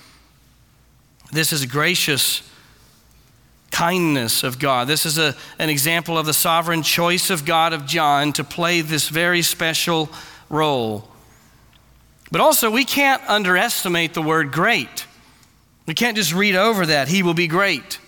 This 1.33 1.53
is 1.53 1.67
gracious 1.67 2.49
kindness 3.71 4.43
of 4.43 4.59
God. 4.59 4.89
This 4.89 5.07
is 5.07 5.19
a, 5.19 5.37
an 5.59 5.69
example 5.69 6.19
of 6.19 6.27
the 6.27 6.35
sovereign 6.35 6.83
choice 6.83 7.31
of 7.31 7.45
God 7.45 7.73
of 7.73 7.87
John 7.87 8.33
to 8.35 8.45
play 8.45 8.81
this 8.81 9.09
very 9.09 9.43
special 9.43 10.09
role. 10.49 11.09
But 12.31 12.41
also, 12.41 12.71
we 12.71 12.85
can't 12.85 13.23
underestimate 13.29 14.15
the 14.15 14.23
word 14.23 14.53
great. 14.53 15.07
We 15.87 15.95
can't 15.95 16.17
just 16.17 16.35
read 16.35 16.55
over 16.55 16.87
that, 16.87 17.09
he 17.09 17.23
will 17.23 17.35
be 17.35 17.47
great. 17.47 17.99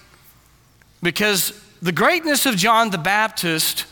Because 1.02 1.58
the 1.80 1.92
greatness 1.92 2.44
of 2.44 2.56
John 2.56 2.90
the 2.90 2.98
Baptist 2.98 3.86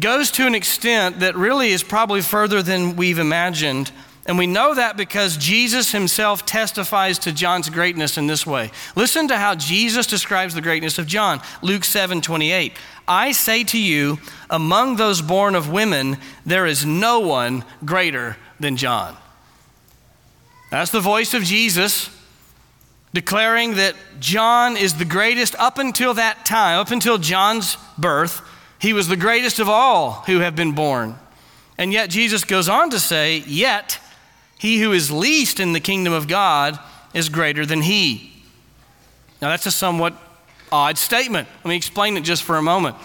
goes 0.00 0.32
to 0.32 0.46
an 0.46 0.54
extent 0.54 1.20
that 1.20 1.36
really 1.36 1.70
is 1.70 1.84
probably 1.84 2.20
further 2.20 2.62
than 2.62 2.96
we've 2.96 3.20
imagined. 3.20 3.92
And 4.26 4.38
we 4.38 4.46
know 4.46 4.74
that 4.74 4.96
because 4.96 5.36
Jesus 5.36 5.92
himself 5.92 6.46
testifies 6.46 7.18
to 7.20 7.32
John's 7.32 7.68
greatness 7.68 8.16
in 8.16 8.26
this 8.26 8.46
way. 8.46 8.70
Listen 8.96 9.28
to 9.28 9.36
how 9.36 9.54
Jesus 9.54 10.06
describes 10.06 10.54
the 10.54 10.62
greatness 10.62 10.98
of 10.98 11.06
John. 11.06 11.42
Luke 11.60 11.84
7 11.84 12.22
28. 12.22 12.72
I 13.06 13.32
say 13.32 13.64
to 13.64 13.78
you, 13.78 14.18
among 14.48 14.96
those 14.96 15.20
born 15.20 15.54
of 15.54 15.70
women, 15.70 16.16
there 16.46 16.64
is 16.64 16.86
no 16.86 17.20
one 17.20 17.64
greater 17.84 18.38
than 18.58 18.76
John. 18.76 19.14
That's 20.70 20.90
the 20.90 21.00
voice 21.00 21.34
of 21.34 21.42
Jesus 21.42 22.08
declaring 23.12 23.76
that 23.76 23.94
John 24.20 24.76
is 24.76 24.94
the 24.94 25.04
greatest 25.04 25.54
up 25.56 25.78
until 25.78 26.14
that 26.14 26.44
time, 26.44 26.80
up 26.80 26.90
until 26.90 27.16
John's 27.16 27.76
birth. 27.96 28.42
He 28.80 28.92
was 28.92 29.06
the 29.06 29.16
greatest 29.16 29.60
of 29.60 29.68
all 29.68 30.24
who 30.26 30.40
have 30.40 30.56
been 30.56 30.72
born. 30.72 31.16
And 31.78 31.92
yet 31.92 32.10
Jesus 32.10 32.44
goes 32.44 32.68
on 32.68 32.90
to 32.90 32.98
say, 32.98 33.38
Yet, 33.46 34.00
he 34.64 34.80
who 34.80 34.92
is 34.92 35.10
least 35.10 35.60
in 35.60 35.74
the 35.74 35.78
kingdom 35.78 36.14
of 36.14 36.26
God 36.26 36.78
is 37.12 37.28
greater 37.28 37.66
than 37.66 37.82
he. 37.82 38.32
Now, 39.42 39.50
that's 39.50 39.66
a 39.66 39.70
somewhat 39.70 40.14
odd 40.72 40.96
statement. 40.96 41.46
Let 41.56 41.66
me 41.66 41.76
explain 41.76 42.16
it 42.16 42.22
just 42.22 42.44
for 42.44 42.56
a 42.56 42.62
moment. 42.62 42.96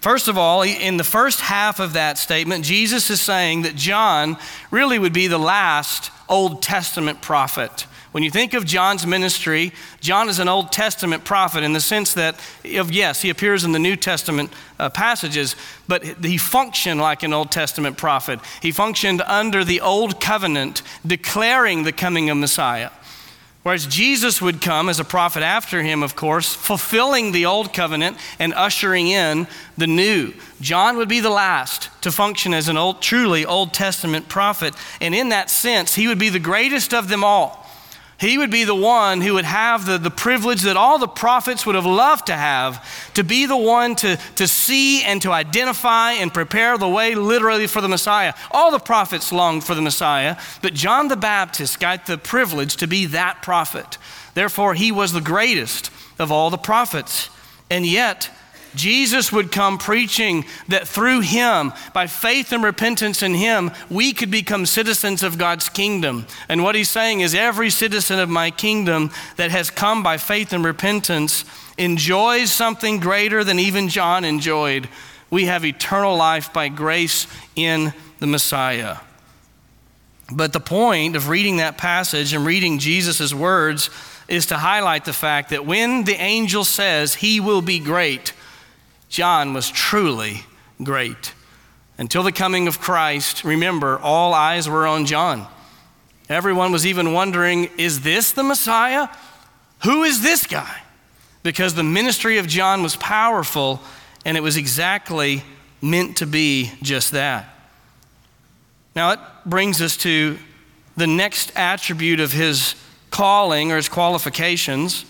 First 0.00 0.26
of 0.26 0.38
all, 0.38 0.62
in 0.62 0.96
the 0.96 1.04
first 1.04 1.42
half 1.42 1.80
of 1.80 1.92
that 1.92 2.16
statement, 2.16 2.64
Jesus 2.64 3.10
is 3.10 3.20
saying 3.20 3.60
that 3.62 3.76
John 3.76 4.38
really 4.70 4.98
would 4.98 5.12
be 5.12 5.26
the 5.26 5.36
last 5.36 6.10
Old 6.30 6.62
Testament 6.62 7.20
prophet. 7.20 7.86
When 8.16 8.22
you 8.22 8.30
think 8.30 8.54
of 8.54 8.64
John's 8.64 9.06
ministry, 9.06 9.74
John 10.00 10.30
is 10.30 10.38
an 10.38 10.48
Old 10.48 10.72
Testament 10.72 11.26
prophet 11.26 11.62
in 11.62 11.74
the 11.74 11.82
sense 11.82 12.14
that, 12.14 12.36
of 12.64 12.90
yes, 12.90 13.20
he 13.20 13.28
appears 13.28 13.62
in 13.62 13.72
the 13.72 13.78
New 13.78 13.94
Testament 13.94 14.50
uh, 14.78 14.88
passages, 14.88 15.54
but 15.86 16.02
he 16.24 16.38
functioned 16.38 16.98
like 16.98 17.22
an 17.24 17.34
Old 17.34 17.50
Testament 17.50 17.98
prophet. 17.98 18.40
He 18.62 18.72
functioned 18.72 19.20
under 19.20 19.64
the 19.64 19.82
Old 19.82 20.18
Covenant, 20.18 20.80
declaring 21.06 21.82
the 21.82 21.92
coming 21.92 22.30
of 22.30 22.38
Messiah. 22.38 22.88
Whereas 23.64 23.84
Jesus 23.84 24.40
would 24.40 24.62
come 24.62 24.88
as 24.88 24.98
a 24.98 25.04
prophet 25.04 25.42
after 25.42 25.82
him, 25.82 26.02
of 26.02 26.16
course, 26.16 26.54
fulfilling 26.54 27.32
the 27.32 27.44
old 27.44 27.74
covenant 27.74 28.16
and 28.38 28.54
ushering 28.54 29.08
in 29.08 29.46
the 29.76 29.86
new. 29.86 30.32
John 30.62 30.96
would 30.96 31.10
be 31.10 31.20
the 31.20 31.28
last 31.28 31.90
to 32.00 32.10
function 32.10 32.54
as 32.54 32.68
an 32.68 32.78
old, 32.78 33.02
truly 33.02 33.44
Old 33.44 33.74
Testament 33.74 34.30
prophet. 34.30 34.74
And 35.02 35.14
in 35.14 35.28
that 35.28 35.50
sense, 35.50 35.96
he 35.96 36.08
would 36.08 36.18
be 36.18 36.30
the 36.30 36.38
greatest 36.38 36.94
of 36.94 37.08
them 37.08 37.22
all. 37.22 37.65
He 38.18 38.38
would 38.38 38.50
be 38.50 38.64
the 38.64 38.74
one 38.74 39.20
who 39.20 39.34
would 39.34 39.44
have 39.44 39.84
the, 39.84 39.98
the 39.98 40.10
privilege 40.10 40.62
that 40.62 40.76
all 40.76 40.98
the 40.98 41.06
prophets 41.06 41.66
would 41.66 41.74
have 41.74 41.84
loved 41.84 42.28
to 42.28 42.34
have, 42.34 43.12
to 43.12 43.22
be 43.22 43.44
the 43.44 43.56
one 43.56 43.94
to, 43.96 44.18
to 44.36 44.48
see 44.48 45.02
and 45.02 45.20
to 45.20 45.32
identify 45.32 46.12
and 46.12 46.32
prepare 46.32 46.78
the 46.78 46.88
way 46.88 47.14
literally 47.14 47.66
for 47.66 47.82
the 47.82 47.88
Messiah. 47.88 48.32
All 48.50 48.70
the 48.70 48.78
prophets 48.78 49.32
longed 49.32 49.64
for 49.64 49.74
the 49.74 49.82
Messiah, 49.82 50.36
but 50.62 50.72
John 50.72 51.08
the 51.08 51.16
Baptist 51.16 51.78
got 51.78 52.06
the 52.06 52.16
privilege 52.16 52.76
to 52.76 52.86
be 52.86 53.04
that 53.06 53.42
prophet. 53.42 53.98
Therefore, 54.32 54.72
he 54.72 54.90
was 54.92 55.12
the 55.12 55.20
greatest 55.20 55.90
of 56.18 56.32
all 56.32 56.48
the 56.48 56.56
prophets. 56.56 57.28
And 57.70 57.84
yet, 57.84 58.30
Jesus 58.76 59.32
would 59.32 59.50
come 59.50 59.78
preaching 59.78 60.44
that 60.68 60.86
through 60.86 61.20
him, 61.20 61.72
by 61.92 62.06
faith 62.06 62.52
and 62.52 62.62
repentance 62.62 63.22
in 63.22 63.34
him, 63.34 63.72
we 63.90 64.12
could 64.12 64.30
become 64.30 64.66
citizens 64.66 65.22
of 65.22 65.38
God's 65.38 65.68
kingdom. 65.68 66.26
And 66.48 66.62
what 66.62 66.74
he's 66.74 66.90
saying 66.90 67.20
is 67.20 67.34
every 67.34 67.70
citizen 67.70 68.20
of 68.20 68.28
my 68.28 68.50
kingdom 68.52 69.10
that 69.36 69.50
has 69.50 69.70
come 69.70 70.02
by 70.02 70.18
faith 70.18 70.52
and 70.52 70.64
repentance 70.64 71.44
enjoys 71.78 72.52
something 72.52 73.00
greater 73.00 73.42
than 73.42 73.58
even 73.58 73.88
John 73.88 74.24
enjoyed. 74.24 74.88
We 75.30 75.46
have 75.46 75.64
eternal 75.64 76.16
life 76.16 76.52
by 76.52 76.68
grace 76.68 77.26
in 77.56 77.92
the 78.20 78.26
Messiah. 78.26 78.98
But 80.32 80.52
the 80.52 80.60
point 80.60 81.16
of 81.16 81.28
reading 81.28 81.58
that 81.58 81.78
passage 81.78 82.32
and 82.32 82.44
reading 82.44 82.78
Jesus' 82.78 83.32
words 83.32 83.90
is 84.28 84.46
to 84.46 84.56
highlight 84.56 85.04
the 85.04 85.12
fact 85.12 85.50
that 85.50 85.64
when 85.64 86.04
the 86.04 86.20
angel 86.20 86.64
says 86.64 87.14
he 87.14 87.38
will 87.38 87.62
be 87.62 87.78
great, 87.78 88.32
John 89.08 89.54
was 89.54 89.70
truly 89.70 90.42
great. 90.82 91.32
Until 91.98 92.22
the 92.22 92.32
coming 92.32 92.68
of 92.68 92.80
Christ, 92.80 93.44
remember, 93.44 93.98
all 93.98 94.34
eyes 94.34 94.68
were 94.68 94.86
on 94.86 95.06
John. 95.06 95.46
Everyone 96.28 96.72
was 96.72 96.86
even 96.86 97.12
wondering 97.12 97.70
is 97.78 98.00
this 98.00 98.32
the 98.32 98.42
Messiah? 98.42 99.08
Who 99.84 100.02
is 100.02 100.22
this 100.22 100.46
guy? 100.46 100.82
because 101.46 101.74
the 101.74 101.84
ministry 101.84 102.38
of 102.38 102.48
John 102.48 102.82
was 102.82 102.96
powerful 102.96 103.80
and 104.24 104.36
it 104.36 104.40
was 104.40 104.56
exactly 104.56 105.44
meant 105.80 106.16
to 106.16 106.26
be 106.26 106.72
just 106.82 107.12
that. 107.12 107.48
Now, 108.96 109.12
it 109.12 109.20
brings 109.44 109.80
us 109.80 109.96
to 109.98 110.38
the 110.96 111.06
next 111.06 111.52
attribute 111.54 112.18
of 112.18 112.32
his 112.32 112.74
calling 113.12 113.70
or 113.70 113.76
his 113.76 113.88
qualifications. 113.88 115.04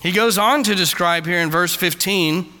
He 0.00 0.12
goes 0.12 0.38
on 0.38 0.62
to 0.62 0.76
describe 0.76 1.26
here 1.26 1.40
in 1.40 1.50
verse 1.50 1.74
15 1.74 2.52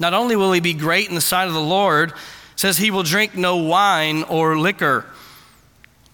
not 0.00 0.14
only 0.14 0.34
will 0.34 0.50
he 0.52 0.60
be 0.60 0.74
great 0.74 1.08
in 1.08 1.14
the 1.14 1.20
sight 1.20 1.46
of 1.46 1.54
the 1.54 1.60
Lord, 1.60 2.12
says 2.56 2.78
he 2.78 2.90
will 2.90 3.04
drink 3.04 3.36
no 3.36 3.56
wine 3.56 4.24
or 4.24 4.58
liquor. 4.58 5.04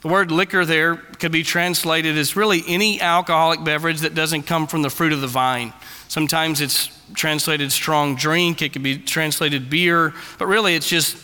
The 0.03 0.09
word 0.09 0.31
liquor 0.31 0.64
there 0.64 0.96
could 0.96 1.33
be 1.33 1.42
translated 1.42 2.18
as 2.18 2.37
really 2.37 2.62
any 2.66 3.01
alcoholic 3.01 3.64
beverage 3.64 4.01
that 4.01 4.14
doesn't 4.14 4.42
come 4.42 4.66
from 4.66 4.83
the 4.83 4.90
fruit 4.90 5.12
of 5.12 5.20
the 5.20 5.27
vine. 5.27 5.72
Sometimes 6.09 6.61
it's 6.61 6.90
translated 7.14 7.72
strong 7.72 8.16
drink, 8.16 8.62
it 8.62 8.72
could 8.72 8.83
be 8.83 8.99
translated 8.99 9.70
beer, 9.70 10.12
but 10.38 10.46
really 10.46 10.75
it's 10.75 10.88
just 10.88 11.16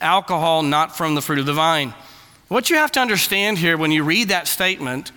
alcohol 0.00 0.62
not 0.62 0.96
from 0.96 1.14
the 1.14 1.22
fruit 1.22 1.38
of 1.38 1.46
the 1.46 1.52
vine. 1.52 1.94
What 2.48 2.68
you 2.68 2.76
have 2.76 2.92
to 2.92 3.00
understand 3.00 3.58
here 3.58 3.76
when 3.76 3.92
you 3.92 4.02
read 4.02 4.28
that 4.28 4.48
statement 4.48 5.12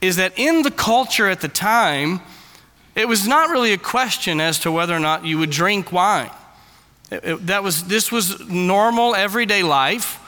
is 0.00 0.16
that 0.16 0.38
in 0.38 0.62
the 0.62 0.70
culture 0.70 1.28
at 1.28 1.40
the 1.40 1.48
time, 1.48 2.20
it 3.00 3.08
was 3.08 3.26
not 3.26 3.50
really 3.50 3.72
a 3.72 3.78
question 3.78 4.40
as 4.40 4.58
to 4.60 4.70
whether 4.70 4.94
or 4.94 5.00
not 5.00 5.24
you 5.24 5.38
would 5.38 5.50
drink 5.50 5.90
wine. 5.90 6.30
It, 7.10 7.24
it, 7.24 7.46
that 7.46 7.62
was, 7.62 7.84
this 7.84 8.12
was 8.12 8.48
normal 8.48 9.14
everyday 9.14 9.62
life. 9.62 10.18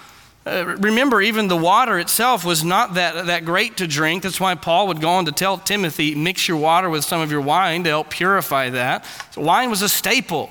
Uh, 0.45 0.77
remember, 0.79 1.23
even 1.23 1.47
the 1.47 1.57
water 1.57 1.99
itself 2.01 2.45
was 2.45 2.65
not 2.65 2.95
that, 2.95 3.27
that 3.27 3.45
great 3.45 3.77
to 3.77 3.87
drink. 3.87 4.25
That's 4.25 4.41
why 4.41 4.57
Paul 4.57 4.89
would 4.89 5.01
go 5.01 5.11
on 5.11 5.27
to 5.27 5.33
tell 5.33 5.57
Timothy, 5.57 6.15
mix 6.17 6.49
your 6.49 6.57
water 6.57 6.91
with 6.91 7.05
some 7.05 7.21
of 7.21 7.31
your 7.31 7.43
wine 7.43 7.85
to 7.85 7.91
help 7.91 8.11
purify 8.11 8.71
that. 8.71 9.07
So 9.31 9.43
wine 9.43 9.71
was 9.71 9.83
a 9.83 9.89
staple. 9.89 10.51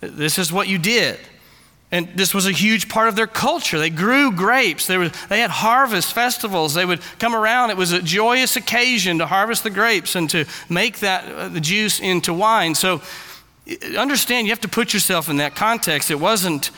This 0.00 0.38
is 0.38 0.52
what 0.52 0.68
you 0.68 0.78
did. 0.78 1.18
And 1.94 2.08
this 2.16 2.34
was 2.34 2.44
a 2.44 2.50
huge 2.50 2.88
part 2.88 3.06
of 3.06 3.14
their 3.14 3.28
culture. 3.28 3.78
They 3.78 3.88
grew 3.88 4.32
grapes. 4.32 4.88
They, 4.88 4.98
were, 4.98 5.10
they 5.28 5.38
had 5.38 5.50
harvest 5.50 6.12
festivals. 6.12 6.74
They 6.74 6.84
would 6.84 7.00
come 7.20 7.36
around. 7.36 7.70
It 7.70 7.76
was 7.76 7.92
a 7.92 8.02
joyous 8.02 8.56
occasion 8.56 9.18
to 9.18 9.26
harvest 9.26 9.62
the 9.62 9.70
grapes 9.70 10.16
and 10.16 10.28
to 10.30 10.44
make 10.68 10.98
that 10.98 11.24
uh, 11.32 11.48
the 11.50 11.60
juice 11.60 12.00
into 12.00 12.34
wine. 12.34 12.74
So 12.74 13.00
understand 13.96 14.48
you 14.48 14.50
have 14.50 14.62
to 14.62 14.68
put 14.68 14.92
yourself 14.92 15.28
in 15.28 15.36
that 15.36 15.54
context. 15.54 16.10
It 16.10 16.18
wasn't, 16.18 16.72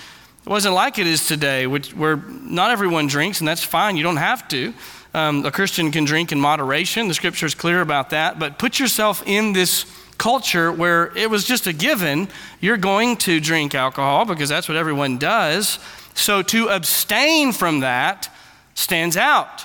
it 0.45 0.51
wasn't 0.51 0.75
like 0.75 0.99
it 0.99 1.07
is 1.07 1.27
today, 1.27 1.67
which, 1.67 1.95
where 1.95 2.17
not 2.17 2.71
everyone 2.71 3.07
drinks, 3.07 3.39
and 3.39 3.49
that's 3.49 3.65
fine. 3.65 3.97
You 3.97 4.03
don't 4.03 4.19
have 4.19 4.47
to. 4.49 4.75
Um, 5.15 5.47
a 5.47 5.51
Christian 5.51 5.93
can 5.93 6.05
drink 6.05 6.31
in 6.31 6.39
moderation. 6.39 7.09
The 7.09 7.15
scripture 7.15 7.47
is 7.47 7.55
clear 7.55 7.81
about 7.81 8.11
that. 8.11 8.39
But 8.39 8.59
put 8.59 8.79
yourself 8.79 9.23
in 9.25 9.55
this 9.55 9.87
culture 10.19 10.73
where 10.73 11.17
it 11.17 11.31
was 11.31 11.45
just 11.45 11.67
a 11.67 11.73
given 11.73 12.29
you're 12.61 12.77
going 12.77 13.17
to 13.19 13.41
drink 13.41 13.75
alcohol 13.75 14.25
because 14.25 14.49
that's 14.49 14.69
what 14.69 14.77
everyone 14.77 15.19
does. 15.19 15.79
So 16.15 16.43
to 16.43 16.69
abstain 16.69 17.53
from 17.53 17.81
that 17.81 18.29
stands 18.75 19.17
out. 19.17 19.65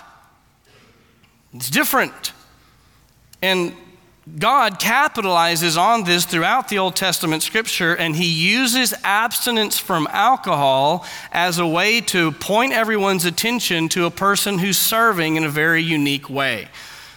It's 1.54 1.70
different. 1.70 2.34
And 3.42 3.74
God 4.38 4.80
capitalizes 4.80 5.78
on 5.78 6.04
this 6.04 6.26
throughout 6.26 6.70
the 6.70 6.78
Old 6.78 6.96
Testament 6.96 7.42
scripture, 7.42 7.96
and 7.96 8.16
he 8.16 8.28
uses 8.28 8.94
abstinence 9.04 9.80
from 9.80 10.08
alcohol 10.12 11.06
as 11.32 11.58
a 11.58 11.66
way 11.66 12.02
to 12.02 12.32
point 12.32 12.72
everyone's 12.72 13.26
attention 13.26 13.90
to 13.90 14.06
a 14.06 14.12
person 14.12 14.60
who's 14.60 14.78
serving 14.78 15.38
in 15.38 15.44
a 15.44 15.50
very 15.50 15.82
unique 15.82 16.30
way. 16.30 16.68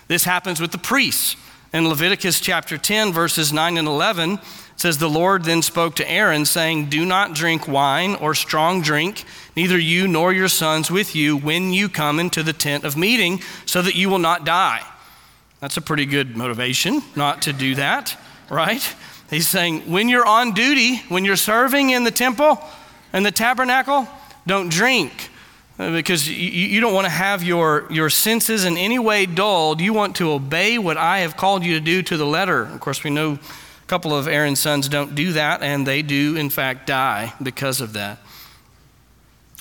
This 0.09 0.25
happens 0.25 0.61
with 0.61 0.73
the 0.73 0.79
priests. 0.79 1.37
In 1.75 1.89
Leviticus 1.89 2.39
chapter 2.39 2.79
10, 2.79 3.13
verses 3.13 3.53
9 3.53 3.79
and 3.79 3.89
11, 3.89 4.39
says, 4.77 4.99
The 4.99 5.11
Lord 5.11 5.43
then 5.43 5.61
spoke 5.61 5.97
to 5.97 6.09
Aaron, 6.09 6.45
saying, 6.45 6.89
Do 6.89 7.05
not 7.05 7.35
drink 7.35 7.67
wine 7.67 8.15
or 8.15 8.33
strong 8.37 8.81
drink, 8.81 9.25
neither 9.57 9.77
you 9.77 10.07
nor 10.07 10.33
your 10.33 10.47
sons 10.47 10.89
with 10.89 11.17
you, 11.17 11.37
when 11.37 11.73
you 11.73 11.89
come 11.89 12.21
into 12.21 12.45
the 12.45 12.53
tent 12.53 12.85
of 12.85 12.97
meeting, 12.97 13.41
so 13.67 13.83
that 13.83 13.97
you 13.97 14.09
will 14.09 14.21
not 14.21 14.47
die. 14.47 14.87
That's 15.59 15.77
a 15.77 15.83
pretty 15.83 16.07
good 16.07 16.37
motivation 16.37 17.03
not 17.17 17.43
to 17.43 17.53
do 17.53 17.75
that, 17.75 18.17
right? 18.49 18.95
He's 19.29 19.49
saying, 19.49 19.91
When 19.91 20.09
you're 20.09 20.25
on 20.25 20.53
duty, 20.55 20.99
when 21.09 21.25
you're 21.25 21.35
serving 21.35 21.91
in 21.91 22.05
the 22.05 22.13
temple 22.13 22.63
and 23.13 23.27
the 23.27 23.33
tabernacle, 23.33 24.07
don't 24.47 24.71
drink 24.71 25.29
Uh, 25.77 25.91
because 25.91 26.29
you, 26.29 26.37
you 26.37 26.81
don't 26.81 26.95
want 26.95 27.05
to 27.05 27.11
have 27.11 27.43
your, 27.43 27.87
your 27.91 28.09
senses 28.09 28.65
in 28.65 28.77
any 28.77 28.99
way 28.99 29.27
dulled. 29.27 29.81
You 29.81 29.93
want 29.93 30.17
to 30.17 30.31
obey 30.31 30.79
what 30.79 30.97
I 30.97 31.21
have 31.21 31.37
called 31.37 31.65
you 31.65 31.75
to 31.75 31.81
do 31.81 32.01
to 32.03 32.17
the 32.17 32.27
letter. 32.27 32.63
Of 32.63 32.79
course, 32.79 33.03
we 33.03 33.11
know 33.11 33.33
a 33.33 33.87
couple 33.89 34.15
of 34.15 34.29
Aaron's 34.29 34.61
sons 34.61 34.89
don't 34.89 35.17
do 35.17 35.33
that, 35.33 35.63
and 35.63 35.85
they 35.85 36.03
do, 36.03 36.37
in 36.37 36.49
fact, 36.49 36.87
die 36.87 37.35
because 37.43 37.81
of 37.81 37.95
that. 37.95 38.19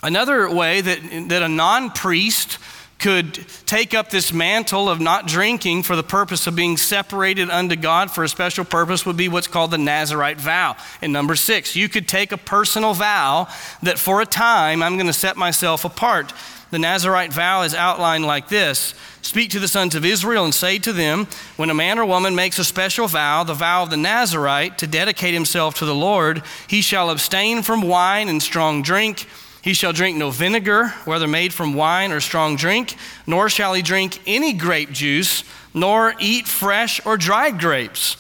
Another 0.04 0.54
way 0.54 0.82
that, 0.82 1.30
that 1.30 1.42
a 1.42 1.48
non 1.48 1.90
priest 1.90 2.60
could 3.04 3.46
take 3.66 3.94
up 3.94 4.10
this 4.10 4.32
mantle 4.32 4.88
of 4.88 5.02
not 5.02 5.28
drinking 5.28 5.84
for 5.84 5.94
the 5.94 6.04
purpose 6.04 6.48
of 6.48 6.56
being 6.56 6.78
separated 6.78 7.50
unto 7.50 7.76
God 7.76 8.10
for 8.10 8.24
a 8.24 8.30
special 8.30 8.64
purpose 8.64 9.06
would 9.06 9.18
be 9.18 9.28
what's 9.28 9.48
called 9.48 9.72
the 9.72 9.78
Nazarite 9.78 10.40
vow. 10.40 10.78
And 11.02 11.12
number 11.12 11.36
six, 11.36 11.76
you 11.76 11.90
could 11.90 12.08
take 12.08 12.32
a 12.32 12.38
personal 12.38 12.94
vow 12.94 13.50
that 13.82 14.00
for 14.00 14.22
a 14.22 14.26
time 14.26 14.82
I'm 14.82 14.96
going 14.96 15.08
to 15.08 15.14
set 15.14 15.36
myself 15.36 15.84
apart. 15.84 16.32
The 16.72 16.80
Nazarite 16.80 17.34
vow 17.34 17.64
is 17.64 17.76
outlined 17.76 18.26
like 18.26 18.48
this 18.48 18.96
Speak 19.22 19.50
to 19.50 19.60
the 19.60 19.68
sons 19.68 19.96
of 19.96 20.06
Israel 20.06 20.46
and 20.46 20.54
say 20.54 20.80
to 20.80 20.94
them, 20.94 21.28
When 21.58 21.70
a 21.70 21.74
man 21.74 22.00
or 22.00 22.06
woman 22.06 22.36
makes 22.36 22.58
a 22.58 22.64
special 22.64 23.08
vow, 23.10 23.44
the 23.44 23.54
vow 23.54 23.84
of 23.84 23.90
the 23.90 23.98
Nazarite, 23.98 24.78
to 24.78 24.88
dedicate 24.88 25.34
himself 25.34 25.76
to 25.76 25.86
the 25.86 25.94
Lord, 25.94 26.42
he 26.70 26.82
shall 26.82 27.10
abstain 27.10 27.64
from 27.64 27.82
wine 27.82 28.30
and 28.30 28.42
strong 28.42 28.82
drink 28.82 29.28
he 29.64 29.74
shall 29.74 29.94
drink 29.94 30.18
no 30.18 30.30
vinegar, 30.30 30.90
whether 31.06 31.26
made 31.26 31.54
from 31.54 31.74
wine 31.74 32.12
or 32.12 32.20
strong 32.20 32.58
drink, 32.58 32.98
nor 33.26 33.48
shall 33.48 33.74
he 33.74 33.82
drink 33.82 34.20
any 34.28 34.52
grape 34.52 34.92
juice, 34.92 35.46
nor 35.74 36.14
eat 36.20 36.50
fresh 36.50 37.04
or 37.06 37.16
dried 37.16 37.62
grapes. 37.62 38.18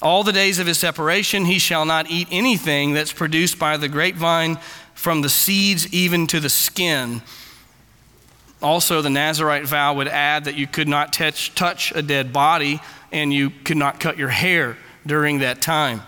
All 0.00 0.22
the 0.22 0.32
days 0.32 0.60
of 0.60 0.68
his 0.68 0.78
separation, 0.78 1.46
he 1.46 1.58
shall 1.58 1.84
not 1.84 2.08
eat 2.08 2.28
anything 2.30 2.94
that's 2.94 3.12
produced 3.12 3.58
by 3.58 3.76
the 3.76 3.88
grapevine, 3.88 4.56
from 4.94 5.20
the 5.20 5.28
seeds 5.28 5.92
even 5.92 6.28
to 6.28 6.38
the 6.38 6.48
skin. 6.48 7.22
Also, 8.62 9.02
the 9.02 9.10
Nazarite 9.10 9.66
vow 9.66 9.94
would 9.94 10.06
add 10.06 10.44
that 10.44 10.54
you 10.54 10.68
could 10.68 10.88
not 10.88 11.12
touch, 11.12 11.52
touch 11.56 11.92
a 11.96 12.02
dead 12.02 12.32
body 12.32 12.80
and 13.10 13.34
you 13.34 13.50
could 13.50 13.76
not 13.76 13.98
cut 13.98 14.16
your 14.16 14.28
hair 14.28 14.78
during 15.04 15.40
that 15.40 15.60
time. 15.60 16.02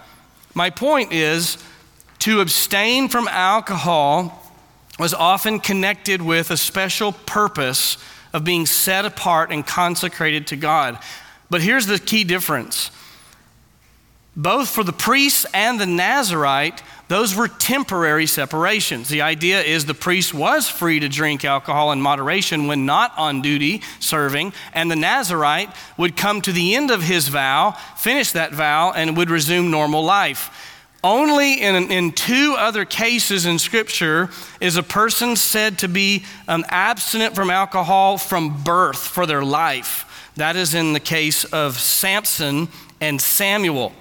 My 0.54 0.70
point 0.70 1.12
is 1.12 1.58
to 2.20 2.40
abstain 2.40 3.08
from 3.08 3.26
alcohol 3.26 4.45
was 4.98 5.14
often 5.14 5.60
connected 5.60 6.22
with 6.22 6.50
a 6.50 6.56
special 6.56 7.12
purpose 7.12 7.98
of 8.32 8.44
being 8.44 8.66
set 8.66 9.04
apart 9.04 9.50
and 9.50 9.66
consecrated 9.66 10.46
to 10.48 10.56
God. 10.56 10.98
But 11.50 11.62
here's 11.62 11.86
the 11.86 11.98
key 11.98 12.24
difference 12.24 12.90
both 14.38 14.68
for 14.68 14.84
the 14.84 14.92
priest 14.92 15.46
and 15.54 15.80
the 15.80 15.86
Nazarite, 15.86 16.82
those 17.08 17.34
were 17.34 17.48
temporary 17.48 18.26
separations. 18.26 19.08
The 19.08 19.22
idea 19.22 19.62
is 19.62 19.86
the 19.86 19.94
priest 19.94 20.34
was 20.34 20.68
free 20.68 21.00
to 21.00 21.08
drink 21.08 21.42
alcohol 21.42 21.90
in 21.92 22.02
moderation 22.02 22.66
when 22.66 22.84
not 22.84 23.16
on 23.16 23.40
duty 23.40 23.80
serving, 23.98 24.52
and 24.74 24.90
the 24.90 24.96
Nazarite 24.96 25.70
would 25.96 26.18
come 26.18 26.42
to 26.42 26.52
the 26.52 26.74
end 26.74 26.90
of 26.90 27.02
his 27.02 27.28
vow, 27.28 27.70
finish 27.96 28.32
that 28.32 28.52
vow, 28.52 28.92
and 28.92 29.16
would 29.16 29.30
resume 29.30 29.70
normal 29.70 30.04
life. 30.04 30.75
Only 31.06 31.62
in, 31.62 31.92
in 31.92 32.10
two 32.10 32.56
other 32.58 32.84
cases 32.84 33.46
in 33.46 33.60
Scripture 33.60 34.28
is 34.60 34.76
a 34.76 34.82
person 34.82 35.36
said 35.36 35.78
to 35.78 35.88
be 35.88 36.24
um, 36.48 36.64
abstinent 36.68 37.36
from 37.36 37.48
alcohol 37.48 38.18
from 38.18 38.64
birth 38.64 38.98
for 38.98 39.24
their 39.24 39.44
life. 39.44 40.32
That 40.34 40.56
is 40.56 40.74
in 40.74 40.94
the 40.94 40.98
case 41.00 41.44
of 41.44 41.78
Samson 41.78 42.66
and 43.00 43.20
Samuel. 43.20 43.92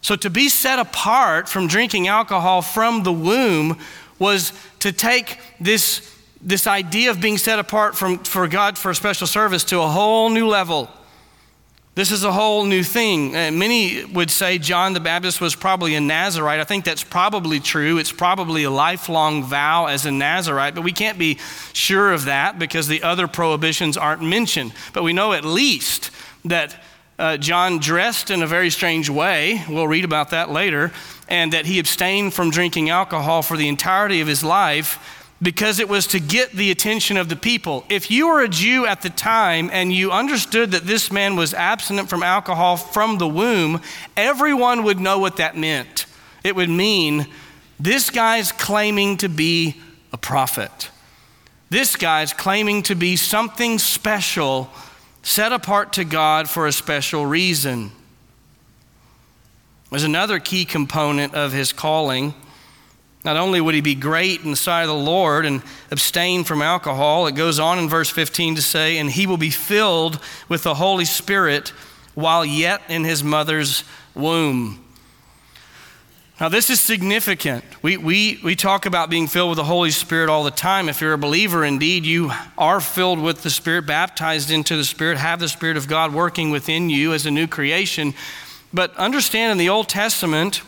So 0.00 0.14
to 0.14 0.30
be 0.30 0.48
set 0.48 0.78
apart 0.78 1.48
from 1.48 1.66
drinking 1.66 2.06
alcohol 2.06 2.62
from 2.62 3.02
the 3.02 3.12
womb 3.12 3.76
was 4.20 4.52
to 4.78 4.92
take 4.92 5.40
this, 5.58 6.16
this 6.40 6.68
idea 6.68 7.10
of 7.10 7.20
being 7.20 7.38
set 7.38 7.58
apart 7.58 7.96
from, 7.96 8.18
for 8.18 8.46
God 8.46 8.78
for 8.78 8.92
a 8.92 8.94
special 8.94 9.26
service 9.26 9.64
to 9.64 9.80
a 9.80 9.88
whole 9.88 10.30
new 10.30 10.46
level. 10.46 10.88
This 11.98 12.12
is 12.12 12.22
a 12.22 12.30
whole 12.30 12.64
new 12.64 12.84
thing. 12.84 13.34
Uh, 13.34 13.50
many 13.50 14.04
would 14.04 14.30
say 14.30 14.58
John 14.58 14.92
the 14.92 15.00
Baptist 15.00 15.40
was 15.40 15.56
probably 15.56 15.96
a 15.96 16.00
Nazarite. 16.00 16.60
I 16.60 16.64
think 16.64 16.84
that's 16.84 17.02
probably 17.02 17.58
true. 17.58 17.98
It's 17.98 18.12
probably 18.12 18.62
a 18.62 18.70
lifelong 18.70 19.42
vow 19.42 19.86
as 19.86 20.06
a 20.06 20.12
Nazarite, 20.12 20.76
but 20.76 20.84
we 20.84 20.92
can't 20.92 21.18
be 21.18 21.38
sure 21.72 22.12
of 22.12 22.26
that 22.26 22.56
because 22.56 22.86
the 22.86 23.02
other 23.02 23.26
prohibitions 23.26 23.96
aren't 23.96 24.22
mentioned. 24.22 24.74
But 24.92 25.02
we 25.02 25.12
know 25.12 25.32
at 25.32 25.44
least 25.44 26.12
that 26.44 26.80
uh, 27.18 27.36
John 27.36 27.78
dressed 27.78 28.30
in 28.30 28.42
a 28.42 28.46
very 28.46 28.70
strange 28.70 29.10
way. 29.10 29.64
We'll 29.68 29.88
read 29.88 30.04
about 30.04 30.30
that 30.30 30.50
later. 30.50 30.92
And 31.28 31.52
that 31.52 31.66
he 31.66 31.80
abstained 31.80 32.32
from 32.32 32.50
drinking 32.50 32.90
alcohol 32.90 33.42
for 33.42 33.56
the 33.56 33.66
entirety 33.66 34.20
of 34.20 34.28
his 34.28 34.44
life 34.44 35.17
because 35.40 35.78
it 35.78 35.88
was 35.88 36.06
to 36.08 36.20
get 36.20 36.52
the 36.52 36.70
attention 36.70 37.16
of 37.16 37.28
the 37.28 37.36
people. 37.36 37.84
If 37.88 38.10
you 38.10 38.28
were 38.28 38.42
a 38.42 38.48
Jew 38.48 38.86
at 38.86 39.02
the 39.02 39.10
time 39.10 39.70
and 39.72 39.92
you 39.92 40.10
understood 40.10 40.72
that 40.72 40.84
this 40.84 41.12
man 41.12 41.36
was 41.36 41.54
abstinent 41.54 42.10
from 42.10 42.22
alcohol 42.22 42.76
from 42.76 43.18
the 43.18 43.28
womb, 43.28 43.80
everyone 44.16 44.82
would 44.82 44.98
know 44.98 45.18
what 45.18 45.36
that 45.36 45.56
meant. 45.56 46.06
It 46.42 46.56
would 46.56 46.70
mean 46.70 47.26
this 47.78 48.10
guy's 48.10 48.50
claiming 48.50 49.16
to 49.18 49.28
be 49.28 49.80
a 50.12 50.18
prophet. 50.18 50.90
This 51.70 51.94
guy's 51.94 52.32
claiming 52.32 52.82
to 52.84 52.96
be 52.96 53.14
something 53.14 53.78
special, 53.78 54.70
set 55.22 55.52
apart 55.52 55.92
to 55.94 56.04
God 56.04 56.48
for 56.48 56.66
a 56.66 56.72
special 56.72 57.26
reason. 57.26 57.92
There's 59.90 60.04
another 60.04 60.40
key 60.40 60.64
component 60.64 61.34
of 61.34 61.52
his 61.52 61.72
calling 61.72 62.34
not 63.28 63.36
only 63.36 63.60
would 63.60 63.74
he 63.74 63.82
be 63.82 63.94
great 63.94 64.42
in 64.42 64.52
the 64.52 64.56
sight 64.56 64.84
of 64.84 64.88
the 64.88 64.94
Lord 64.94 65.44
and 65.44 65.60
abstain 65.90 66.44
from 66.44 66.62
alcohol, 66.62 67.26
it 67.26 67.34
goes 67.34 67.58
on 67.58 67.78
in 67.78 67.86
verse 67.86 68.08
15 68.08 68.54
to 68.54 68.62
say, 68.62 68.96
and 68.96 69.10
he 69.10 69.26
will 69.26 69.36
be 69.36 69.50
filled 69.50 70.18
with 70.48 70.62
the 70.62 70.72
Holy 70.72 71.04
Spirit 71.04 71.68
while 72.14 72.42
yet 72.42 72.80
in 72.88 73.04
his 73.04 73.22
mother's 73.22 73.84
womb. 74.14 74.82
Now, 76.40 76.48
this 76.48 76.70
is 76.70 76.80
significant. 76.80 77.64
We, 77.82 77.98
we, 77.98 78.40
we 78.42 78.56
talk 78.56 78.86
about 78.86 79.10
being 79.10 79.26
filled 79.26 79.50
with 79.50 79.58
the 79.58 79.64
Holy 79.64 79.90
Spirit 79.90 80.30
all 80.30 80.42
the 80.42 80.50
time. 80.50 80.88
If 80.88 81.02
you're 81.02 81.12
a 81.12 81.18
believer, 81.18 81.66
indeed, 81.66 82.06
you 82.06 82.32
are 82.56 82.80
filled 82.80 83.20
with 83.20 83.42
the 83.42 83.50
Spirit, 83.50 83.84
baptized 83.84 84.50
into 84.50 84.74
the 84.74 84.86
Spirit, 84.86 85.18
have 85.18 85.38
the 85.38 85.50
Spirit 85.50 85.76
of 85.76 85.86
God 85.86 86.14
working 86.14 86.50
within 86.50 86.88
you 86.88 87.12
as 87.12 87.26
a 87.26 87.30
new 87.30 87.46
creation. 87.46 88.14
But 88.72 88.96
understand 88.96 89.52
in 89.52 89.58
the 89.58 89.68
Old 89.68 89.90
Testament, 89.90 90.62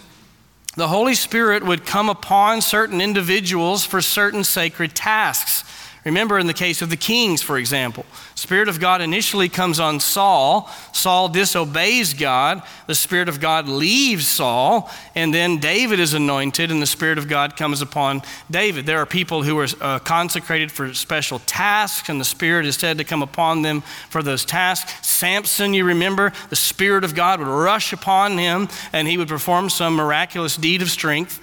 the 0.76 0.88
Holy 0.88 1.14
Spirit 1.14 1.64
would 1.64 1.85
come 1.85 2.09
upon 2.09 2.61
certain 2.62 3.00
individuals 3.00 3.85
for 3.85 4.00
certain 4.00 4.44
sacred 4.44 4.94
tasks. 4.94 5.60
Remember 6.04 6.38
in 6.38 6.46
the 6.46 6.54
case 6.54 6.80
of 6.80 6.88
the 6.88 6.96
kings, 6.96 7.42
for 7.42 7.58
example, 7.58 8.06
Spirit 8.34 8.68
of 8.68 8.80
God 8.80 9.02
initially 9.02 9.50
comes 9.50 9.78
on 9.78 10.00
Saul. 10.00 10.70
Saul 10.92 11.28
disobeys 11.28 12.14
God. 12.14 12.62
The 12.86 12.94
Spirit 12.94 13.28
of 13.28 13.38
God 13.38 13.68
leaves 13.68 14.26
Saul, 14.26 14.90
and 15.14 15.34
then 15.34 15.58
David 15.58 16.00
is 16.00 16.14
anointed, 16.14 16.70
and 16.70 16.80
the 16.80 16.86
Spirit 16.86 17.18
of 17.18 17.28
God 17.28 17.54
comes 17.54 17.82
upon 17.82 18.22
David. 18.50 18.86
There 18.86 18.98
are 18.98 19.06
people 19.06 19.42
who 19.42 19.58
are 19.58 19.68
uh, 19.80 19.98
consecrated 19.98 20.72
for 20.72 20.94
special 20.94 21.40
tasks, 21.40 22.08
and 22.08 22.18
the 22.18 22.24
Spirit 22.24 22.64
is 22.64 22.76
said 22.76 22.96
to 22.96 23.04
come 23.04 23.22
upon 23.22 23.60
them 23.60 23.82
for 24.08 24.22
those 24.22 24.46
tasks. 24.46 25.06
Samson, 25.06 25.74
you 25.74 25.84
remember, 25.84 26.32
the 26.48 26.56
Spirit 26.56 27.04
of 27.04 27.14
God 27.14 27.40
would 27.40 27.48
rush 27.48 27.92
upon 27.92 28.38
him, 28.38 28.68
and 28.94 29.06
he 29.06 29.18
would 29.18 29.28
perform 29.28 29.68
some 29.68 29.96
miraculous 29.96 30.56
deed 30.56 30.80
of 30.80 30.90
strength. 30.90 31.40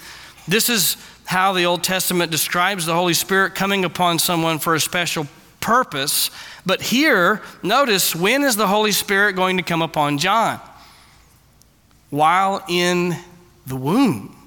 This 0.47 0.69
is 0.69 0.97
how 1.27 1.51
the 1.51 1.65
Old 1.65 1.83
Testament 1.83 2.31
describes 2.31 2.85
the 2.85 2.93
Holy 2.93 3.13
Spirit 3.13 3.53
coming 3.53 3.83
upon 3.83 4.17
someone 4.17 4.59
for 4.59 4.75
a 4.75 4.79
special 4.79 5.27
purpose. 5.59 6.31
But 6.65 6.81
here, 6.81 7.41
notice 7.61 8.15
when 8.15 8.43
is 8.43 8.55
the 8.55 8.65
Holy 8.65 8.93
Spirit 8.93 9.33
going 9.33 9.57
to 9.57 9.63
come 9.63 9.81
upon 9.81 10.19
John? 10.19 10.61
While 12.09 12.63
in 12.69 13.13
the 13.65 13.75
womb. 13.75 14.37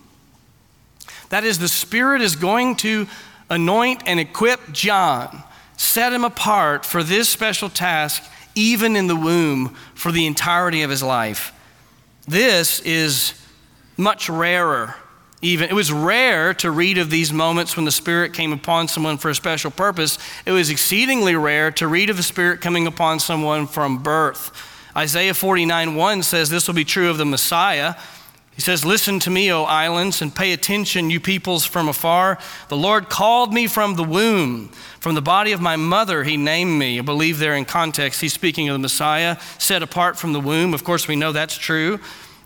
That 1.28 1.44
is, 1.44 1.58
the 1.58 1.68
Spirit 1.68 2.22
is 2.22 2.34
going 2.34 2.76
to 2.76 3.06
anoint 3.50 4.04
and 4.06 4.18
equip 4.18 4.72
John, 4.72 5.42
set 5.76 6.14
him 6.14 6.24
apart 6.24 6.86
for 6.86 7.02
this 7.02 7.28
special 7.28 7.68
task, 7.68 8.24
even 8.54 8.96
in 8.96 9.06
the 9.06 9.16
womb, 9.16 9.76
for 9.94 10.12
the 10.12 10.24
entirety 10.24 10.80
of 10.80 10.88
his 10.88 11.02
life. 11.02 11.52
This 12.26 12.80
is 12.80 13.34
much 13.98 14.30
rarer 14.30 14.94
even. 15.42 15.70
It 15.70 15.74
was 15.74 15.90
rare 15.90 16.52
to 16.54 16.70
read 16.70 16.98
of 16.98 17.10
these 17.10 17.32
moments 17.32 17.76
when 17.76 17.84
the 17.84 17.90
Spirit 17.90 18.32
came 18.32 18.52
upon 18.52 18.88
someone 18.88 19.18
for 19.18 19.30
a 19.30 19.34
special 19.34 19.70
purpose. 19.70 20.18
It 20.44 20.52
was 20.52 20.70
exceedingly 20.70 21.34
rare 21.34 21.70
to 21.72 21.88
read 21.88 22.10
of 22.10 22.16
the 22.16 22.22
Spirit 22.22 22.60
coming 22.60 22.86
upon 22.86 23.20
someone 23.20 23.66
from 23.66 24.02
birth. 24.02 24.52
Isaiah 24.96 25.34
49 25.34 25.94
1 25.94 26.22
says 26.22 26.50
this 26.50 26.66
will 26.66 26.74
be 26.74 26.84
true 26.84 27.10
of 27.10 27.18
the 27.18 27.24
Messiah. 27.24 27.94
He 28.60 28.62
says, 28.62 28.84
Listen 28.84 29.18
to 29.20 29.30
me, 29.30 29.50
O 29.50 29.64
islands, 29.64 30.20
and 30.20 30.34
pay 30.34 30.52
attention, 30.52 31.08
you 31.08 31.18
peoples 31.18 31.64
from 31.64 31.88
afar. 31.88 32.38
The 32.68 32.76
Lord 32.76 33.08
called 33.08 33.54
me 33.54 33.66
from 33.66 33.94
the 33.96 34.04
womb. 34.04 34.68
From 34.98 35.14
the 35.14 35.22
body 35.22 35.52
of 35.52 35.62
my 35.62 35.76
mother, 35.76 36.24
he 36.24 36.36
named 36.36 36.78
me. 36.78 36.98
I 36.98 37.02
believe 37.02 37.38
there 37.38 37.54
in 37.54 37.64
context, 37.64 38.20
he's 38.20 38.34
speaking 38.34 38.68
of 38.68 38.74
the 38.74 38.78
Messiah, 38.78 39.38
set 39.58 39.82
apart 39.82 40.18
from 40.18 40.34
the 40.34 40.40
womb. 40.40 40.74
Of 40.74 40.84
course, 40.84 41.08
we 41.08 41.16
know 41.16 41.32
that's 41.32 41.56
true. 41.56 42.00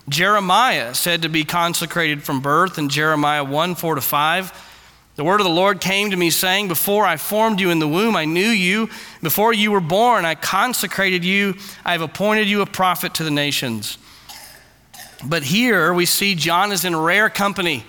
Jeremiah 0.07 0.93
said 0.93 1.23
to 1.23 1.29
be 1.29 1.43
consecrated 1.43 2.23
from 2.23 2.41
birth 2.41 2.77
in 2.77 2.89
Jeremiah 2.89 3.43
1 3.43 3.75
4 3.75 3.95
to 3.95 4.01
5. 4.01 4.71
The 5.15 5.23
word 5.23 5.39
of 5.39 5.45
the 5.45 5.53
Lord 5.53 5.79
came 5.79 6.11
to 6.11 6.17
me, 6.17 6.29
saying, 6.29 6.67
Before 6.67 7.05
I 7.05 7.15
formed 7.15 7.61
you 7.61 7.69
in 7.69 7.79
the 7.79 7.87
womb, 7.87 8.15
I 8.15 8.25
knew 8.25 8.41
you. 8.41 8.89
Before 9.21 9.53
you 9.53 9.71
were 9.71 9.79
born, 9.79 10.25
I 10.25 10.35
consecrated 10.35 11.23
you. 11.23 11.55
I 11.85 11.93
have 11.93 12.01
appointed 12.01 12.47
you 12.47 12.61
a 12.61 12.65
prophet 12.65 13.13
to 13.15 13.23
the 13.23 13.31
nations. 13.31 13.97
But 15.25 15.43
here 15.43 15.93
we 15.93 16.05
see 16.05 16.35
John 16.35 16.73
is 16.73 16.83
in 16.83 16.95
rare 16.95 17.29
company. 17.29 17.85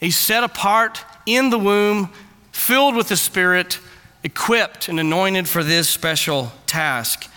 He's 0.00 0.16
set 0.16 0.42
apart 0.42 1.04
in 1.24 1.50
the 1.50 1.58
womb, 1.58 2.10
filled 2.50 2.96
with 2.96 3.08
the 3.08 3.16
Spirit, 3.16 3.78
equipped 4.24 4.88
and 4.88 4.98
anointed 4.98 5.48
for 5.48 5.62
this 5.62 5.88
special 5.88 6.52
task. 6.66 7.30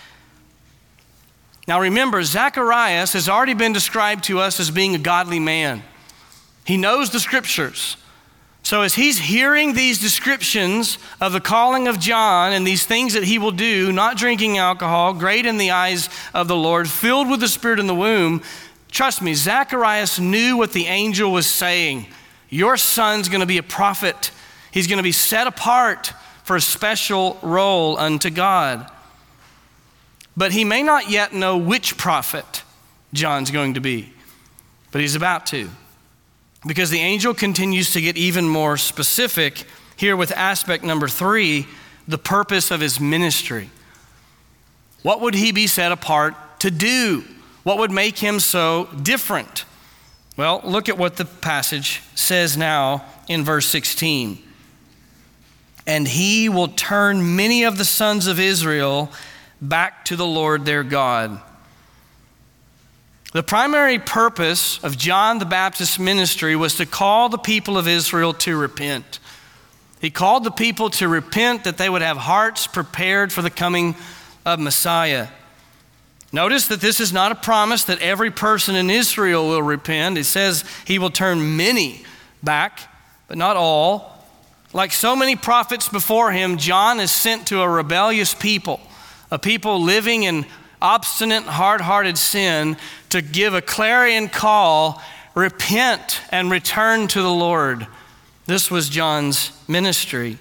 Now 1.67 1.79
remember, 1.79 2.23
Zacharias 2.23 3.13
has 3.13 3.29
already 3.29 3.53
been 3.53 3.73
described 3.73 4.25
to 4.25 4.39
us 4.39 4.59
as 4.59 4.69
being 4.69 4.95
a 4.95 4.99
godly 4.99 5.39
man. 5.39 5.83
He 6.65 6.77
knows 6.77 7.09
the 7.09 7.19
scriptures. 7.19 7.97
So, 8.65 8.81
as 8.81 8.95
he's 8.95 9.19
hearing 9.19 9.73
these 9.73 9.99
descriptions 9.99 10.97
of 11.19 11.33
the 11.33 11.41
calling 11.41 11.89
of 11.89 11.99
John 11.99 12.53
and 12.53 12.65
these 12.65 12.85
things 12.85 13.13
that 13.13 13.25
he 13.25 13.37
will 13.37 13.51
do, 13.51 13.91
not 13.91 14.15
drinking 14.15 14.57
alcohol, 14.57 15.13
great 15.13 15.45
in 15.45 15.57
the 15.57 15.71
eyes 15.71 16.07
of 16.33 16.47
the 16.47 16.55
Lord, 16.55 16.89
filled 16.89 17.29
with 17.29 17.41
the 17.41 17.49
Spirit 17.49 17.79
in 17.79 17.87
the 17.87 17.95
womb, 17.95 18.41
trust 18.89 19.21
me, 19.21 19.33
Zacharias 19.33 20.17
knew 20.17 20.55
what 20.55 20.71
the 20.71 20.85
angel 20.85 21.29
was 21.29 21.45
saying. 21.45 22.07
Your 22.49 22.77
son's 22.77 23.27
going 23.27 23.41
to 23.41 23.45
be 23.45 23.57
a 23.57 23.63
prophet, 23.63 24.31
he's 24.71 24.87
going 24.87 24.97
to 24.97 25.03
be 25.03 25.11
set 25.11 25.45
apart 25.45 26.13
for 26.45 26.55
a 26.55 26.61
special 26.61 27.37
role 27.41 27.97
unto 27.97 28.29
God. 28.29 28.89
But 30.35 30.51
he 30.51 30.63
may 30.63 30.83
not 30.83 31.09
yet 31.09 31.33
know 31.33 31.57
which 31.57 31.97
prophet 31.97 32.63
John's 33.13 33.51
going 33.51 33.75
to 33.75 33.79
be, 33.79 34.11
but 34.91 35.01
he's 35.01 35.15
about 35.15 35.45
to. 35.47 35.69
Because 36.65 36.89
the 36.89 36.99
angel 36.99 37.33
continues 37.33 37.91
to 37.91 38.01
get 38.01 38.17
even 38.17 38.47
more 38.47 38.77
specific 38.77 39.65
here 39.95 40.15
with 40.15 40.31
aspect 40.31 40.83
number 40.83 41.07
three 41.07 41.67
the 42.07 42.17
purpose 42.17 42.71
of 42.71 42.81
his 42.81 42.99
ministry. 42.99 43.69
What 45.03 45.21
would 45.21 45.35
he 45.35 45.51
be 45.51 45.67
set 45.67 45.91
apart 45.91 46.35
to 46.59 46.71
do? 46.71 47.23
What 47.63 47.77
would 47.77 47.91
make 47.91 48.17
him 48.17 48.39
so 48.39 48.89
different? 49.01 49.65
Well, 50.35 50.61
look 50.63 50.89
at 50.89 50.97
what 50.97 51.17
the 51.17 51.25
passage 51.25 52.01
says 52.15 52.57
now 52.57 53.05
in 53.27 53.43
verse 53.43 53.67
16. 53.67 54.41
And 55.85 56.07
he 56.07 56.49
will 56.49 56.69
turn 56.69 57.35
many 57.35 57.63
of 57.63 57.77
the 57.77 57.85
sons 57.85 58.27
of 58.27 58.39
Israel 58.39 59.11
back 59.63 60.05
to 60.05 60.15
the 60.15 60.25
Lord 60.25 60.65
their 60.65 60.83
God. 60.83 61.41
The 63.31 63.41
primary 63.41 63.97
purpose 63.97 64.83
of 64.83 64.97
John 64.97 65.39
the 65.39 65.45
Baptist's 65.45 65.97
ministry 65.97 66.55
was 66.55 66.75
to 66.75 66.85
call 66.85 67.29
the 67.29 67.37
people 67.37 67.77
of 67.77 67.87
Israel 67.87 68.33
to 68.35 68.55
repent. 68.55 69.19
He 70.01 70.11
called 70.11 70.43
the 70.43 70.51
people 70.51 70.89
to 70.91 71.07
repent 71.07 71.63
that 71.63 71.77
they 71.77 71.89
would 71.89 72.01
have 72.01 72.17
hearts 72.17 72.67
prepared 72.67 73.31
for 73.31 73.41
the 73.41 73.49
coming 73.49 73.95
of 74.45 74.59
Messiah. 74.59 75.29
Notice 76.31 76.67
that 76.67 76.81
this 76.81 76.99
is 76.99 77.13
not 77.13 77.31
a 77.31 77.35
promise 77.35 77.85
that 77.85 78.01
every 78.01 78.29
person 78.29 78.75
in 78.75 78.89
Israel 78.89 79.47
will 79.47 79.63
repent. 79.63 80.17
It 80.17 80.25
says 80.25 80.65
he 80.85 80.99
will 80.99 81.09
turn 81.09 81.57
many 81.57 82.03
back, 82.43 82.81
but 83.27 83.37
not 83.37 83.55
all. 83.55 84.27
Like 84.73 84.91
so 84.91 85.15
many 85.15 85.35
prophets 85.35 85.87
before 85.87 86.31
him, 86.31 86.57
John 86.57 86.99
is 86.99 87.11
sent 87.11 87.47
to 87.47 87.61
a 87.61 87.69
rebellious 87.69 88.33
people 88.33 88.79
a 89.33 89.39
people 89.39 89.81
living 89.81 90.23
in 90.23 90.45
obstinate, 90.79 91.41
hard 91.41 91.81
hearted 91.81 92.19
sin 92.19 92.77
to 93.09 93.19
give 93.19 93.55
a 93.55 93.63
clarion 93.63 94.29
call 94.29 95.01
repent 95.33 96.21
and 96.29 96.51
return 96.51 97.07
to 97.07 97.19
the 97.19 97.31
Lord. 97.31 97.87
This 98.45 98.69
was 98.69 98.89
John's 98.89 99.51
ministry. 99.67 100.37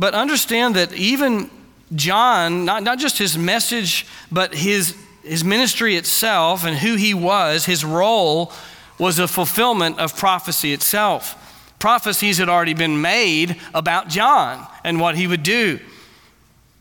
But 0.00 0.14
understand 0.14 0.74
that 0.74 0.92
even 0.94 1.48
John, 1.94 2.64
not, 2.64 2.82
not 2.82 2.98
just 2.98 3.18
his 3.18 3.38
message, 3.38 4.04
but 4.32 4.52
his, 4.52 4.96
his 5.22 5.44
ministry 5.44 5.94
itself 5.94 6.64
and 6.64 6.76
who 6.76 6.96
he 6.96 7.14
was, 7.14 7.66
his 7.66 7.84
role 7.84 8.52
was 8.98 9.20
a 9.20 9.28
fulfillment 9.28 10.00
of 10.00 10.16
prophecy 10.16 10.72
itself. 10.72 11.36
Prophecies 11.78 12.38
had 12.38 12.48
already 12.48 12.74
been 12.74 13.00
made 13.00 13.60
about 13.74 14.08
John 14.08 14.66
and 14.82 15.00
what 15.00 15.14
he 15.14 15.28
would 15.28 15.44
do 15.44 15.78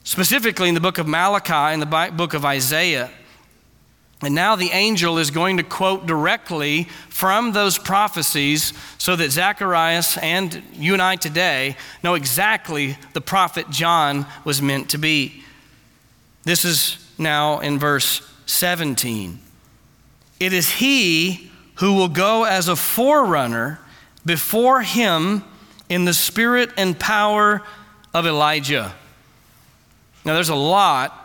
specifically 0.08 0.70
in 0.70 0.74
the 0.74 0.80
book 0.80 1.00
of 1.00 1.06
Malachi 1.06 1.74
and 1.74 1.82
the 1.82 2.12
book 2.16 2.34
of 2.34 2.46
Isaiah. 2.46 3.12
And 4.22 4.34
now 4.34 4.56
the 4.56 4.70
angel 4.70 5.18
is 5.18 5.32
going 5.32 5.58
to 5.58 5.64
quote 5.64 6.06
directly 6.06 6.86
from 7.10 7.52
those 7.52 7.78
prophecies 7.78 8.72
so 8.98 9.18
that 9.18 9.32
Zacharias 9.32 10.18
and 10.18 10.64
you 10.72 10.94
and 10.94 11.02
I 11.02 11.18
today 11.18 11.76
know 12.06 12.14
exactly 12.14 12.98
the 13.12 13.20
prophet 13.20 13.70
John 13.70 14.26
was 14.46 14.62
meant 14.62 14.92
to 14.92 14.98
be. 14.98 15.44
This 16.46 16.64
is 16.64 17.06
now 17.18 17.60
in 17.60 17.78
verse 17.78 18.22
17. 18.46 19.40
It 20.40 20.54
is 20.54 20.72
he 20.72 21.52
who 21.76 21.96
will 21.96 22.08
go 22.08 22.46
as 22.46 22.70
a 22.70 22.78
forerunner 22.78 23.82
before 24.26 24.84
him 24.84 25.44
in 25.90 26.06
the 26.06 26.14
spirit 26.14 26.70
and 26.78 26.98
power 26.98 27.62
of 28.14 28.26
Elijah. 28.26 28.96
Now, 30.28 30.34
there's 30.34 30.50
a 30.50 30.56
lot 30.56 31.24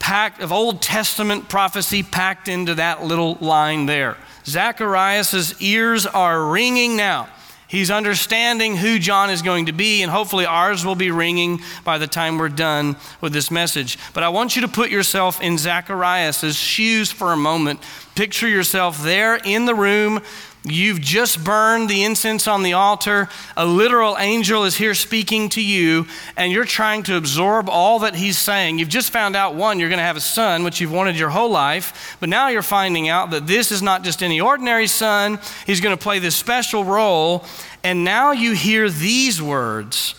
packed 0.00 0.42
of 0.42 0.50
Old 0.50 0.82
Testament 0.82 1.48
prophecy 1.48 2.02
packed 2.02 2.48
into 2.48 2.74
that 2.74 3.04
little 3.04 3.36
line 3.40 3.86
there. 3.86 4.16
Zacharias' 4.44 5.62
ears 5.62 6.06
are 6.06 6.50
ringing 6.50 6.96
now. 6.96 7.28
He's 7.68 7.88
understanding 7.88 8.76
who 8.76 8.98
John 8.98 9.30
is 9.30 9.42
going 9.42 9.66
to 9.66 9.72
be, 9.72 10.02
and 10.02 10.10
hopefully 10.10 10.44
ours 10.44 10.84
will 10.84 10.96
be 10.96 11.12
ringing 11.12 11.60
by 11.84 11.98
the 11.98 12.08
time 12.08 12.36
we're 12.36 12.48
done 12.48 12.96
with 13.20 13.32
this 13.32 13.48
message. 13.48 13.96
But 14.12 14.24
I 14.24 14.28
want 14.30 14.56
you 14.56 14.62
to 14.62 14.68
put 14.68 14.90
yourself 14.90 15.40
in 15.40 15.56
Zacharias' 15.56 16.56
shoes 16.56 17.12
for 17.12 17.32
a 17.32 17.36
moment. 17.36 17.80
Picture 18.16 18.48
yourself 18.48 19.02
there 19.04 19.36
in 19.36 19.66
the 19.66 19.74
room 19.74 20.20
You've 20.64 21.00
just 21.00 21.42
burned 21.42 21.88
the 21.88 22.04
incense 22.04 22.46
on 22.46 22.62
the 22.62 22.74
altar. 22.74 23.28
A 23.56 23.66
literal 23.66 24.16
angel 24.18 24.62
is 24.64 24.76
here 24.76 24.94
speaking 24.94 25.48
to 25.50 25.62
you, 25.62 26.06
and 26.36 26.52
you're 26.52 26.64
trying 26.64 27.02
to 27.04 27.16
absorb 27.16 27.68
all 27.68 27.98
that 28.00 28.14
he's 28.14 28.38
saying. 28.38 28.78
You've 28.78 28.88
just 28.88 29.10
found 29.10 29.34
out 29.34 29.56
one, 29.56 29.80
you're 29.80 29.88
going 29.88 29.98
to 29.98 30.04
have 30.04 30.16
a 30.16 30.20
son, 30.20 30.62
which 30.62 30.80
you've 30.80 30.92
wanted 30.92 31.18
your 31.18 31.30
whole 31.30 31.50
life, 31.50 32.16
but 32.20 32.28
now 32.28 32.46
you're 32.46 32.62
finding 32.62 33.08
out 33.08 33.32
that 33.32 33.48
this 33.48 33.72
is 33.72 33.82
not 33.82 34.04
just 34.04 34.22
any 34.22 34.40
ordinary 34.40 34.86
son. 34.86 35.40
He's 35.66 35.80
going 35.80 35.96
to 35.96 36.02
play 36.02 36.20
this 36.20 36.36
special 36.36 36.84
role. 36.84 37.44
And 37.82 38.04
now 38.04 38.30
you 38.30 38.52
hear 38.52 38.88
these 38.88 39.42
words 39.42 40.14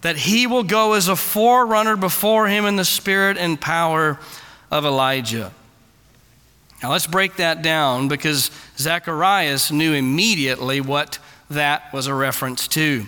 that 0.00 0.16
he 0.16 0.46
will 0.46 0.64
go 0.64 0.94
as 0.94 1.08
a 1.08 1.16
forerunner 1.16 1.96
before 1.96 2.48
him 2.48 2.64
in 2.64 2.76
the 2.76 2.84
spirit 2.86 3.36
and 3.36 3.60
power 3.60 4.18
of 4.70 4.86
Elijah. 4.86 5.52
Now 6.84 6.90
let's 6.90 7.06
break 7.06 7.36
that 7.36 7.62
down 7.62 8.08
because 8.08 8.50
Zacharias 8.76 9.72
knew 9.72 9.94
immediately 9.94 10.82
what 10.82 11.18
that 11.48 11.90
was 11.94 12.08
a 12.08 12.14
reference 12.14 12.68
to. 12.68 13.06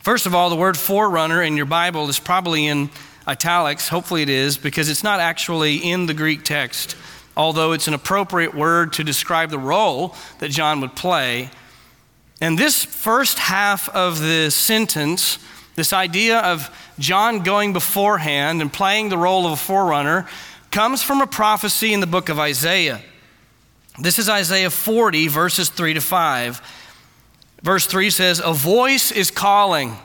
First 0.00 0.26
of 0.26 0.34
all, 0.34 0.50
the 0.50 0.56
word 0.56 0.76
forerunner 0.76 1.40
in 1.40 1.56
your 1.56 1.66
Bible 1.66 2.08
is 2.08 2.18
probably 2.18 2.66
in 2.66 2.90
italics. 3.24 3.86
Hopefully 3.86 4.22
it 4.22 4.28
is, 4.28 4.58
because 4.58 4.88
it's 4.88 5.04
not 5.04 5.20
actually 5.20 5.76
in 5.76 6.06
the 6.06 6.12
Greek 6.12 6.42
text, 6.42 6.96
although 7.36 7.70
it's 7.70 7.86
an 7.86 7.94
appropriate 7.94 8.52
word 8.52 8.92
to 8.94 9.04
describe 9.04 9.50
the 9.50 9.56
role 9.56 10.16
that 10.40 10.50
John 10.50 10.80
would 10.80 10.96
play. 10.96 11.50
And 12.40 12.58
this 12.58 12.84
first 12.84 13.38
half 13.38 13.88
of 13.90 14.18
the 14.18 14.50
sentence, 14.50 15.38
this 15.76 15.92
idea 15.92 16.40
of 16.40 16.68
John 16.98 17.44
going 17.44 17.72
beforehand 17.72 18.60
and 18.60 18.72
playing 18.72 19.08
the 19.08 19.18
role 19.18 19.46
of 19.46 19.52
a 19.52 19.56
forerunner, 19.56 20.26
comes 20.70 21.02
from 21.02 21.20
a 21.20 21.26
prophecy 21.26 21.92
in 21.92 22.00
the 22.00 22.06
book 22.06 22.28
of 22.28 22.38
Isaiah. 22.38 23.00
This 23.98 24.18
is 24.18 24.28
Isaiah 24.28 24.70
40, 24.70 25.28
verses 25.28 25.68
3 25.68 25.94
to 25.94 26.00
5. 26.00 26.62
Verse 27.62 27.86
3 27.86 28.10
says, 28.10 28.40
A 28.44 28.52
voice 28.52 29.10
is 29.10 29.30
calling, 29.30 29.96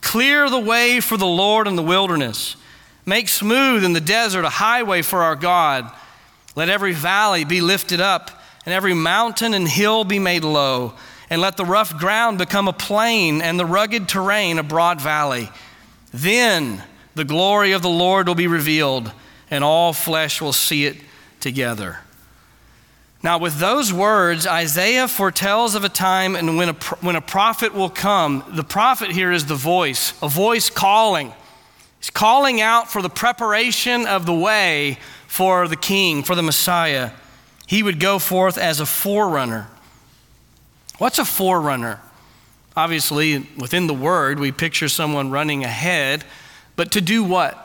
Clear 0.00 0.48
the 0.48 0.60
way 0.60 1.00
for 1.00 1.16
the 1.16 1.26
Lord 1.26 1.66
in 1.66 1.76
the 1.76 1.82
wilderness. 1.82 2.56
Make 3.04 3.28
smooth 3.28 3.84
in 3.84 3.92
the 3.92 4.00
desert 4.00 4.44
a 4.44 4.50
highway 4.50 5.02
for 5.02 5.22
our 5.22 5.36
God. 5.36 5.90
Let 6.56 6.68
every 6.68 6.92
valley 6.92 7.44
be 7.44 7.60
lifted 7.60 8.00
up, 8.00 8.30
and 8.64 8.72
every 8.72 8.94
mountain 8.94 9.52
and 9.52 9.68
hill 9.68 10.04
be 10.04 10.18
made 10.18 10.44
low. 10.44 10.94
And 11.28 11.40
let 11.40 11.56
the 11.56 11.64
rough 11.64 11.98
ground 11.98 12.38
become 12.38 12.68
a 12.68 12.72
plain, 12.72 13.42
and 13.42 13.58
the 13.58 13.66
rugged 13.66 14.08
terrain 14.08 14.58
a 14.58 14.62
broad 14.62 15.00
valley. 15.00 15.50
Then 16.12 16.82
the 17.14 17.24
glory 17.24 17.72
of 17.72 17.82
the 17.82 17.88
Lord 17.88 18.28
will 18.28 18.34
be 18.34 18.46
revealed 18.46 19.12
and 19.54 19.62
all 19.62 19.92
flesh 19.92 20.42
will 20.42 20.52
see 20.52 20.84
it 20.84 20.96
together. 21.38 22.00
Now, 23.22 23.38
with 23.38 23.60
those 23.60 23.92
words, 23.92 24.48
Isaiah 24.48 25.06
foretells 25.06 25.76
of 25.76 25.84
a 25.84 25.88
time 25.88 26.34
and 26.34 26.56
when 26.56 26.70
a, 26.70 26.72
when 27.00 27.14
a 27.14 27.20
prophet 27.20 27.72
will 27.72 27.88
come. 27.88 28.42
The 28.48 28.64
prophet 28.64 29.12
here 29.12 29.30
is 29.30 29.46
the 29.46 29.54
voice, 29.54 30.12
a 30.20 30.28
voice 30.28 30.70
calling. 30.70 31.32
He's 32.00 32.10
calling 32.10 32.60
out 32.60 32.90
for 32.90 33.00
the 33.00 33.08
preparation 33.08 34.06
of 34.06 34.26
the 34.26 34.34
way 34.34 34.98
for 35.28 35.68
the 35.68 35.76
king, 35.76 36.24
for 36.24 36.34
the 36.34 36.42
Messiah. 36.42 37.12
He 37.68 37.84
would 37.84 38.00
go 38.00 38.18
forth 38.18 38.58
as 38.58 38.80
a 38.80 38.86
forerunner. 38.86 39.68
What's 40.98 41.20
a 41.20 41.24
forerunner? 41.24 42.00
Obviously, 42.76 43.46
within 43.56 43.86
the 43.86 43.94
word, 43.94 44.40
we 44.40 44.50
picture 44.50 44.88
someone 44.88 45.30
running 45.30 45.62
ahead, 45.62 46.24
but 46.74 46.90
to 46.92 47.00
do 47.00 47.22
what? 47.22 47.63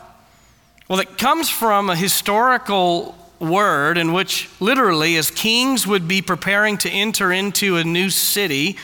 Well, 0.89 0.99
it 0.99 1.19
comes 1.19 1.51
from 1.51 1.91
a 1.91 1.95
historical 1.95 3.15
word 3.39 3.99
in 3.99 4.11
which, 4.11 4.49
literally, 4.59 5.17
as 5.17 5.29
kings 5.29 5.85
would 5.85 6.07
be 6.07 6.23
preparing 6.23 6.79
to 6.79 6.89
enter 6.89 7.31
into 7.31 7.77
a 7.77 7.83
new 7.83 8.09
city, 8.09 8.75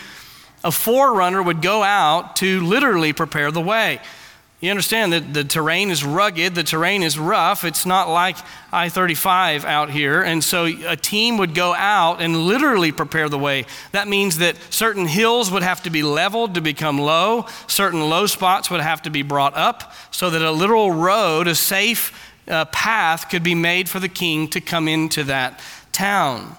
a 0.64 0.72
forerunner 0.72 1.42
would 1.42 1.64
go 1.64 1.82
out 1.82 2.36
to 2.36 2.62
literally 2.62 3.12
prepare 3.12 3.50
the 3.50 3.60
way. 3.60 4.00
You 4.66 4.72
understand 4.72 5.14
that 5.14 5.32
the 5.32 5.44
terrain 5.44 5.92
is 5.92 6.04
rugged, 6.04 6.56
the 6.56 6.64
terrain 6.64 7.04
is 7.04 7.20
rough. 7.20 7.64
It's 7.64 7.86
not 7.86 8.10
like 8.10 8.36
I 8.72 8.90
35 8.90 9.64
out 9.64 9.92
here. 9.92 10.24
And 10.24 10.44
so 10.44 10.66
a 10.66 10.96
team 10.96 11.38
would 11.38 11.54
go 11.54 11.76
out 11.76 12.20
and 12.20 12.48
literally 12.48 12.92
prepare 12.92 13.30
the 13.30 13.38
way. 13.38 13.68
That 13.92 14.08
means 14.08 14.40
that 14.40 14.56
certain 14.72 15.06
hills 15.06 15.52
would 15.52 15.62
have 15.62 15.84
to 15.84 15.92
be 15.92 16.02
leveled 16.02 16.56
to 16.56 16.62
become 16.62 16.98
low, 16.98 17.46
certain 17.68 18.10
low 18.10 18.26
spots 18.26 18.72
would 18.72 18.82
have 18.82 19.04
to 19.04 19.12
be 19.12 19.22
brought 19.22 19.56
up 19.56 19.94
so 20.10 20.32
that 20.32 20.42
a 20.42 20.50
literal 20.50 20.92
road, 20.92 21.48
a 21.48 21.54
safe 21.54 22.34
uh, 22.48 22.66
path, 22.66 23.30
could 23.30 23.44
be 23.44 23.54
made 23.54 23.88
for 23.88 24.00
the 24.00 24.10
king 24.10 24.48
to 24.48 24.62
come 24.62 24.88
into 24.88 25.26
that 25.26 25.62
town. 25.92 26.58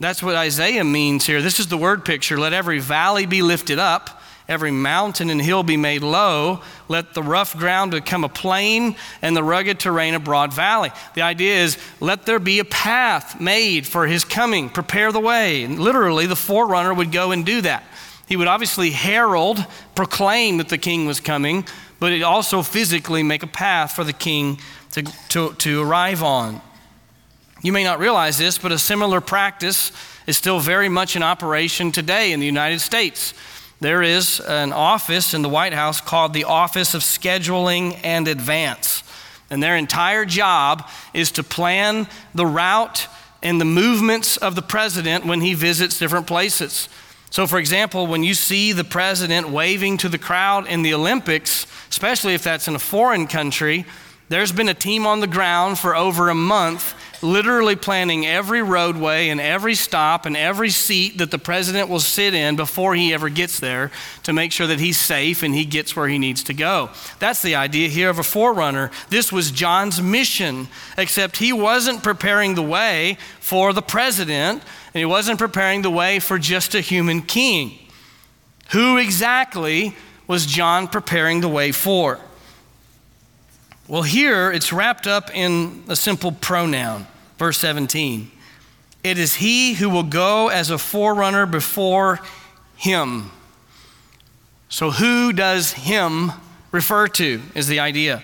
That's 0.00 0.20
what 0.20 0.34
Isaiah 0.34 0.82
means 0.82 1.26
here. 1.26 1.40
This 1.40 1.60
is 1.60 1.68
the 1.68 1.78
word 1.78 2.04
picture. 2.04 2.38
Let 2.38 2.52
every 2.52 2.80
valley 2.80 3.24
be 3.24 3.40
lifted 3.40 3.78
up 3.78 4.15
every 4.48 4.70
mountain 4.70 5.30
and 5.30 5.40
hill 5.40 5.62
be 5.62 5.76
made 5.76 6.02
low. 6.02 6.60
Let 6.88 7.14
the 7.14 7.22
rough 7.22 7.56
ground 7.56 7.90
become 7.90 8.24
a 8.24 8.28
plain 8.28 8.96
and 9.22 9.36
the 9.36 9.42
rugged 9.42 9.80
terrain 9.80 10.14
a 10.14 10.20
broad 10.20 10.52
valley. 10.52 10.90
The 11.14 11.22
idea 11.22 11.62
is 11.62 11.78
let 12.00 12.26
there 12.26 12.38
be 12.38 12.58
a 12.58 12.64
path 12.64 13.40
made 13.40 13.86
for 13.86 14.06
his 14.06 14.24
coming. 14.24 14.68
Prepare 14.68 15.12
the 15.12 15.20
way. 15.20 15.64
And 15.64 15.78
literally, 15.78 16.26
the 16.26 16.36
forerunner 16.36 16.94
would 16.94 17.12
go 17.12 17.32
and 17.32 17.44
do 17.44 17.60
that. 17.62 17.84
He 18.28 18.36
would 18.36 18.48
obviously 18.48 18.90
herald, 18.90 19.64
proclaim 19.94 20.58
that 20.58 20.68
the 20.68 20.78
king 20.78 21.06
was 21.06 21.20
coming, 21.20 21.64
but 22.00 22.12
it 22.12 22.22
also 22.22 22.62
physically 22.62 23.22
make 23.22 23.42
a 23.42 23.48
path 23.48 23.92
for 23.92 24.04
the 24.04 24.12
king 24.12 24.58
to, 24.92 25.02
to, 25.28 25.52
to 25.54 25.82
arrive 25.82 26.22
on. 26.22 26.60
You 27.62 27.72
may 27.72 27.84
not 27.84 27.98
realize 27.98 28.38
this, 28.38 28.58
but 28.58 28.72
a 28.72 28.78
similar 28.78 29.20
practice 29.20 29.92
is 30.26 30.36
still 30.36 30.60
very 30.60 30.88
much 30.88 31.16
in 31.16 31.22
operation 31.22 31.92
today 31.92 32.32
in 32.32 32.40
the 32.40 32.46
United 32.46 32.80
States. 32.80 33.32
There 33.78 34.02
is 34.02 34.40
an 34.40 34.72
office 34.72 35.34
in 35.34 35.42
the 35.42 35.50
White 35.50 35.74
House 35.74 36.00
called 36.00 36.32
the 36.32 36.44
Office 36.44 36.94
of 36.94 37.02
Scheduling 37.02 38.00
and 38.02 38.26
Advance. 38.26 39.02
And 39.50 39.62
their 39.62 39.76
entire 39.76 40.24
job 40.24 40.88
is 41.12 41.30
to 41.32 41.42
plan 41.42 42.08
the 42.34 42.46
route 42.46 43.06
and 43.42 43.60
the 43.60 43.66
movements 43.66 44.38
of 44.38 44.54
the 44.54 44.62
president 44.62 45.26
when 45.26 45.42
he 45.42 45.52
visits 45.52 45.98
different 45.98 46.26
places. 46.26 46.88
So, 47.30 47.46
for 47.46 47.58
example, 47.58 48.06
when 48.06 48.24
you 48.24 48.32
see 48.32 48.72
the 48.72 48.82
president 48.82 49.50
waving 49.50 49.98
to 49.98 50.08
the 50.08 50.18
crowd 50.18 50.66
in 50.68 50.80
the 50.80 50.94
Olympics, 50.94 51.66
especially 51.90 52.32
if 52.32 52.42
that's 52.42 52.68
in 52.68 52.74
a 52.74 52.78
foreign 52.78 53.26
country, 53.26 53.84
there's 54.30 54.52
been 54.52 54.70
a 54.70 54.74
team 54.74 55.06
on 55.06 55.20
the 55.20 55.26
ground 55.26 55.78
for 55.78 55.94
over 55.94 56.30
a 56.30 56.34
month 56.34 56.94
literally 57.22 57.76
planning 57.76 58.26
every 58.26 58.62
roadway 58.62 59.28
and 59.28 59.40
every 59.40 59.74
stop 59.74 60.26
and 60.26 60.36
every 60.36 60.70
seat 60.70 61.18
that 61.18 61.30
the 61.30 61.38
president 61.38 61.88
will 61.88 62.00
sit 62.00 62.34
in 62.34 62.56
before 62.56 62.94
he 62.94 63.12
ever 63.14 63.28
gets 63.28 63.60
there 63.60 63.90
to 64.22 64.32
make 64.32 64.52
sure 64.52 64.66
that 64.66 64.80
he's 64.80 64.98
safe 64.98 65.42
and 65.42 65.54
he 65.54 65.64
gets 65.64 65.94
where 65.94 66.08
he 66.08 66.18
needs 66.18 66.42
to 66.44 66.54
go. 66.54 66.90
That's 67.18 67.42
the 67.42 67.54
idea 67.54 67.88
here 67.88 68.10
of 68.10 68.18
a 68.18 68.22
forerunner. 68.22 68.90
This 69.08 69.32
was 69.32 69.50
John's 69.50 70.00
mission, 70.00 70.68
except 70.98 71.36
he 71.38 71.52
wasn't 71.52 72.02
preparing 72.02 72.54
the 72.54 72.62
way 72.62 73.18
for 73.40 73.72
the 73.72 73.82
president 73.82 74.62
and 74.94 74.98
he 74.98 75.04
wasn't 75.04 75.38
preparing 75.38 75.82
the 75.82 75.90
way 75.90 76.18
for 76.18 76.38
just 76.38 76.74
a 76.74 76.80
human 76.80 77.22
king. 77.22 77.78
Who 78.70 78.96
exactly 78.96 79.94
was 80.26 80.46
John 80.46 80.88
preparing 80.88 81.40
the 81.40 81.48
way 81.48 81.72
for? 81.72 82.18
Well, 83.88 84.02
here 84.02 84.50
it's 84.50 84.72
wrapped 84.72 85.06
up 85.06 85.30
in 85.32 85.84
a 85.88 85.94
simple 85.94 86.32
pronoun, 86.32 87.06
verse 87.38 87.58
17. 87.58 88.30
It 89.04 89.18
is 89.18 89.34
he 89.36 89.74
who 89.74 89.88
will 89.88 90.02
go 90.02 90.48
as 90.48 90.70
a 90.70 90.78
forerunner 90.78 91.46
before 91.46 92.18
him. 92.76 93.30
So, 94.68 94.90
who 94.90 95.32
does 95.32 95.72
him 95.72 96.32
refer 96.72 97.06
to, 97.08 97.40
is 97.54 97.68
the 97.68 97.80
idea. 97.80 98.22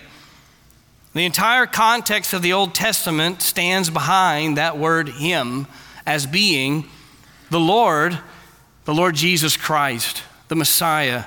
The 1.13 1.25
entire 1.25 1.65
context 1.65 2.33
of 2.33 2.41
the 2.41 2.53
Old 2.53 2.75
Testament 2.75 3.41
stands 3.41 3.89
behind 3.89 4.57
that 4.57 4.77
word 4.77 5.09
him 5.09 5.67
as 6.05 6.25
being 6.25 6.85
the 7.49 7.59
Lord, 7.59 8.19
the 8.85 8.93
Lord 8.93 9.15
Jesus 9.15 9.55
Christ, 9.55 10.23
the 10.49 10.55
Messiah. 10.55 11.25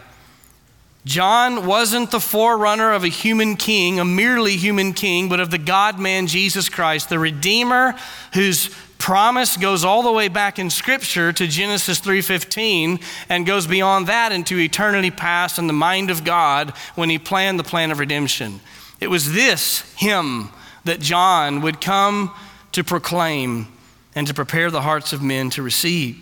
John 1.07 1.67
wasn't 1.67 2.11
the 2.11 2.19
forerunner 2.19 2.91
of 2.91 3.05
a 3.05 3.09
human 3.09 3.55
king, 3.55 4.01
a 4.01 4.05
merely 4.05 4.57
human 4.57 4.93
king, 4.93 5.29
but 5.29 5.39
of 5.39 5.53
the 5.53 5.57
God 5.57 6.01
man 6.01 6.27
Jesus 6.27 6.69
Christ, 6.69 7.09
the 7.09 7.19
Redeemer 7.21 7.95
whose 8.35 8.71
promise 8.99 9.57
goes 9.57 9.85
all 9.85 10.03
the 10.03 10.11
way 10.11 10.27
back 10.27 10.59
in 10.59 10.69
scripture 10.69 11.33
to 11.33 11.47
Genesis 11.47 12.01
3:15 12.01 12.99
and 13.29 13.47
goes 13.47 13.69
beyond 13.69 14.09
that 14.09 14.33
into 14.33 14.59
eternity 14.59 15.13
past 15.13 15.59
and 15.59 15.69
the 15.69 15.73
mind 15.73 16.11
of 16.11 16.25
God 16.25 16.71
when 16.97 17.09
he 17.09 17.21
planned 17.21 17.61
the 17.61 17.65
plan 17.65 17.93
of 17.93 18.01
redemption. 18.01 18.61
It 18.99 19.07
was 19.07 19.33
this 19.33 19.85
him 19.95 20.51
that 20.83 20.99
John 20.99 21.61
would 21.61 21.81
come 21.81 22.33
to 22.73 22.83
proclaim 22.83 23.69
and 24.17 24.27
to 24.27 24.35
prepare 24.35 24.73
the 24.73 24.83
hearts 24.83 25.13
of 25.13 25.23
men 25.23 25.51
to 25.51 25.63
receive. 25.63 26.19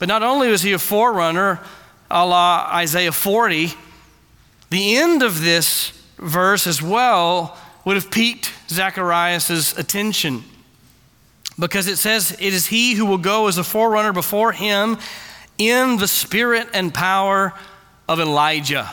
But 0.00 0.08
not 0.08 0.24
only 0.24 0.48
was 0.48 0.62
he 0.62 0.72
a 0.72 0.78
forerunner, 0.80 1.60
a 2.14 2.24
la 2.24 2.70
Isaiah 2.72 3.12
40, 3.12 3.74
the 4.70 4.96
end 4.96 5.24
of 5.24 5.42
this 5.42 5.90
verse 6.16 6.66
as 6.68 6.80
well 6.80 7.58
would 7.84 7.96
have 7.96 8.10
piqued 8.10 8.52
Zacharias' 8.68 9.76
attention 9.76 10.44
because 11.58 11.88
it 11.88 11.96
says, 11.96 12.30
It 12.32 12.54
is 12.54 12.66
he 12.66 12.94
who 12.94 13.04
will 13.04 13.18
go 13.18 13.48
as 13.48 13.58
a 13.58 13.64
forerunner 13.64 14.12
before 14.12 14.52
him 14.52 14.96
in 15.58 15.96
the 15.98 16.08
spirit 16.08 16.68
and 16.72 16.94
power 16.94 17.52
of 18.08 18.20
Elijah. 18.20 18.92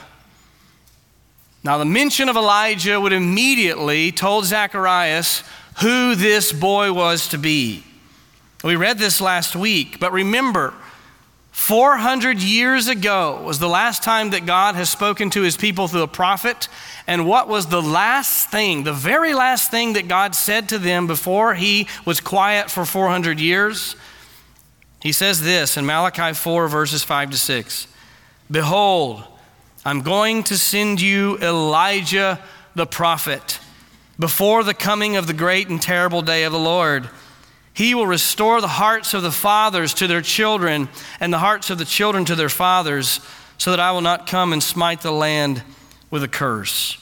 Now, 1.63 1.78
the 1.78 1.86
mention 1.86 2.28
of 2.28 2.36
Elijah 2.36 2.99
would 2.99 3.13
immediately 3.13 4.11
told 4.11 4.45
Zacharias 4.45 5.43
who 5.80 6.15
this 6.15 6.51
boy 6.51 6.91
was 6.91 7.28
to 7.30 7.38
be. 7.38 7.84
We 8.63 8.76
read 8.76 8.97
this 8.97 9.22
last 9.22 9.55
week, 9.55 9.99
but 9.99 10.11
remember, 10.11 10.74
400 11.52 12.41
years 12.41 12.88
ago 12.88 13.41
was 13.43 13.60
the 13.60 13.68
last 13.68 14.04
time 14.04 14.30
that 14.32 14.45
God 14.45 14.76
has 14.76 14.89
spoken 14.89 15.30
to 15.32 15.41
his 15.41 15.58
people 15.58 15.88
through 15.88 16.04
a 16.04 16.08
prophet. 16.08 16.70
And 17.08 17.28
what 17.28 17.49
was 17.49 17.68
the 17.68 17.82
last 17.82 18.49
thing, 18.49 18.84
the 18.84 18.93
very 18.93 19.34
last 19.34 19.70
thing 19.70 19.93
that 19.93 20.08
God 20.08 20.34
said 20.34 20.70
to 20.70 20.80
them 20.80 21.08
before 21.08 21.54
he 21.54 21.88
was 22.06 22.22
quiet 22.22 22.72
for 22.72 22.86
400 22.86 23.39
years? 23.39 23.95
He 25.02 25.12
says 25.12 25.41
this 25.41 25.78
in 25.78 25.86
Malachi 25.86 26.34
4, 26.34 26.68
verses 26.68 27.04
5 27.04 27.32
to 27.32 27.38
6 27.38 27.88
Behold, 28.49 29.24
I'm 29.84 30.02
going 30.02 30.43
to 30.43 30.58
send 30.58 31.02
you 31.02 31.38
Elijah 31.39 32.39
the 32.76 32.86
prophet 32.86 33.60
before 34.20 34.64
the 34.64 34.74
coming 34.74 35.18
of 35.18 35.28
the 35.28 35.34
great 35.34 35.68
and 35.68 35.82
terrible 35.82 36.22
day 36.22 36.43
of 36.43 36.54
the 36.54 36.60
Lord. 36.60 37.10
He 37.74 37.95
will 37.95 38.07
restore 38.07 38.59
the 38.61 38.67
hearts 38.67 39.13
of 39.13 39.24
the 39.24 39.32
fathers 39.32 39.93
to 39.95 40.07
their 40.07 40.22
children 40.22 40.89
and 41.19 41.32
the 41.32 41.39
hearts 41.39 41.69
of 41.69 41.78
the 41.78 41.86
children 41.86 42.26
to 42.26 42.36
their 42.36 42.49
fathers, 42.49 43.19
so 43.57 43.72
that 43.72 43.80
I 43.80 43.91
will 43.91 44.01
not 44.01 44.28
come 44.28 44.53
and 44.53 44.61
smite 44.61 45.01
the 45.01 45.11
land 45.11 45.63
with 46.09 46.24
a 46.24 46.28
curse. 46.28 46.97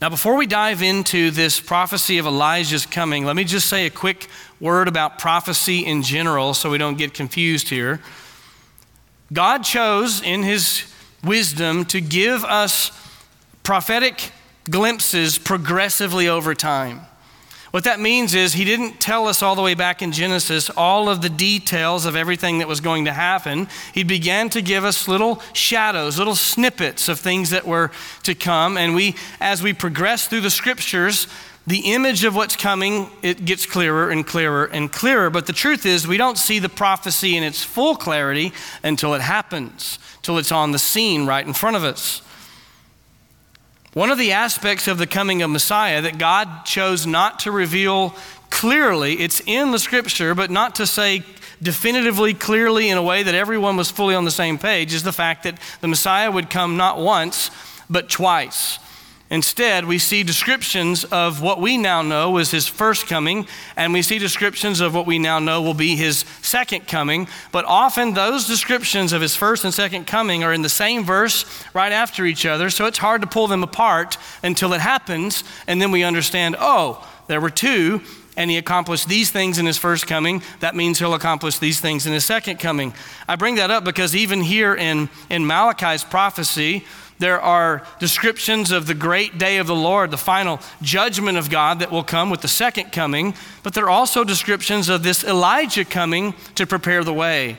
Now, 0.00 0.10
before 0.10 0.36
we 0.36 0.46
dive 0.46 0.82
into 0.82 1.30
this 1.30 1.60
prophecy 1.60 2.18
of 2.18 2.26
Elijah's 2.26 2.84
coming, 2.84 3.24
let 3.24 3.36
me 3.36 3.44
just 3.44 3.68
say 3.68 3.86
a 3.86 3.90
quick 3.90 4.28
word 4.60 4.88
about 4.88 5.18
prophecy 5.18 5.86
in 5.86 6.02
general 6.02 6.52
so 6.52 6.68
we 6.68 6.78
don't 6.78 6.98
get 6.98 7.14
confused 7.14 7.68
here. 7.68 8.00
God 9.32 9.64
chose 9.64 10.20
in 10.20 10.42
his 10.42 10.92
wisdom 11.22 11.84
to 11.86 12.00
give 12.00 12.44
us 12.44 12.90
prophetic 13.62 14.32
glimpses 14.68 15.38
progressively 15.38 16.28
over 16.28 16.54
time. 16.54 17.00
What 17.74 17.82
that 17.82 17.98
means 17.98 18.34
is 18.34 18.52
he 18.52 18.64
didn't 18.64 19.00
tell 19.00 19.26
us 19.26 19.42
all 19.42 19.56
the 19.56 19.60
way 19.60 19.74
back 19.74 20.00
in 20.00 20.12
Genesis 20.12 20.70
all 20.70 21.08
of 21.08 21.22
the 21.22 21.28
details 21.28 22.06
of 22.06 22.14
everything 22.14 22.58
that 22.58 22.68
was 22.68 22.80
going 22.80 23.06
to 23.06 23.12
happen. 23.12 23.66
He 23.92 24.04
began 24.04 24.48
to 24.50 24.62
give 24.62 24.84
us 24.84 25.08
little 25.08 25.42
shadows, 25.54 26.16
little 26.16 26.36
snippets 26.36 27.08
of 27.08 27.18
things 27.18 27.50
that 27.50 27.66
were 27.66 27.90
to 28.22 28.36
come. 28.36 28.78
And 28.78 28.94
we, 28.94 29.16
as 29.40 29.60
we 29.60 29.72
progress 29.72 30.28
through 30.28 30.42
the 30.42 30.52
scriptures, 30.52 31.26
the 31.66 31.92
image 31.92 32.22
of 32.22 32.36
what's 32.36 32.54
coming, 32.54 33.10
it 33.22 33.44
gets 33.44 33.66
clearer 33.66 34.08
and 34.08 34.24
clearer 34.24 34.66
and 34.66 34.92
clearer. 34.92 35.28
But 35.28 35.46
the 35.46 35.52
truth 35.52 35.84
is, 35.84 36.06
we 36.06 36.16
don't 36.16 36.38
see 36.38 36.60
the 36.60 36.68
prophecy 36.68 37.36
in 37.36 37.42
its 37.42 37.64
full 37.64 37.96
clarity 37.96 38.52
until 38.84 39.14
it 39.14 39.20
happens, 39.20 39.98
till 40.22 40.38
it's 40.38 40.52
on 40.52 40.70
the 40.70 40.78
scene 40.78 41.26
right 41.26 41.44
in 41.44 41.52
front 41.52 41.74
of 41.74 41.82
us. 41.82 42.22
One 43.94 44.10
of 44.10 44.18
the 44.18 44.32
aspects 44.32 44.88
of 44.88 44.98
the 44.98 45.06
coming 45.06 45.40
of 45.42 45.50
Messiah 45.50 46.02
that 46.02 46.18
God 46.18 46.64
chose 46.64 47.06
not 47.06 47.38
to 47.40 47.52
reveal 47.52 48.16
clearly, 48.50 49.20
it's 49.20 49.40
in 49.46 49.70
the 49.70 49.78
scripture, 49.78 50.34
but 50.34 50.50
not 50.50 50.74
to 50.76 50.86
say 50.86 51.22
definitively, 51.62 52.34
clearly, 52.34 52.90
in 52.90 52.98
a 52.98 53.02
way 53.02 53.22
that 53.22 53.36
everyone 53.36 53.76
was 53.76 53.92
fully 53.92 54.16
on 54.16 54.24
the 54.24 54.32
same 54.32 54.58
page, 54.58 54.92
is 54.92 55.04
the 55.04 55.12
fact 55.12 55.44
that 55.44 55.60
the 55.80 55.86
Messiah 55.86 56.28
would 56.28 56.50
come 56.50 56.76
not 56.76 56.98
once, 56.98 57.52
but 57.88 58.08
twice. 58.08 58.80
Instead, 59.34 59.84
we 59.84 59.98
see 59.98 60.22
descriptions 60.22 61.02
of 61.02 61.42
what 61.42 61.60
we 61.60 61.76
now 61.76 62.02
know 62.02 62.30
was 62.30 62.52
his 62.52 62.68
first 62.68 63.08
coming, 63.08 63.48
and 63.74 63.92
we 63.92 64.00
see 64.00 64.16
descriptions 64.16 64.78
of 64.78 64.94
what 64.94 65.06
we 65.06 65.18
now 65.18 65.40
know 65.40 65.60
will 65.60 65.74
be 65.74 65.96
his 65.96 66.24
second 66.40 66.86
coming. 66.86 67.26
But 67.50 67.64
often, 67.64 68.14
those 68.14 68.46
descriptions 68.46 69.12
of 69.12 69.20
his 69.20 69.34
first 69.34 69.64
and 69.64 69.74
second 69.74 70.06
coming 70.06 70.44
are 70.44 70.52
in 70.52 70.62
the 70.62 70.68
same 70.68 71.02
verse 71.02 71.44
right 71.74 71.90
after 71.90 72.24
each 72.24 72.46
other, 72.46 72.70
so 72.70 72.86
it's 72.86 72.98
hard 72.98 73.22
to 73.22 73.26
pull 73.26 73.48
them 73.48 73.64
apart 73.64 74.18
until 74.44 74.72
it 74.72 74.80
happens, 74.80 75.42
and 75.66 75.82
then 75.82 75.90
we 75.90 76.04
understand 76.04 76.54
oh, 76.60 77.04
there 77.26 77.40
were 77.40 77.50
two, 77.50 78.02
and 78.36 78.52
he 78.52 78.56
accomplished 78.56 79.08
these 79.08 79.32
things 79.32 79.58
in 79.58 79.66
his 79.66 79.78
first 79.78 80.06
coming, 80.06 80.42
that 80.60 80.76
means 80.76 81.00
he'll 81.00 81.14
accomplish 81.14 81.58
these 81.58 81.80
things 81.80 82.06
in 82.06 82.12
his 82.12 82.24
second 82.24 82.58
coming. 82.58 82.94
I 83.26 83.34
bring 83.34 83.56
that 83.56 83.72
up 83.72 83.82
because 83.82 84.14
even 84.14 84.42
here 84.42 84.76
in, 84.76 85.08
in 85.28 85.44
Malachi's 85.44 86.04
prophecy, 86.04 86.84
there 87.18 87.40
are 87.40 87.86
descriptions 88.00 88.70
of 88.70 88.86
the 88.86 88.94
great 88.94 89.38
day 89.38 89.58
of 89.58 89.66
the 89.66 89.74
Lord, 89.74 90.10
the 90.10 90.16
final 90.16 90.60
judgment 90.82 91.38
of 91.38 91.50
God 91.50 91.78
that 91.78 91.92
will 91.92 92.02
come 92.02 92.30
with 92.30 92.40
the 92.40 92.48
second 92.48 92.92
coming, 92.92 93.34
but 93.62 93.74
there 93.74 93.84
are 93.84 93.90
also 93.90 94.24
descriptions 94.24 94.88
of 94.88 95.02
this 95.02 95.22
Elijah 95.22 95.84
coming 95.84 96.34
to 96.56 96.66
prepare 96.66 97.04
the 97.04 97.12
way. 97.12 97.58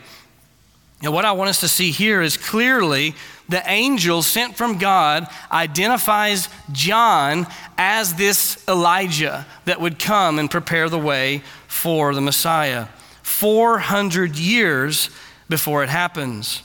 And 1.02 1.14
what 1.14 1.26
I 1.26 1.34
want 1.34 1.50
us 1.50 1.60
to 1.60 1.68
see 1.68 1.92
here 1.92 2.22
is 2.22 2.38
clearly 2.38 3.16
the 3.48 3.62
angel 3.70 4.22
sent 4.22 4.56
from 4.56 4.78
God 4.78 5.28
identifies 5.52 6.50
John 6.72 7.48
as 7.78 8.16
this 8.16 8.64
Elijah 8.68 9.46
that 9.66 9.80
would 9.80 10.00
come 10.00 10.40
and 10.40 10.50
prepare 10.50 10.90
the 10.90 11.00
way 11.00 11.44
for 11.68 12.14
the 12.14 12.22
Messiah. 12.22 12.88
400 13.24 14.38
years 14.38 15.10
before 15.48 15.84
it 15.84 15.90
happens. 15.90 16.64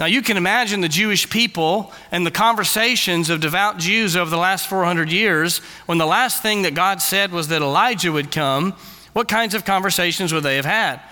Now, 0.00 0.06
you 0.06 0.22
can 0.22 0.38
imagine 0.38 0.80
the 0.80 0.88
Jewish 0.88 1.28
people 1.28 1.92
and 2.10 2.24
the 2.24 2.30
conversations 2.30 3.28
of 3.28 3.40
devout 3.40 3.76
Jews 3.76 4.16
over 4.16 4.30
the 4.30 4.38
last 4.38 4.66
400 4.66 5.12
years 5.12 5.58
when 5.84 5.98
the 5.98 6.06
last 6.06 6.40
thing 6.40 6.62
that 6.62 6.74
God 6.74 7.02
said 7.02 7.32
was 7.32 7.48
that 7.48 7.60
Elijah 7.60 8.10
would 8.10 8.32
come. 8.32 8.72
What 9.12 9.28
kinds 9.28 9.54
of 9.54 9.66
conversations 9.66 10.32
would 10.32 10.42
they 10.42 10.56
have 10.56 10.64
had? 10.64 11.02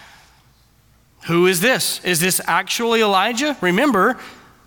Who 1.27 1.47
is 1.47 1.61
this? 1.61 2.03
Is 2.03 2.19
this 2.19 2.41
actually 2.47 3.03
Elijah? 3.03 3.59
Remember, 3.61 4.17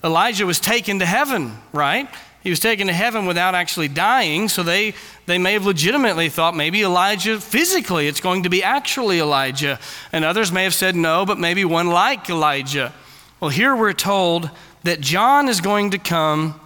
Elijah 0.04 0.46
was 0.46 0.60
taken 0.60 1.00
to 1.00 1.06
heaven, 1.08 1.58
right? 1.74 2.08
He 2.44 2.52
was 2.52 2.60
taken 2.60 2.86
to 2.88 2.94
heaven 2.94 3.26
without 3.26 3.56
actually 3.56 3.88
dying, 3.88 4.50
so 4.50 4.62
they, 4.62 4.94
they 5.26 5.40
may 5.40 5.54
have 5.54 5.66
legitimately 5.66 6.30
thought 6.30 6.56
maybe 6.56 6.84
Elijah 6.84 7.40
physically, 7.40 8.08
it's 8.08 8.22
going 8.22 8.44
to 8.44 8.50
be 8.50 8.62
actually 8.62 9.20
Elijah. 9.20 9.80
And 10.12 10.24
others 10.24 10.52
may 10.52 10.64
have 10.64 10.76
said 10.76 10.96
no, 10.96 11.26
but 11.26 11.40
maybe 11.40 11.66
one 11.66 11.88
like 11.88 12.30
Elijah. 12.30 12.94
Well, 13.42 13.50
here 13.50 13.76
we're 13.76 13.94
told 13.94 14.52
that 14.84 15.02
John 15.02 15.50
is 15.50 15.62
going 15.62 15.92
to 15.92 15.98
come 15.98 16.60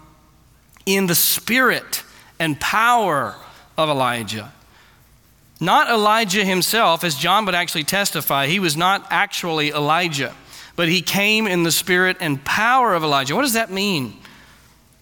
in 0.85 1.07
the 1.07 1.15
spirit 1.15 2.03
and 2.37 2.59
power 2.59 3.33
of 3.77 3.87
Elijah. 3.87 4.51
Not 5.61 5.89
Elijah 5.89 6.43
himself, 6.43 7.05
as 7.05 7.15
John 7.15 7.45
would 7.45 7.55
actually 7.55 7.85
testify. 7.85 8.47
He 8.47 8.59
was 8.59 8.75
not 8.75 9.07
actually 9.09 9.69
Elijah, 9.69 10.35
but 10.75 10.89
he 10.89 11.01
came 11.01 11.47
in 11.47 11.63
the 11.63 11.71
spirit 11.71 12.17
and 12.19 12.43
power 12.43 12.93
of 12.93 13.03
Elijah. 13.03 13.35
What 13.35 13.43
does 13.43 13.53
that 13.53 13.71
mean? 13.71 14.13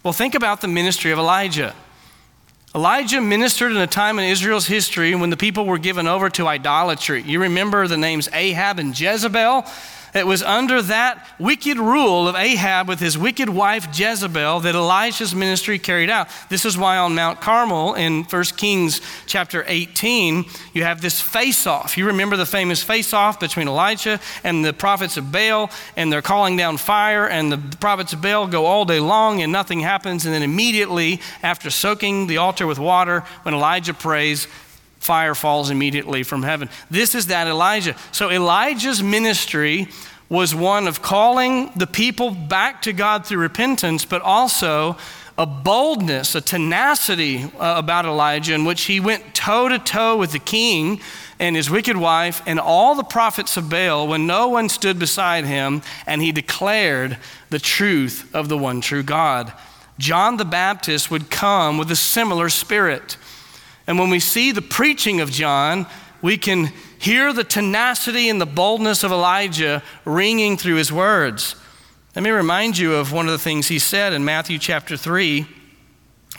Well, 0.04 0.14
think 0.14 0.36
about 0.36 0.62
the 0.62 0.68
ministry 0.68 1.12
of 1.12 1.18
Elijah. 1.18 1.74
Elijah 2.76 3.20
ministered 3.20 3.72
in 3.72 3.80
a 3.80 3.88
time 3.88 4.20
in 4.20 4.26
Israel's 4.26 4.68
history 4.68 5.16
when 5.16 5.32
the 5.32 5.38
people 5.38 5.66
were 5.66 5.80
given 5.80 6.06
over 6.08 6.30
to 6.32 6.48
idolatry. 6.48 7.24
You 7.24 7.42
remember 7.42 7.88
the 7.88 7.98
names 7.98 8.30
Ahab 8.32 8.78
and 8.78 9.00
Jezebel? 9.00 9.66
It 10.14 10.28
was 10.28 10.44
under 10.44 10.82
that 10.84 11.28
wicked 11.40 11.78
rule 11.78 12.28
of 12.28 12.36
Ahab 12.36 12.88
with 12.88 13.00
his 13.00 13.18
wicked 13.18 13.50
wife 13.50 13.88
Jezebel 13.98 14.60
that 14.60 14.76
Elijah's 14.76 15.34
ministry 15.34 15.80
carried 15.80 16.10
out. 16.10 16.28
This 16.50 16.66
is 16.66 16.78
why 16.78 16.98
on 16.98 17.16
Mount 17.16 17.42
Carmel 17.42 17.96
in 17.96 18.24
1 18.24 18.44
Kings 18.56 19.02
chapter 19.26 19.64
18, 19.68 20.46
you 20.74 20.84
have 20.84 21.02
this 21.02 21.20
face 21.20 21.66
off. 21.66 21.98
You 21.98 22.06
remember 22.06 22.38
the 22.38 22.46
famous 22.46 22.84
face 22.84 23.12
off 23.14 23.40
between 23.40 23.68
Elijah 23.68 24.20
and 24.44 24.64
the 24.64 24.74
prophets 24.74 25.18
of 25.18 25.32
Baal, 25.32 25.72
and 25.98 26.14
they're 26.14 26.22
calling 26.22 26.58
down 26.58 26.78
fire, 26.78 27.28
and 27.28 27.52
the 27.52 27.78
prophets 27.78 28.14
of 28.14 28.22
Baal 28.22 28.46
go 28.46 28.66
all 28.66 28.86
day 28.86 29.00
long 29.00 29.42
and 29.42 29.52
nothing 29.52 29.80
happens. 29.80 30.26
And 30.26 30.34
then 30.34 30.44
immediately, 30.44 31.22
after 31.42 31.72
soaking 31.72 32.28
the 32.28 32.38
altar 32.38 32.68
with 32.68 32.78
water, 32.78 33.22
when 33.42 33.56
Elijah 33.56 33.94
prays, 33.96 34.48
fire 35.04 35.36
falls 35.36 35.70
immediately 35.70 36.24
from 36.24 36.44
heaven. 36.44 36.70
This 36.90 37.14
is 37.14 37.28
that 37.28 37.48
Elijah. 37.48 37.96
So 38.12 38.32
Elijah's 38.32 39.04
ministry 39.04 39.90
was 40.30 40.56
one 40.56 40.88
of 40.88 41.02
calling 41.02 41.72
the 41.76 41.86
people 41.86 42.32
back 42.32 42.82
to 42.84 42.94
God 42.94 43.26
through 43.26 43.40
repentance, 43.40 44.06
but 44.06 44.22
also 44.22 44.98
a 45.38 45.46
boldness, 45.46 46.36
a 46.36 46.42
tenacity 46.42 47.44
uh, 47.44 47.76
about 47.78 48.06
Elijah 48.06 48.54
in 48.54 48.66
which 48.66 48.84
he 48.84 49.00
went 49.00 49.34
toe 49.34 49.68
to 49.68 49.80
toe 49.80 50.18
with 50.18 50.32
the 50.32 50.40
king 50.40 51.02
and 51.40 51.56
his 51.56 51.70
wicked 51.70 51.98
wife 51.98 52.42
and 52.46 52.60
all 52.60 52.96
the 52.96 53.04
prophets 53.04 53.58
of 53.58 53.70
Baal 53.70 54.08
when 54.08 54.28
no 54.28 54.48
one 54.48 54.70
stood 54.70 55.00
beside 55.00 55.46
him, 55.46 55.82
and 56.06 56.22
he 56.22 56.32
declared 56.32 57.18
the 57.50 57.60
truth 57.60 58.34
of 58.34 58.48
the 58.48 58.58
one 58.58 58.80
true 58.80 59.04
God. 59.04 59.52
John 59.98 60.38
the 60.38 60.46
Baptist 60.46 61.12
would 61.12 61.30
come 61.30 61.78
with 61.78 61.92
a 61.92 61.96
similar 61.96 62.50
spirit. 62.50 63.18
And 63.88 64.00
when 64.00 64.10
we 64.10 64.20
see 64.20 64.52
the 64.52 64.62
preaching 64.62 65.22
of 65.22 65.32
John, 65.32 65.86
we 66.22 66.38
can 66.38 66.72
hear 66.98 67.34
the 67.34 67.44
tenacity 67.44 68.30
and 68.30 68.40
the 68.40 68.46
boldness 68.46 69.04
of 69.04 69.12
Elijah 69.12 69.84
ringing 70.06 70.56
through 70.56 70.76
his 70.76 70.92
words. 70.92 71.56
Let 72.16 72.24
me 72.24 72.30
remind 72.30 72.78
you 72.78 72.96
of 72.96 73.12
one 73.12 73.26
of 73.26 73.32
the 73.32 73.40
things 73.40 73.68
he 73.68 73.80
said 73.80 74.14
in 74.14 74.24
Matthew 74.24 74.58
chapter 74.58 74.96
3, 74.96 75.46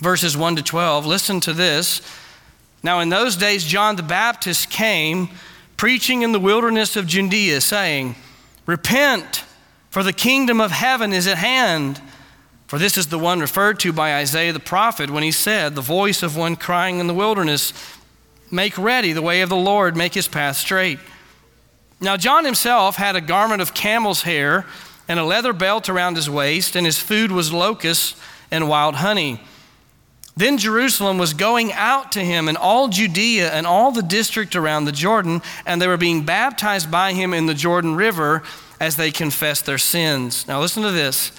verses 0.00 0.36
1 0.36 0.56
to 0.56 0.62
12. 0.62 1.04
Listen 1.04 1.40
to 1.40 1.52
this. 1.52 2.00
Now, 2.82 3.00
in 3.00 3.08
those 3.08 3.36
days, 3.36 3.64
John 3.64 3.96
the 3.96 4.02
Baptist 4.02 4.70
came 4.70 5.28
preaching 5.76 6.22
in 6.22 6.32
the 6.32 6.40
wilderness 6.40 6.96
of 6.96 7.06
Judea, 7.06 7.60
saying, 7.60 8.14
Repent, 8.66 9.44
for 9.90 10.02
the 10.02 10.12
kingdom 10.12 10.60
of 10.60 10.70
heaven 10.70 11.12
is 11.12 11.26
at 11.26 11.38
hand. 11.38 12.00
For 12.66 12.78
this 12.78 12.96
is 12.96 13.08
the 13.08 13.18
one 13.18 13.40
referred 13.40 13.78
to 13.80 13.92
by 13.92 14.16
Isaiah 14.16 14.52
the 14.52 14.60
prophet 14.60 15.10
when 15.10 15.22
he 15.22 15.30
said, 15.30 15.74
The 15.74 15.80
voice 15.80 16.22
of 16.22 16.36
one 16.36 16.56
crying 16.56 16.98
in 16.98 17.06
the 17.06 17.14
wilderness, 17.14 17.72
Make 18.50 18.78
ready 18.78 19.12
the 19.12 19.22
way 19.22 19.40
of 19.40 19.48
the 19.48 19.56
Lord, 19.56 19.96
make 19.96 20.14
his 20.14 20.28
path 20.28 20.56
straight. 20.56 20.98
Now, 22.00 22.16
John 22.16 22.44
himself 22.44 22.96
had 22.96 23.16
a 23.16 23.20
garment 23.20 23.62
of 23.62 23.74
camel's 23.74 24.22
hair 24.22 24.66
and 25.08 25.18
a 25.18 25.24
leather 25.24 25.52
belt 25.52 25.88
around 25.88 26.16
his 26.16 26.30
waist, 26.30 26.76
and 26.76 26.86
his 26.86 26.98
food 26.98 27.30
was 27.30 27.52
locusts 27.52 28.20
and 28.50 28.68
wild 28.68 28.96
honey. 28.96 29.40
Then 30.36 30.58
Jerusalem 30.58 31.18
was 31.18 31.32
going 31.32 31.72
out 31.72 32.12
to 32.12 32.20
him, 32.20 32.48
and 32.48 32.56
all 32.56 32.88
Judea 32.88 33.50
and 33.52 33.66
all 33.66 33.92
the 33.92 34.02
district 34.02 34.56
around 34.56 34.84
the 34.84 34.92
Jordan, 34.92 35.42
and 35.64 35.80
they 35.80 35.86
were 35.86 35.96
being 35.96 36.24
baptized 36.24 36.90
by 36.90 37.12
him 37.12 37.32
in 37.32 37.46
the 37.46 37.54
Jordan 37.54 37.94
River 37.94 38.42
as 38.80 38.96
they 38.96 39.10
confessed 39.10 39.66
their 39.66 39.78
sins. 39.78 40.46
Now, 40.48 40.60
listen 40.60 40.82
to 40.82 40.90
this. 40.90 41.30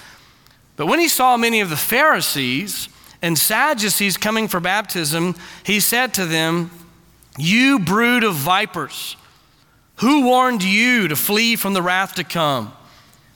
But 0.76 0.86
when 0.86 1.00
he 1.00 1.08
saw 1.08 1.36
many 1.36 1.60
of 1.60 1.70
the 1.70 1.76
Pharisees 1.76 2.88
and 3.22 3.38
Sadducees 3.38 4.16
coming 4.16 4.46
for 4.46 4.60
baptism, 4.60 5.34
he 5.64 5.80
said 5.80 6.14
to 6.14 6.26
them, 6.26 6.70
You 7.38 7.78
brood 7.78 8.24
of 8.24 8.34
vipers, 8.34 9.16
who 9.96 10.26
warned 10.26 10.62
you 10.62 11.08
to 11.08 11.16
flee 11.16 11.56
from 11.56 11.72
the 11.72 11.82
wrath 11.82 12.14
to 12.16 12.24
come? 12.24 12.72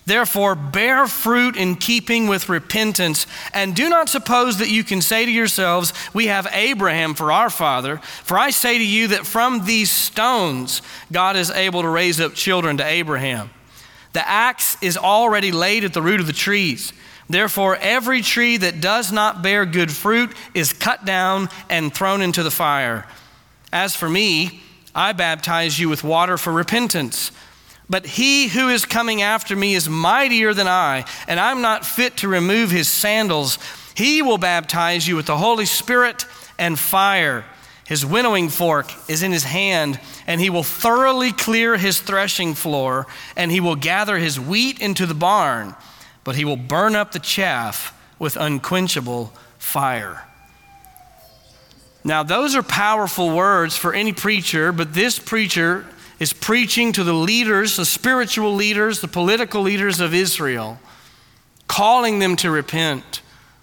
Therefore, 0.06 0.54
bear 0.54 1.06
fruit 1.06 1.56
in 1.56 1.76
keeping 1.76 2.26
with 2.26 2.48
repentance, 2.48 3.26
and 3.54 3.76
do 3.76 3.88
not 3.88 4.08
suppose 4.08 4.58
that 4.58 4.68
you 4.68 4.82
can 4.82 5.02
say 5.02 5.24
to 5.24 5.30
yourselves, 5.30 5.92
We 6.12 6.26
have 6.26 6.48
Abraham 6.52 7.14
for 7.14 7.30
our 7.30 7.48
father. 7.48 7.98
For 7.98 8.36
I 8.36 8.50
say 8.50 8.78
to 8.78 8.84
you 8.84 9.08
that 9.08 9.26
from 9.26 9.66
these 9.66 9.90
stones 9.90 10.82
God 11.12 11.36
is 11.36 11.50
able 11.50 11.82
to 11.82 11.88
raise 11.88 12.20
up 12.20 12.34
children 12.34 12.78
to 12.78 12.84
Abraham. 12.84 13.50
The 14.12 14.26
axe 14.28 14.76
is 14.82 14.96
already 14.96 15.52
laid 15.52 15.84
at 15.84 15.92
the 15.92 16.02
root 16.02 16.20
of 16.20 16.26
the 16.26 16.32
trees. 16.32 16.92
Therefore, 17.30 17.76
every 17.76 18.22
tree 18.22 18.56
that 18.56 18.80
does 18.80 19.12
not 19.12 19.40
bear 19.40 19.64
good 19.64 19.92
fruit 19.92 20.32
is 20.52 20.72
cut 20.72 21.04
down 21.04 21.48
and 21.68 21.94
thrown 21.94 22.22
into 22.22 22.42
the 22.42 22.50
fire. 22.50 23.06
As 23.72 23.94
for 23.94 24.10
me, 24.10 24.60
I 24.96 25.12
baptize 25.12 25.78
you 25.78 25.88
with 25.88 26.02
water 26.02 26.36
for 26.36 26.52
repentance. 26.52 27.30
But 27.88 28.04
he 28.04 28.48
who 28.48 28.68
is 28.68 28.84
coming 28.84 29.22
after 29.22 29.54
me 29.54 29.76
is 29.76 29.88
mightier 29.88 30.52
than 30.52 30.66
I, 30.66 31.04
and 31.28 31.38
I'm 31.38 31.62
not 31.62 31.86
fit 31.86 32.16
to 32.18 32.28
remove 32.28 32.72
his 32.72 32.88
sandals. 32.88 33.58
He 33.94 34.22
will 34.22 34.38
baptize 34.38 35.06
you 35.06 35.14
with 35.14 35.26
the 35.26 35.38
Holy 35.38 35.66
Spirit 35.66 36.26
and 36.58 36.76
fire. 36.76 37.44
His 37.86 38.04
winnowing 38.04 38.48
fork 38.48 38.92
is 39.08 39.22
in 39.22 39.30
his 39.30 39.44
hand, 39.44 40.00
and 40.26 40.40
he 40.40 40.50
will 40.50 40.64
thoroughly 40.64 41.30
clear 41.30 41.76
his 41.76 42.00
threshing 42.00 42.54
floor, 42.54 43.06
and 43.36 43.52
he 43.52 43.60
will 43.60 43.76
gather 43.76 44.18
his 44.18 44.40
wheat 44.40 44.80
into 44.80 45.06
the 45.06 45.14
barn 45.14 45.76
but 46.24 46.36
he 46.36 46.44
will 46.44 46.56
burn 46.56 46.94
up 46.94 47.12
the 47.12 47.18
chaff 47.18 47.96
with 48.18 48.36
unquenchable 48.36 49.32
fire. 49.58 50.26
Now, 52.02 52.22
those 52.22 52.54
are 52.54 52.62
powerful 52.62 53.34
words 53.34 53.76
for 53.76 53.92
any 53.92 54.12
preacher, 54.12 54.72
but 54.72 54.94
this 54.94 55.18
preacher 55.18 55.86
is 56.18 56.32
preaching 56.32 56.92
to 56.92 57.04
the 57.04 57.14
leaders, 57.14 57.76
the 57.76 57.84
spiritual 57.84 58.54
leaders, 58.54 59.00
the 59.00 59.08
political 59.08 59.62
leaders 59.62 60.00
of 60.00 60.14
Israel, 60.14 60.78
calling 61.66 62.18
them 62.18 62.36
to 62.36 62.50
repent 62.50 63.22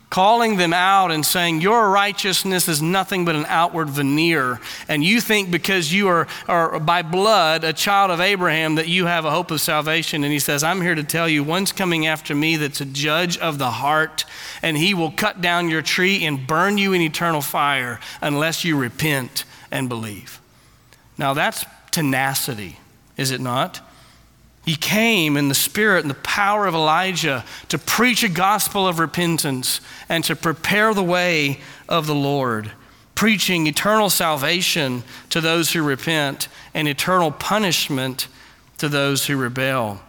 calling 0.10 0.56
them 0.58 0.74
out 0.74 1.12
and 1.12 1.26
saying, 1.26 1.62
Your 1.62 1.90
righteousness 1.90 2.68
is 2.68 2.82
nothing 2.82 3.26
but 3.26 3.36
an 3.36 3.46
outward 3.48 3.90
veneer. 3.90 4.60
And 4.88 5.04
you 5.04 5.20
think 5.22 5.52
because 5.52 5.92
you 5.92 6.08
are, 6.08 6.28
are 6.48 6.80
by 6.80 7.02
blood 7.02 7.64
a 7.64 7.74
child 7.74 8.12
of 8.12 8.22
Abraham 8.22 8.76
that 8.76 8.88
you 8.88 9.06
have 9.06 9.26
a 9.26 9.32
hope 9.32 9.52
of 9.52 9.62
salvation. 9.62 10.24
And 10.24 10.32
he 10.32 10.40
says, 10.40 10.64
I'm 10.64 10.82
here 10.82 10.96
to 10.96 11.04
tell 11.04 11.28
you, 11.28 11.44
one's 11.44 11.72
coming 11.72 12.08
after 12.08 12.34
me 12.34 12.56
that's 12.58 12.82
a 12.82 12.86
judge 12.86 13.38
of 13.38 13.58
the 13.58 13.72
heart, 13.72 14.26
and 14.62 14.78
he 14.78 14.94
will 14.94 15.12
cut 15.12 15.42
down 15.42 15.70
your 15.70 15.82
tree 15.82 16.26
and 16.26 16.48
burn 16.48 16.78
you 16.78 16.94
in 16.94 17.02
eternal 17.02 17.42
fire 17.42 18.00
unless 18.22 18.64
you 18.64 18.78
repent 18.78 19.44
and 19.72 19.90
believe. 19.90 20.40
Now 21.18 21.34
that's 21.34 21.66
tenacity, 21.92 22.78
is 23.18 23.32
it 23.32 23.42
not? 23.42 23.82
He 24.68 24.76
came 24.76 25.38
in 25.38 25.48
the 25.48 25.56
spirit 25.56 26.02
and 26.02 26.10
the 26.10 26.16
power 26.16 26.68
of 26.68 26.76
Elijah 26.76 27.46
to 27.70 27.78
preach 27.78 28.22
a 28.22 28.28
gospel 28.28 28.86
of 28.86 29.00
repentance 29.00 29.80
and 30.10 30.26
to 30.26 30.36
prepare 30.36 30.94
the 30.94 31.02
way 31.02 31.62
of 31.88 32.06
the 32.06 32.14
Lord, 32.14 32.74
preaching 33.16 33.66
eternal 33.66 34.10
salvation 34.10 35.04
to 35.30 35.40
those 35.40 35.72
who 35.72 35.82
repent 35.82 36.50
and 36.74 36.86
eternal 36.86 37.32
punishment 37.32 38.28
to 38.80 38.90
those 38.90 39.28
who 39.28 39.38
rebel. 39.38 40.02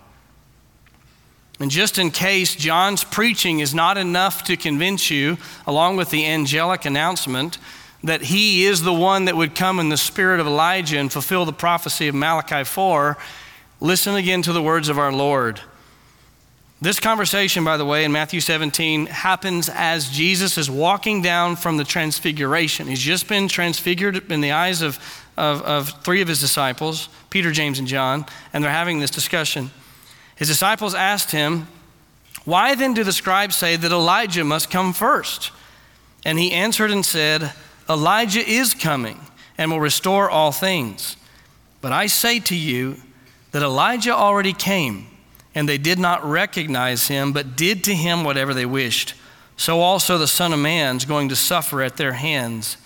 And 1.61 1.70
just 1.70 1.96
in 1.96 2.11
case 2.11 2.56
John's 2.56 3.04
preaching 3.04 3.61
is 3.61 3.72
not 3.72 3.96
enough 3.96 4.42
to 4.42 4.56
convince 4.56 5.09
you, 5.09 5.38
along 5.68 5.98
with 5.98 6.11
the 6.11 6.26
angelic 6.26 6.84
announcement, 6.84 7.59
that 8.02 8.22
he 8.22 8.64
is 8.64 8.82
the 8.82 8.92
one 8.92 9.26
that 9.26 9.36
would 9.36 9.54
come 9.54 9.78
in 9.78 9.88
the 9.88 9.96
spirit 9.96 10.40
of 10.40 10.48
Elijah 10.48 10.98
and 10.98 11.12
fulfill 11.12 11.44
the 11.44 11.52
prophecy 11.52 12.09
of 12.09 12.16
Malachi 12.16 12.64
4, 12.64 13.16
Listen 13.81 14.16
again 14.16 14.43
to 14.43 14.53
the 14.53 14.62
words 14.62 14.89
of 14.89 14.99
our 14.99 15.12
Lord. 15.12 15.61
This 16.81 16.99
conversation, 16.99 17.64
by 17.64 17.76
the 17.76 17.85
way, 17.85 18.05
in 18.05 18.11
Matthew 18.11 18.41
17, 18.41 19.07
happens 19.07 19.68
as 19.68 20.11
Jesus 20.11 20.59
is 20.59 20.70
walking 20.70 21.22
down 21.22 21.55
from 21.55 21.76
the 21.76 21.85
transfiguration. 21.85 22.89
He's 22.89 23.01
just 23.01 23.29
been 23.29 23.47
transfigured 23.49 24.31
in 24.31 24.41
the 24.41 24.53
eyes 24.53 24.83
of, 24.83 24.99
of, 25.37 25.62
of, 25.62 25.91
three 26.03 26.20
of 26.20 26.29
his 26.29 26.41
disciples, 26.41 27.09
Peter, 27.31 27.53
James, 27.53 27.79
and 27.79 27.87
John, 27.87 28.26
and 28.53 28.62
they're 28.62 28.70
having 28.70 28.99
this 28.99 29.11
discussion. 29.11 29.70
His 30.35 30.49
disciples 30.49 30.95
asked 30.95 31.31
him, 31.31 31.68
Why 32.45 32.74
then 32.74 32.95
do 32.95 33.05
the 33.05 33.12
scribes 33.12 33.57
say 33.57 33.76
that 33.76 33.93
Elijah 33.93 34.45
must 34.45 34.70
come 34.70 34.93
first? 34.93 35.53
And 36.24 36.39
he 36.39 36.53
answered 36.53 36.91
and 36.91 37.05
said, 37.05 37.53
Elijah 37.89 38.49
is 38.49 38.74
coming 38.74 39.20
and 39.57 39.70
will 39.70 39.81
restore 39.81 40.29
all 40.31 40.53
things. 40.53 41.16
But 41.81 41.93
I 41.93 42.07
say 42.07 42.39
to 42.41 42.57
you, 42.57 43.01
that 43.59 43.64
Elijah 43.64 44.14
already 44.14 44.52
came, 44.52 45.09
and 45.52 45.68
they 45.68 45.78
did 45.78 45.98
not 45.98 46.24
recognize 46.24 47.09
him, 47.09 47.32
but 47.32 47.56
did 47.56 47.82
to 47.82 47.92
him 47.92 48.22
whatever 48.22 48.54
they 48.54 48.64
wished. 48.64 49.14
So 49.56 49.80
also 49.80 50.16
the 50.16 50.28
Son 50.28 50.52
of 50.52 50.61
Man 50.61 50.94
is 50.94 51.04
going 51.04 51.28
to 51.30 51.34
suffer 51.34 51.82
at 51.82 51.96
their 51.96 52.12
hands. 52.12 52.76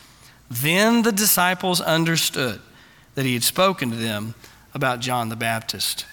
Then 0.51 1.03
the 1.03 1.13
disciples 1.13 1.83
understood 1.83 2.59
that 3.17 3.27
he 3.27 3.35
had 3.35 3.43
spoken 3.43 3.91
to 3.91 3.97
them 3.97 4.35
about 4.73 5.01
John 5.01 5.29
the 5.29 5.37
Baptist. 5.37 6.07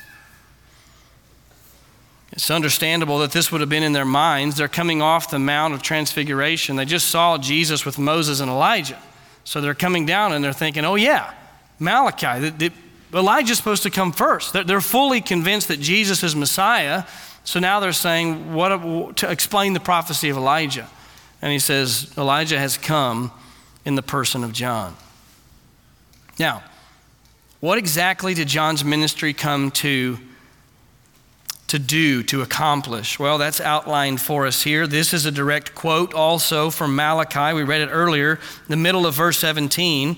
It's 2.34 2.52
understandable 2.52 3.20
that 3.20 3.32
this 3.32 3.54
would 3.54 3.62
have 3.62 3.70
been 3.70 3.82
in 3.82 3.94
their 3.94 4.04
minds. 4.04 4.58
They're 4.58 4.68
coming 4.68 5.02
off 5.02 5.32
the 5.32 5.40
Mount 5.40 5.74
of 5.74 5.82
Transfiguration. 5.82 6.76
They 6.76 6.84
just 6.84 7.08
saw 7.08 7.38
Jesus 7.38 7.86
with 7.86 7.98
Moses 7.98 8.42
and 8.42 8.52
Elijah. 8.52 9.02
So 9.46 9.62
they're 9.62 9.74
coming 9.74 10.06
down 10.06 10.34
and 10.34 10.44
they're 10.44 10.52
thinking, 10.52 10.84
oh, 10.84 10.96
yeah, 10.96 11.34
Malachi, 11.80 12.52
Elijah's 13.14 13.58
supposed 13.58 13.84
to 13.84 13.90
come 13.90 14.12
first. 14.12 14.54
They're 14.54 14.82
fully 14.82 15.22
convinced 15.22 15.68
that 15.70 15.80
Jesus 15.80 16.24
is 16.24 16.36
Messiah. 16.36 17.06
So 17.44 17.60
now 17.60 17.80
they're 17.80 17.94
saying, 17.94 18.54
what, 18.54 19.18
to 19.18 19.32
explain 19.32 19.74
the 19.74 19.80
prophecy 19.80 20.30
of 20.30 20.38
Elijah. 20.38 20.88
And 21.42 21.52
he 21.52 21.60
says, 21.60 22.14
Elijah 22.18 22.60
has 22.60 22.78
come 22.78 23.32
in 23.86 23.96
the 23.96 24.04
person 24.04 24.44
of 24.44 24.54
John. 24.54 24.96
Now, 26.38 26.64
what 27.60 27.78
exactly 27.78 28.34
did 28.34 28.48
John's 28.48 28.86
ministry 28.86 29.34
come 29.34 29.72
to, 29.72 30.18
to 31.68 31.80
do, 31.80 32.24
to 32.24 32.42
accomplish? 32.42 33.20
Well, 33.20 33.38
that's 33.38 33.60
outlined 33.60 34.22
for 34.22 34.46
us 34.46 34.64
here. 34.64 34.86
This 34.86 35.14
is 35.14 35.26
a 35.26 35.32
direct 35.32 35.76
quote 35.76 36.14
also 36.14 36.70
from 36.70 36.96
Malachi. 36.96 37.54
We 37.54 37.64
read 37.64 37.82
it 37.82 37.90
earlier, 37.92 38.40
the 38.68 38.78
middle 38.78 39.06
of 39.06 39.16
verse 39.16 39.38
17. 39.40 40.18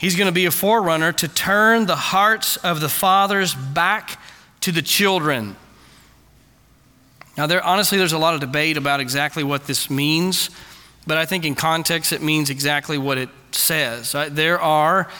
He's 0.00 0.16
going 0.16 0.28
to 0.28 0.32
be 0.32 0.46
a 0.46 0.50
forerunner 0.50 1.12
to 1.12 1.28
turn 1.28 1.84
the 1.84 1.94
hearts 1.94 2.56
of 2.56 2.80
the 2.80 2.88
fathers 2.88 3.54
back 3.54 4.18
to 4.60 4.72
the 4.72 4.80
children. 4.80 5.56
Now, 7.36 7.46
there, 7.46 7.62
honestly, 7.62 7.98
there's 7.98 8.14
a 8.14 8.18
lot 8.18 8.32
of 8.32 8.40
debate 8.40 8.78
about 8.78 9.00
exactly 9.00 9.44
what 9.44 9.66
this 9.66 9.90
means, 9.90 10.48
but 11.06 11.18
I 11.18 11.26
think 11.26 11.44
in 11.44 11.54
context 11.54 12.14
it 12.14 12.22
means 12.22 12.48
exactly 12.48 12.96
what 12.96 13.18
it 13.18 13.28
says. 13.52 14.12
There 14.30 14.58
are 14.58 15.10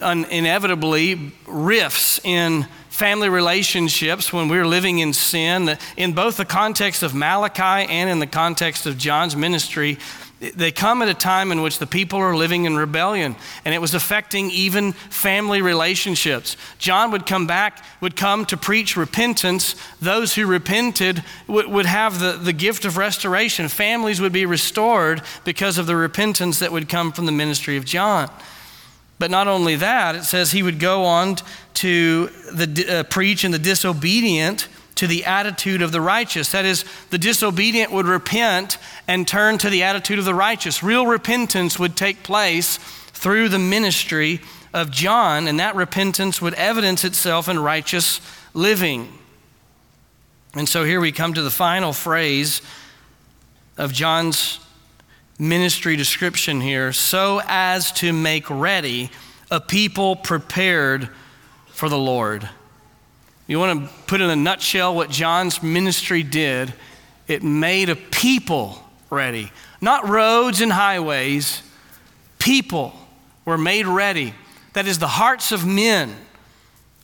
inevitably 0.00 1.32
rifts 1.46 2.18
in 2.24 2.66
family 2.88 3.28
relationships 3.28 4.32
when 4.32 4.48
we're 4.48 4.66
living 4.66 4.98
in 4.98 5.12
sin. 5.12 5.78
In 5.96 6.12
both 6.12 6.36
the 6.36 6.44
context 6.44 7.04
of 7.04 7.14
Malachi 7.14 7.88
and 7.88 8.10
in 8.10 8.18
the 8.18 8.26
context 8.26 8.86
of 8.86 8.98
John's 8.98 9.36
ministry, 9.36 9.98
they 10.50 10.72
come 10.72 11.02
at 11.02 11.08
a 11.08 11.14
time 11.14 11.52
in 11.52 11.62
which 11.62 11.78
the 11.78 11.86
people 11.86 12.18
are 12.18 12.36
living 12.36 12.64
in 12.64 12.76
rebellion 12.76 13.36
and 13.64 13.74
it 13.74 13.80
was 13.80 13.94
affecting 13.94 14.50
even 14.50 14.92
family 14.92 15.62
relationships. 15.62 16.56
John 16.78 17.10
would 17.10 17.26
come 17.26 17.46
back 17.46 17.84
would 18.00 18.16
come 18.16 18.44
to 18.46 18.56
preach 18.56 18.96
repentance. 18.96 19.76
Those 20.00 20.34
who 20.34 20.46
repented 20.46 21.22
would, 21.46 21.66
would 21.66 21.86
have 21.86 22.20
the, 22.20 22.32
the 22.32 22.52
gift 22.52 22.84
of 22.84 22.96
restoration. 22.96 23.68
Families 23.68 24.20
would 24.20 24.32
be 24.32 24.46
restored 24.46 25.22
because 25.44 25.78
of 25.78 25.86
the 25.86 25.96
repentance 25.96 26.58
that 26.58 26.72
would 26.72 26.88
come 26.88 27.12
from 27.12 27.26
the 27.26 27.32
ministry 27.32 27.76
of 27.76 27.84
john. 27.84 28.30
But 29.18 29.30
not 29.30 29.48
only 29.48 29.76
that 29.76 30.14
it 30.14 30.24
says 30.24 30.52
he 30.52 30.62
would 30.62 30.80
go 30.80 31.04
on 31.04 31.36
to 31.74 32.26
the, 32.52 32.86
uh, 32.88 33.02
preach 33.04 33.44
in 33.44 33.52
the 33.52 33.58
disobedient 33.58 34.68
to 34.96 35.06
the 35.06 35.24
attitude 35.24 35.82
of 35.82 35.92
the 35.92 36.00
righteous. 36.00 36.52
That 36.52 36.64
is, 36.64 36.84
the 37.10 37.18
disobedient 37.18 37.92
would 37.92 38.06
repent 38.06 38.78
and 39.08 39.26
turn 39.26 39.58
to 39.58 39.70
the 39.70 39.82
attitude 39.82 40.18
of 40.18 40.24
the 40.24 40.34
righteous. 40.34 40.82
Real 40.82 41.06
repentance 41.06 41.78
would 41.78 41.96
take 41.96 42.22
place 42.22 42.78
through 43.12 43.48
the 43.48 43.58
ministry 43.58 44.40
of 44.72 44.90
John, 44.90 45.46
and 45.46 45.60
that 45.60 45.76
repentance 45.76 46.42
would 46.42 46.54
evidence 46.54 47.04
itself 47.04 47.48
in 47.48 47.58
righteous 47.58 48.20
living. 48.54 49.12
And 50.54 50.68
so 50.68 50.84
here 50.84 51.00
we 51.00 51.12
come 51.12 51.34
to 51.34 51.42
the 51.42 51.50
final 51.50 51.92
phrase 51.92 52.62
of 53.76 53.92
John's 53.92 54.60
ministry 55.38 55.96
description 55.96 56.60
here 56.60 56.92
so 56.92 57.40
as 57.46 57.90
to 57.92 58.12
make 58.12 58.48
ready 58.48 59.10
a 59.50 59.60
people 59.60 60.14
prepared 60.14 61.08
for 61.66 61.88
the 61.88 61.98
Lord. 61.98 62.48
You 63.46 63.58
want 63.58 63.86
to 63.86 63.94
put 64.06 64.20
in 64.20 64.30
a 64.30 64.36
nutshell 64.36 64.94
what 64.94 65.10
John's 65.10 65.62
ministry 65.62 66.22
did? 66.22 66.72
It 67.28 67.42
made 67.42 67.90
a 67.90 67.96
people 67.96 68.82
ready. 69.10 69.52
Not 69.80 70.08
roads 70.08 70.60
and 70.60 70.72
highways, 70.72 71.62
people 72.38 72.94
were 73.44 73.58
made 73.58 73.86
ready. 73.86 74.32
That 74.72 74.86
is, 74.86 74.98
the 74.98 75.06
hearts 75.06 75.52
of 75.52 75.66
men 75.66 76.14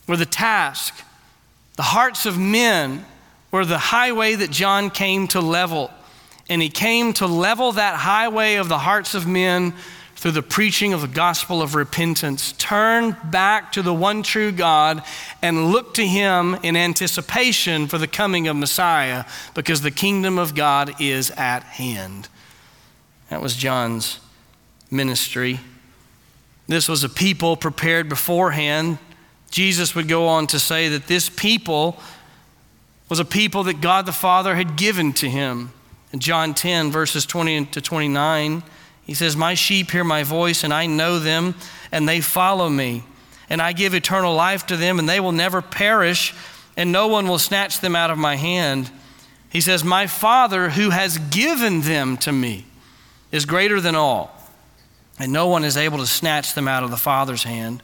were 0.07 0.17
the 0.17 0.25
task. 0.25 1.03
The 1.77 1.83
hearts 1.83 2.25
of 2.25 2.37
men 2.37 3.05
were 3.51 3.65
the 3.65 3.77
highway 3.77 4.35
that 4.35 4.49
John 4.49 4.89
came 4.89 5.27
to 5.29 5.41
level. 5.41 5.91
And 6.49 6.61
he 6.61 6.69
came 6.69 7.13
to 7.13 7.27
level 7.27 7.73
that 7.73 7.95
highway 7.95 8.55
of 8.55 8.67
the 8.67 8.79
hearts 8.79 9.13
of 9.13 9.27
men 9.27 9.73
through 10.21 10.31
the 10.31 10.43
preaching 10.43 10.93
of 10.93 11.01
the 11.01 11.07
gospel 11.07 11.63
of 11.63 11.73
repentance. 11.73 12.51
Turn 12.59 13.17
back 13.23 13.71
to 13.71 13.81
the 13.81 13.91
one 13.91 14.21
true 14.21 14.51
God 14.51 15.01
and 15.41 15.71
look 15.71 15.95
to 15.95 16.05
him 16.05 16.59
in 16.61 16.75
anticipation 16.75 17.87
for 17.87 17.97
the 17.97 18.05
coming 18.05 18.47
of 18.47 18.55
Messiah 18.55 19.25
because 19.55 19.81
the 19.81 19.89
kingdom 19.89 20.37
of 20.37 20.53
God 20.53 20.93
is 21.01 21.31
at 21.31 21.63
hand. 21.63 22.29
That 23.31 23.41
was 23.41 23.55
John's 23.55 24.19
ministry. 24.91 25.59
This 26.67 26.87
was 26.87 27.03
a 27.03 27.09
people 27.09 27.57
prepared 27.57 28.07
beforehand. 28.07 28.99
Jesus 29.49 29.95
would 29.95 30.07
go 30.07 30.27
on 30.27 30.45
to 30.47 30.59
say 30.59 30.87
that 30.89 31.07
this 31.07 31.29
people 31.29 31.99
was 33.09 33.17
a 33.17 33.25
people 33.25 33.63
that 33.63 33.81
God 33.81 34.05
the 34.05 34.11
Father 34.11 34.53
had 34.53 34.75
given 34.75 35.13
to 35.13 35.27
him. 35.27 35.71
In 36.13 36.19
John 36.19 36.53
10, 36.53 36.91
verses 36.91 37.25
20 37.25 37.65
to 37.65 37.81
29, 37.81 38.61
he 39.05 39.13
says, 39.13 39.35
My 39.35 39.53
sheep 39.53 39.91
hear 39.91 40.03
my 40.03 40.23
voice, 40.23 40.63
and 40.63 40.73
I 40.73 40.85
know 40.85 41.19
them, 41.19 41.55
and 41.91 42.07
they 42.07 42.21
follow 42.21 42.69
me. 42.69 43.03
And 43.49 43.61
I 43.61 43.73
give 43.73 43.93
eternal 43.93 44.33
life 44.33 44.65
to 44.67 44.77
them, 44.77 44.99
and 44.99 45.09
they 45.09 45.19
will 45.19 45.31
never 45.31 45.61
perish, 45.61 46.33
and 46.77 46.91
no 46.91 47.07
one 47.07 47.27
will 47.27 47.39
snatch 47.39 47.79
them 47.81 47.95
out 47.95 48.11
of 48.11 48.17
my 48.17 48.35
hand. 48.35 48.89
He 49.49 49.59
says, 49.59 49.83
My 49.83 50.07
Father, 50.07 50.69
who 50.69 50.91
has 50.91 51.17
given 51.17 51.81
them 51.81 52.17
to 52.17 52.31
me, 52.31 52.65
is 53.31 53.45
greater 53.45 53.81
than 53.81 53.95
all, 53.95 54.33
and 55.19 55.31
no 55.31 55.47
one 55.47 55.63
is 55.63 55.77
able 55.77 55.97
to 55.97 56.07
snatch 56.07 56.53
them 56.53 56.67
out 56.67 56.83
of 56.83 56.91
the 56.91 56.97
Father's 56.97 57.43
hand. 57.43 57.83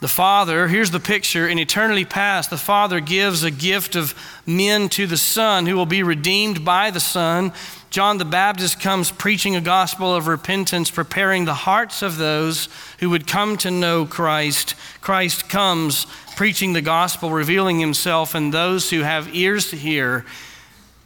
The 0.00 0.08
Father, 0.08 0.66
here's 0.66 0.90
the 0.90 0.98
picture 0.98 1.46
in 1.46 1.58
eternity 1.58 2.06
past, 2.06 2.48
the 2.48 2.56
Father 2.56 3.00
gives 3.00 3.42
a 3.42 3.50
gift 3.50 3.96
of 3.96 4.14
men 4.46 4.88
to 4.90 5.06
the 5.06 5.18
Son 5.18 5.66
who 5.66 5.76
will 5.76 5.86
be 5.86 6.02
redeemed 6.02 6.64
by 6.64 6.90
the 6.90 7.00
Son. 7.00 7.52
John 7.90 8.18
the 8.18 8.24
Baptist 8.24 8.78
comes 8.78 9.10
preaching 9.10 9.56
a 9.56 9.60
gospel 9.60 10.14
of 10.14 10.28
repentance, 10.28 10.92
preparing 10.92 11.44
the 11.44 11.54
hearts 11.54 12.02
of 12.02 12.18
those 12.18 12.68
who 13.00 13.10
would 13.10 13.26
come 13.26 13.56
to 13.58 13.70
know 13.72 14.06
Christ. 14.06 14.76
Christ 15.00 15.48
comes 15.48 16.06
preaching 16.36 16.72
the 16.72 16.82
gospel, 16.82 17.30
revealing 17.30 17.80
himself, 17.80 18.36
and 18.36 18.54
those 18.54 18.90
who 18.90 19.00
have 19.00 19.34
ears 19.34 19.70
to 19.70 19.76
hear, 19.76 20.24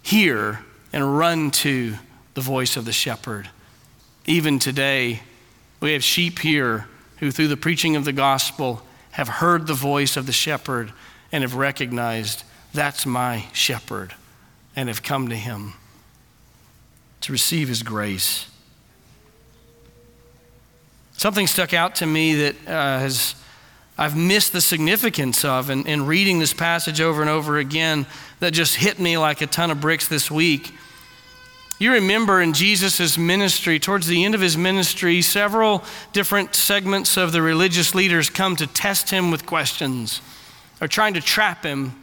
hear 0.03 0.63
and 0.93 1.17
run 1.17 1.51
to 1.53 1.95
the 2.35 2.43
voice 2.43 2.77
of 2.77 2.85
the 2.85 2.93
shepherd. 2.93 3.49
Even 4.27 4.59
today, 4.59 5.23
we 5.81 5.95
have 5.95 6.05
sheep 6.05 6.41
here 6.41 6.87
who, 7.17 7.31
through 7.31 7.49
the 7.49 7.57
preaching 7.57 7.97
of 7.97 8.05
the 8.05 8.13
gospel, 8.13 8.83
have 9.13 9.29
heard 9.29 9.67
the 9.67 9.73
voice 9.73 10.19
of 10.19 10.27
the 10.27 10.33
shepherd 10.33 10.93
and 11.33 11.41
have 11.41 11.55
recognized 11.55 12.45
that's 12.75 13.07
my 13.07 13.47
shepherd 13.55 14.15
and 14.77 14.91
have 14.91 15.03
come 15.03 15.29
to 15.29 15.37
him 15.37 15.73
to 17.25 17.33
receive 17.33 17.69
his 17.69 17.83
grace. 17.83 18.47
Something 21.13 21.47
stuck 21.47 21.73
out 21.73 21.97
to 21.97 22.07
me 22.07 22.35
that 22.35 22.55
uh, 22.67 22.99
has 22.99 23.35
I've 23.97 24.17
missed 24.17 24.53
the 24.53 24.61
significance 24.61 25.45
of 25.45 25.71
in, 25.71 25.87
in 25.87 26.07
reading 26.07 26.41
this 26.41 26.53
passage 26.53 27.01
over 27.01 27.21
and 27.21 27.31
over 27.31 27.59
again 27.59 28.07
that 28.41 28.53
just 28.53 28.77
hit 28.77 28.99
me 28.99 29.17
like 29.17 29.41
a 29.41 29.47
ton 29.47 29.71
of 29.71 29.81
bricks 29.81 30.09
this 30.09 30.31
week. 30.31 30.73
You 31.79 31.93
remember 31.93 32.41
in 32.41 32.53
Jesus' 32.53 33.17
ministry, 33.17 33.79
towards 33.79 34.07
the 34.07 34.25
end 34.25 34.35
of 34.35 34.41
his 34.41 34.57
ministry, 34.57 35.23
several 35.23 35.85
different 36.13 36.55
segments 36.55 37.17
of 37.17 37.33
the 37.33 37.41
religious 37.41 37.95
leaders 37.95 38.31
come 38.31 38.57
to 38.57 38.67
test 38.67 39.11
him 39.11 39.31
with 39.31 39.47
questions 39.47 40.21
or 40.81 40.89
trying 40.89 41.15
to 41.15 41.21
trap 41.21 41.65
him 41.65 41.95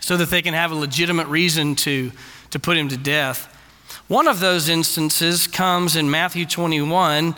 so 0.00 0.16
that 0.16 0.30
they 0.30 0.42
can 0.42 0.54
have 0.54 0.70
a 0.70 0.76
legitimate 0.76 1.26
reason 1.26 1.74
to, 1.74 2.12
to 2.50 2.58
put 2.60 2.76
him 2.76 2.88
to 2.88 2.96
death. 2.96 3.56
One 4.08 4.26
of 4.26 4.40
those 4.40 4.70
instances 4.70 5.46
comes 5.46 5.94
in 5.94 6.10
Matthew 6.10 6.46
21, 6.46 7.36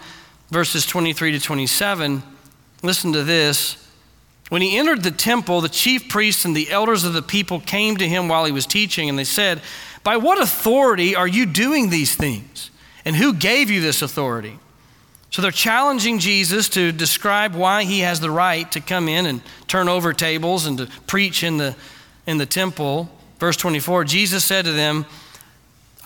verses 0.50 0.86
23 0.86 1.32
to 1.32 1.40
27. 1.40 2.22
Listen 2.84 3.12
to 3.12 3.24
this. 3.24 3.76
When 4.50 4.62
he 4.62 4.78
entered 4.78 5.02
the 5.02 5.10
temple, 5.10 5.60
the 5.60 5.68
chief 5.68 6.08
priests 6.08 6.44
and 6.44 6.54
the 6.54 6.70
elders 6.70 7.02
of 7.02 7.12
the 7.12 7.22
people 7.22 7.58
came 7.58 7.96
to 7.96 8.06
him 8.06 8.28
while 8.28 8.44
he 8.44 8.52
was 8.52 8.66
teaching, 8.66 9.08
and 9.08 9.18
they 9.18 9.24
said, 9.24 9.60
by 10.04 10.16
what 10.16 10.40
authority 10.40 11.16
are 11.16 11.26
you 11.26 11.44
doing 11.44 11.90
these 11.90 12.14
things? 12.14 12.70
And 13.04 13.16
who 13.16 13.32
gave 13.32 13.68
you 13.68 13.80
this 13.80 14.00
authority? 14.00 14.58
So 15.30 15.42
they're 15.42 15.50
challenging 15.50 16.20
Jesus 16.20 16.68
to 16.70 16.92
describe 16.92 17.54
why 17.54 17.82
he 17.82 18.00
has 18.00 18.20
the 18.20 18.30
right 18.30 18.70
to 18.72 18.80
come 18.80 19.08
in 19.08 19.26
and 19.26 19.42
turn 19.66 19.88
over 19.88 20.12
tables 20.12 20.66
and 20.66 20.78
to 20.78 20.86
preach 21.08 21.42
in 21.42 21.56
the, 21.56 21.74
in 22.26 22.38
the 22.38 22.46
temple. 22.46 23.10
Verse 23.38 23.56
24 23.56 24.04
Jesus 24.04 24.44
said 24.44 24.64
to 24.64 24.72
them, 24.72 25.06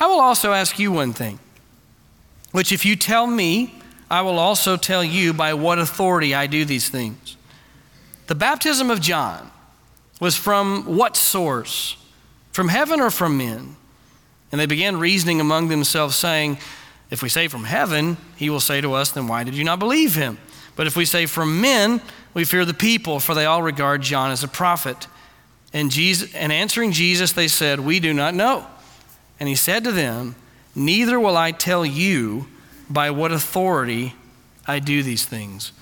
I 0.05 0.07
will 0.07 0.21
also 0.21 0.53
ask 0.53 0.79
you 0.79 0.93
one 0.93 1.15
thing, 1.15 1.39
which 2.53 2.73
if 2.73 2.85
you 2.85 2.95
tell 2.95 3.27
me, 3.27 3.75
I 4.11 4.21
will 4.21 4.39
also 4.39 4.77
tell 4.77 5.03
you 5.03 5.33
by 5.33 5.55
what 5.55 5.79
authority 5.79 6.35
I 6.35 6.47
do 6.47 6.67
these 6.67 6.91
things. 6.91 7.39
The 8.27 8.35
baptism 8.35 8.91
of 8.91 9.01
John 9.01 9.51
was 10.21 10.37
from 10.37 10.85
what 10.85 11.17
source? 11.17 11.97
From 12.53 12.69
heaven 12.69 13.01
or 13.01 13.11
from 13.11 13.39
men? 13.39 13.77
And 14.53 14.61
they 14.61 14.67
began 14.67 14.99
reasoning 14.99 15.41
among 15.41 15.69
themselves, 15.69 16.17
saying, 16.17 16.59
If 17.11 17.23
we 17.23 17.31
say 17.31 17.49
from 17.49 17.65
heaven, 17.65 18.19
he 18.37 18.51
will 18.51 18.61
say 18.61 18.83
to 18.83 18.93
us, 18.93 19.11
Then 19.11 19.27
why 19.27 19.43
did 19.43 19.55
you 19.55 19.65
not 19.65 19.79
believe 19.79 20.15
him? 20.15 20.37
But 20.77 20.87
if 20.87 20.97
we 20.97 21.07
say 21.07 21.25
from 21.25 21.63
men, 21.63 22.03
We 22.35 22.45
fear 22.45 22.67
the 22.67 22.75
people, 22.75 23.21
for 23.21 23.35
they 23.35 23.47
all 23.47 23.63
regard 23.63 24.03
John 24.03 24.33
as 24.33 24.45
a 24.45 24.49
prophet. 24.49 25.07
And, 25.73 25.91
Jesus, 25.91 26.35
and 26.35 26.53
answering 26.53 26.93
Jesus, 26.93 27.33
they 27.33 27.49
said, 27.49 27.81
We 27.81 28.01
do 28.01 28.13
not 28.13 28.35
know. 28.35 28.67
And 29.41 29.49
he 29.49 29.55
said 29.55 29.85
to 29.85 29.93
them, 29.93 30.37
Neither 30.74 31.20
will 31.20 31.37
I 31.37 31.53
tell 31.53 31.87
you 31.87 32.47
by 32.91 33.11
what 33.11 33.32
authority 33.32 34.14
I 34.66 34.78
do 34.78 35.03
these 35.03 35.24
things. 35.24 35.72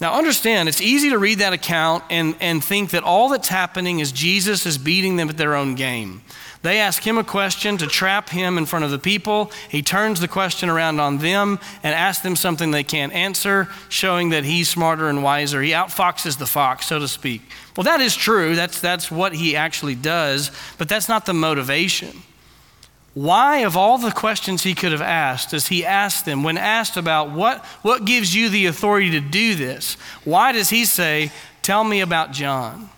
Now, 0.00 0.14
understand, 0.14 0.68
it's 0.68 0.80
easy 0.80 1.10
to 1.10 1.18
read 1.18 1.40
that 1.40 1.52
account 1.52 2.04
and, 2.08 2.36
and 2.40 2.62
think 2.62 2.90
that 2.90 3.02
all 3.02 3.28
that's 3.30 3.48
happening 3.48 3.98
is 3.98 4.12
Jesus 4.12 4.64
is 4.64 4.78
beating 4.78 5.16
them 5.16 5.28
at 5.28 5.36
their 5.36 5.56
own 5.56 5.74
game. 5.74 6.22
They 6.62 6.78
ask 6.78 7.04
him 7.04 7.18
a 7.18 7.24
question 7.24 7.78
to 7.78 7.86
trap 7.86 8.30
him 8.30 8.58
in 8.58 8.66
front 8.66 8.84
of 8.84 8.90
the 8.92 8.98
people. 8.98 9.50
He 9.68 9.82
turns 9.82 10.20
the 10.20 10.28
question 10.28 10.68
around 10.68 11.00
on 11.00 11.18
them 11.18 11.58
and 11.82 11.94
asks 11.94 12.22
them 12.22 12.36
something 12.36 12.70
they 12.70 12.84
can't 12.84 13.12
answer, 13.12 13.68
showing 13.88 14.30
that 14.30 14.44
he's 14.44 14.68
smarter 14.68 15.08
and 15.08 15.22
wiser. 15.22 15.62
He 15.62 15.70
outfoxes 15.70 16.38
the 16.38 16.46
fox, 16.46 16.86
so 16.86 16.98
to 16.98 17.08
speak. 17.08 17.42
Well, 17.76 17.84
that 17.84 18.00
is 18.00 18.14
true. 18.14 18.54
That's, 18.54 18.80
that's 18.80 19.10
what 19.10 19.34
he 19.34 19.56
actually 19.56 19.94
does, 19.94 20.50
but 20.78 20.88
that's 20.88 21.08
not 21.08 21.26
the 21.26 21.34
motivation. 21.34 22.22
Why, 23.14 23.58
of 23.58 23.76
all 23.76 23.98
the 23.98 24.12
questions 24.12 24.62
he 24.62 24.74
could 24.74 24.92
have 24.92 25.02
asked, 25.02 25.50
does 25.50 25.68
he 25.68 25.84
ask 25.84 26.24
them, 26.24 26.42
when 26.42 26.56
asked 26.56 26.96
about 26.96 27.32
what, 27.32 27.64
what 27.82 28.04
gives 28.04 28.34
you 28.34 28.48
the 28.48 28.66
authority 28.66 29.10
to 29.12 29.20
do 29.20 29.54
this, 29.54 29.94
why 30.24 30.52
does 30.52 30.70
he 30.70 30.84
say, 30.84 31.32
Tell 31.62 31.84
me 31.84 32.00
about 32.00 32.32
John? 32.32 32.88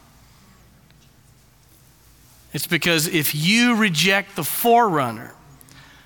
It's 2.52 2.68
because 2.68 3.08
if 3.08 3.34
you 3.34 3.74
reject 3.76 4.36
the 4.36 4.44
forerunner 4.44 5.34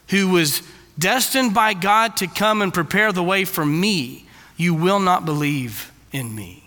who 0.08 0.28
was 0.28 0.62
destined 0.98 1.52
by 1.54 1.74
God 1.74 2.16
to 2.18 2.26
come 2.26 2.62
and 2.62 2.72
prepare 2.72 3.12
the 3.12 3.22
way 3.22 3.44
for 3.44 3.66
me, 3.66 4.26
you 4.56 4.74
will 4.74 5.00
not 5.00 5.24
believe 5.24 5.92
in 6.12 6.34
me. 6.34 6.63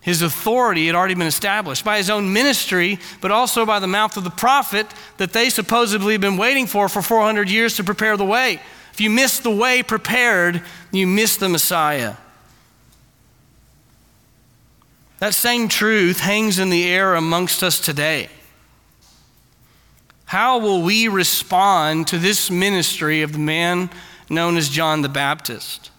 His 0.00 0.22
authority 0.22 0.86
had 0.86 0.94
already 0.94 1.14
been 1.14 1.26
established 1.26 1.84
by 1.84 1.98
his 1.98 2.08
own 2.08 2.32
ministry, 2.32 2.98
but 3.20 3.30
also 3.30 3.66
by 3.66 3.78
the 3.78 3.86
mouth 3.86 4.16
of 4.16 4.24
the 4.24 4.30
prophet 4.30 4.86
that 5.16 5.32
they 5.32 5.50
supposedly 5.50 6.14
had 6.14 6.20
been 6.20 6.36
waiting 6.36 6.66
for 6.66 6.88
for 6.88 7.02
400 7.02 7.50
years 7.50 7.76
to 7.76 7.84
prepare 7.84 8.16
the 8.16 8.24
way. 8.24 8.60
If 8.92 9.00
you 9.00 9.10
miss 9.10 9.40
the 9.40 9.50
way 9.50 9.82
prepared, 9.82 10.62
you 10.92 11.06
miss 11.06 11.36
the 11.36 11.48
Messiah. 11.48 12.14
That 15.18 15.34
same 15.34 15.68
truth 15.68 16.20
hangs 16.20 16.58
in 16.58 16.70
the 16.70 16.88
air 16.88 17.14
amongst 17.14 17.62
us 17.62 17.80
today. 17.80 18.28
How 20.26 20.58
will 20.58 20.82
we 20.82 21.08
respond 21.08 22.06
to 22.08 22.18
this 22.18 22.50
ministry 22.50 23.22
of 23.22 23.32
the 23.32 23.38
man 23.38 23.90
known 24.30 24.56
as 24.56 24.68
John 24.68 25.02
the 25.02 25.08
Baptist? 25.08 25.90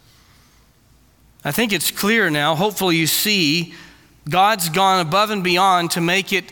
I 1.44 1.52
think 1.52 1.74
it's 1.74 1.90
clear 1.90 2.30
now. 2.30 2.56
Hopefully, 2.56 2.96
you 2.96 3.08
see 3.08 3.74
God's 4.28 4.70
gone 4.70 5.06
above 5.06 5.30
and 5.30 5.44
beyond 5.44 5.92
to 5.92 6.02
make 6.02 6.34
it 6.34 6.52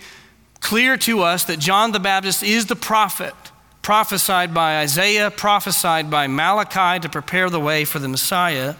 clear 0.60 0.98
to 0.98 1.22
us 1.22 1.46
that 1.46 1.60
John 1.60 1.92
the 1.92 2.00
Baptist 2.00 2.44
is 2.44 2.66
the 2.66 2.76
prophet 2.76 3.34
prophesied 3.82 4.54
by 4.54 4.80
Isaiah, 4.80 5.32
prophesied 5.32 6.12
by 6.12 6.28
Malachi 6.28 7.00
to 7.00 7.08
prepare 7.08 7.50
the 7.50 7.60
way 7.60 7.86
for 7.86 8.00
the 8.00 8.10
Messiah. 8.10 8.76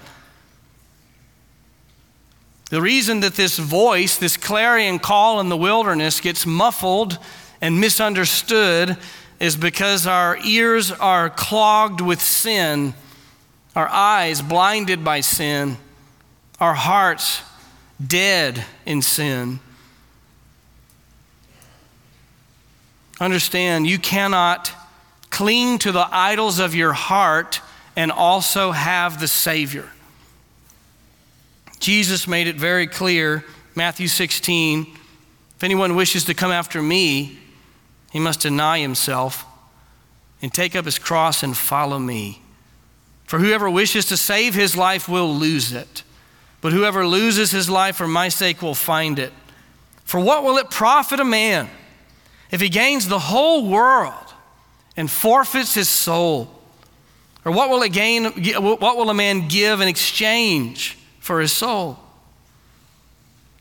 The 2.70 2.82
reason 2.82 3.22
that 3.22 3.36
this 3.36 3.58
voice, 3.58 4.18
this 4.18 4.36
clarion 4.36 5.00
call 5.00 5.40
in 5.40 5.48
the 5.48 5.56
wilderness, 5.56 6.20
gets 6.20 6.46
muffled 6.46 7.18
and 7.62 7.80
misunderstood 7.80 8.98
is 9.40 9.56
because 9.56 10.06
our 10.06 10.38
ears 10.44 10.92
are 10.92 11.30
clogged 11.30 12.02
with 12.02 12.22
sin, 12.22 12.94
our 13.76 13.88
eyes 13.88 14.42
blinded 14.42 15.06
by 15.06 15.22
sin, 15.22 15.78
our 16.60 16.74
hearts 16.74 17.44
dead 18.06 18.64
in 18.86 19.02
sin. 19.02 19.60
Understand, 23.20 23.88
you 23.88 23.98
cannot 23.98 24.72
cling 25.30 25.80
to 25.80 25.92
the 25.92 26.08
idols 26.12 26.60
of 26.60 26.76
your 26.76 26.94
heart 26.94 27.62
and 27.96 28.12
also 28.12 28.72
have 28.72 29.20
the 29.20 29.28
Savior. 29.28 29.90
Jesus 31.80 32.28
made 32.28 32.48
it 32.48 32.56
very 32.56 32.88
clear, 32.88 33.44
Matthew 33.76 34.08
16 34.08 34.98
if 35.58 35.64
anyone 35.64 35.96
wishes 35.96 36.26
to 36.26 36.36
come 36.36 36.52
after 36.52 36.84
me, 36.84 37.40
he 38.12 38.20
must 38.20 38.42
deny 38.42 38.78
himself 38.78 39.44
and 40.40 40.54
take 40.54 40.76
up 40.76 40.86
his 40.86 41.00
cross 41.00 41.42
and 41.42 41.58
follow 41.58 41.98
me. 41.98 42.44
For 43.26 43.40
whoever 43.40 43.68
wishes 43.68 44.06
to 44.06 44.18
save 44.18 44.54
his 44.54 44.78
life 44.78 45.10
will 45.10 45.34
lose 45.34 45.74
it. 45.74 46.04
But 46.62 46.74
whoever 46.74 47.06
loses 47.06 47.52
his 47.52 47.70
life 47.70 47.98
for 47.98 48.08
my 48.08 48.30
sake 48.30 48.62
will 48.62 48.76
find 48.76 49.20
it. 49.20 49.32
For 50.04 50.20
what 50.20 50.44
will 50.44 50.58
it 50.58 50.70
profit 50.70 51.20
a 51.20 51.26
man 51.26 51.70
if 52.50 52.62
he 52.62 52.70
gains 52.70 53.08
the 53.08 53.20
whole 53.20 53.70
world 53.70 54.34
and 54.96 55.10
forfeits 55.12 55.74
his 55.74 55.90
soul? 55.90 56.50
Or 57.46 57.52
what 57.52 57.70
will, 57.70 57.82
it 57.84 57.94
gain, 57.94 58.26
what 58.26 58.98
will 58.98 59.10
a 59.10 59.14
man 59.14 59.48
give 59.48 59.80
in 59.80 59.88
exchange 59.88 60.98
for 61.20 61.40
his 61.40 61.52
soul? 61.52 62.00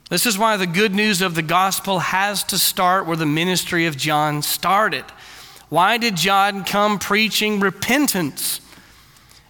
This 0.08 0.24
is 0.24 0.38
why 0.38 0.56
the 0.56 0.66
good 0.66 0.94
news 0.94 1.20
of 1.20 1.34
the 1.34 1.42
gospel 1.42 1.98
has 1.98 2.44
to 2.44 2.58
start 2.58 3.06
where 3.06 3.16
the 3.16 3.26
ministry 3.26 3.86
of 3.86 3.96
John 3.96 4.40
started. 4.42 5.04
Why 5.68 5.98
did 5.98 6.16
John 6.16 6.62
come 6.62 6.98
preaching 6.98 7.58
repentance? 7.58 8.60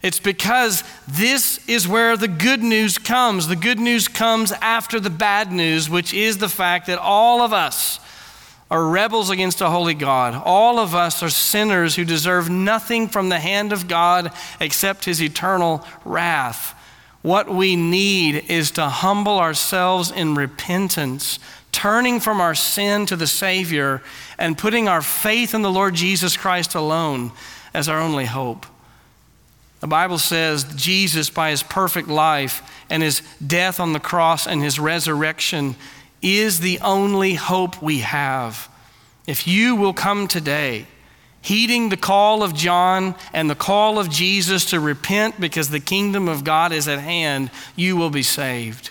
It's 0.02 0.20
because 0.20 0.84
this 1.08 1.66
is 1.68 1.88
where 1.88 2.16
the 2.16 2.28
good 2.28 2.62
news 2.62 2.98
comes. 2.98 3.48
The 3.48 3.56
good 3.56 3.78
news 3.78 4.08
comes 4.08 4.52
after 4.52 5.00
the 5.00 5.10
bad 5.10 5.50
news, 5.50 5.90
which 5.90 6.12
is 6.12 6.38
the 6.38 6.48
fact 6.48 6.86
that 6.86 6.98
all 6.98 7.42
of 7.42 7.52
us 7.52 7.98
are 8.70 8.88
rebels 8.88 9.30
against 9.30 9.60
a 9.60 9.70
holy 9.70 9.94
God. 9.94 10.40
All 10.44 10.78
of 10.78 10.94
us 10.94 11.22
are 11.22 11.30
sinners 11.30 11.94
who 11.96 12.04
deserve 12.04 12.50
nothing 12.50 13.08
from 13.08 13.28
the 13.28 13.38
hand 13.38 13.72
of 13.72 13.88
God 13.88 14.32
except 14.60 15.04
his 15.04 15.22
eternal 15.22 15.84
wrath. 16.04 16.74
What 17.22 17.48
we 17.48 17.76
need 17.76 18.44
is 18.48 18.72
to 18.72 18.86
humble 18.86 19.38
ourselves 19.38 20.10
in 20.10 20.34
repentance, 20.34 21.38
turning 21.72 22.20
from 22.20 22.40
our 22.40 22.54
sin 22.54 23.06
to 23.06 23.16
the 23.16 23.26
Savior, 23.26 24.02
and 24.38 24.58
putting 24.58 24.88
our 24.88 25.02
faith 25.02 25.54
in 25.54 25.62
the 25.62 25.70
Lord 25.70 25.94
Jesus 25.94 26.36
Christ 26.36 26.74
alone 26.74 27.32
as 27.72 27.88
our 27.88 28.00
only 28.00 28.26
hope. 28.26 28.66
The 29.80 29.86
Bible 29.86 30.18
says 30.18 30.64
Jesus, 30.74 31.28
by 31.30 31.50
his 31.50 31.62
perfect 31.62 32.08
life 32.08 32.62
and 32.88 33.02
his 33.02 33.22
death 33.44 33.78
on 33.78 33.92
the 33.92 34.00
cross 34.00 34.46
and 34.46 34.62
his 34.62 34.78
resurrection, 34.78 35.76
is 36.22 36.60
the 36.60 36.80
only 36.80 37.34
hope 37.34 37.82
we 37.82 37.98
have. 37.98 38.68
If 39.26 39.46
you 39.46 39.76
will 39.76 39.92
come 39.92 40.28
today, 40.28 40.86
heeding 41.42 41.90
the 41.90 41.96
call 41.96 42.42
of 42.42 42.54
John 42.54 43.14
and 43.32 43.50
the 43.50 43.54
call 43.54 43.98
of 43.98 44.10
Jesus 44.10 44.66
to 44.66 44.80
repent 44.80 45.40
because 45.40 45.68
the 45.68 45.80
kingdom 45.80 46.28
of 46.28 46.42
God 46.42 46.72
is 46.72 46.88
at 46.88 47.00
hand, 47.00 47.50
you 47.76 47.96
will 47.96 48.10
be 48.10 48.22
saved. 48.22 48.90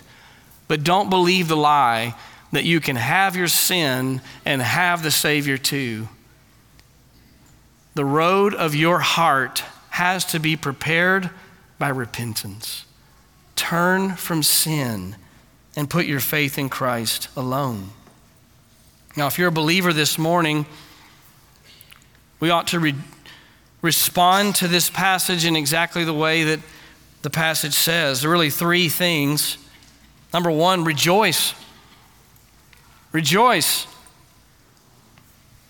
But 0.68 0.84
don't 0.84 1.10
believe 1.10 1.48
the 1.48 1.56
lie 1.56 2.14
that 2.52 2.64
you 2.64 2.80
can 2.80 2.96
have 2.96 3.36
your 3.36 3.48
sin 3.48 4.20
and 4.44 4.62
have 4.62 5.02
the 5.02 5.10
Savior 5.10 5.58
too. 5.58 6.08
The 7.94 8.04
road 8.04 8.54
of 8.54 8.74
your 8.74 9.00
heart 9.00 9.64
has 9.96 10.26
to 10.26 10.38
be 10.38 10.54
prepared 10.58 11.30
by 11.78 11.88
repentance. 11.88 12.84
Turn 13.56 14.14
from 14.14 14.42
sin 14.42 15.16
and 15.74 15.88
put 15.88 16.04
your 16.04 16.20
faith 16.20 16.58
in 16.58 16.68
Christ 16.68 17.28
alone. 17.34 17.88
Now, 19.16 19.26
if 19.26 19.38
you're 19.38 19.48
a 19.48 19.52
believer 19.52 19.94
this 19.94 20.18
morning, 20.18 20.66
we 22.40 22.50
ought 22.50 22.66
to 22.68 22.78
re- 22.78 22.94
respond 23.80 24.56
to 24.56 24.68
this 24.68 24.90
passage 24.90 25.46
in 25.46 25.56
exactly 25.56 26.04
the 26.04 26.12
way 26.12 26.44
that 26.44 26.60
the 27.22 27.30
passage 27.30 27.72
says. 27.72 28.20
There 28.20 28.28
are 28.28 28.32
really 28.34 28.50
three 28.50 28.90
things. 28.90 29.56
Number 30.30 30.50
one, 30.50 30.84
rejoice. 30.84 31.54
Rejoice. 33.12 33.86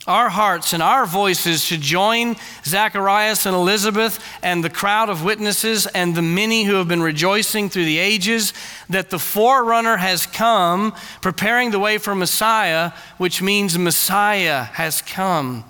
Our 0.07 0.29
hearts 0.29 0.73
and 0.73 0.83
our 0.83 1.05
voices 1.05 1.65
should 1.65 1.81
join 1.81 2.37
Zacharias 2.65 3.45
and 3.45 3.57
Elizabeth 3.57 4.25
and 4.41 4.63
the 4.63 4.71
crowd 4.71 5.09
of 5.09 5.25
witnesses 5.25 5.87
and 5.87 6.15
the 6.15 6.23
many 6.23 6.63
who 6.63 6.75
have 6.75 6.87
been 6.87 7.03
rejoicing 7.03 7.69
through 7.69 7.87
the 7.87 7.99
ages 7.99 8.53
that 8.89 9.11
the 9.11 9.19
forerunner 9.19 9.97
has 9.97 10.25
come, 10.25 10.95
preparing 11.21 11.73
the 11.73 11.81
way 11.81 11.99
for 11.99 12.15
Messiah, 12.15 12.93
which 13.19 13.43
means 13.43 13.77
Messiah 13.77 14.63
has 14.63 15.03
come. 15.03 15.65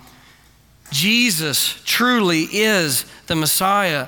Jesus 0.91 1.81
truly 1.83 2.43
is 2.43 3.05
the 3.25 3.35
Messiah. 3.35 4.07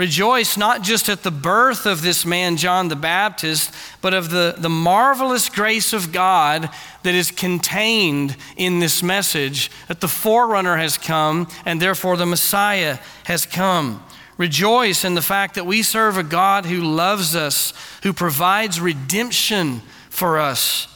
Rejoice 0.00 0.56
not 0.56 0.80
just 0.80 1.10
at 1.10 1.24
the 1.24 1.30
birth 1.30 1.84
of 1.84 2.00
this 2.00 2.24
man, 2.24 2.56
John 2.56 2.88
the 2.88 2.96
Baptist, 2.96 3.70
but 4.00 4.14
of 4.14 4.30
the, 4.30 4.54
the 4.56 4.70
marvelous 4.70 5.50
grace 5.50 5.92
of 5.92 6.10
God 6.10 6.70
that 7.02 7.14
is 7.14 7.30
contained 7.30 8.34
in 8.56 8.78
this 8.78 9.02
message 9.02 9.70
that 9.88 10.00
the 10.00 10.08
forerunner 10.08 10.78
has 10.78 10.96
come 10.96 11.48
and 11.66 11.82
therefore 11.82 12.16
the 12.16 12.24
Messiah 12.24 12.96
has 13.24 13.44
come. 13.44 14.02
Rejoice 14.38 15.04
in 15.04 15.16
the 15.16 15.20
fact 15.20 15.56
that 15.56 15.66
we 15.66 15.82
serve 15.82 16.16
a 16.16 16.22
God 16.22 16.64
who 16.64 16.80
loves 16.80 17.36
us, 17.36 17.74
who 18.02 18.14
provides 18.14 18.80
redemption 18.80 19.82
for 20.08 20.38
us. 20.38 20.88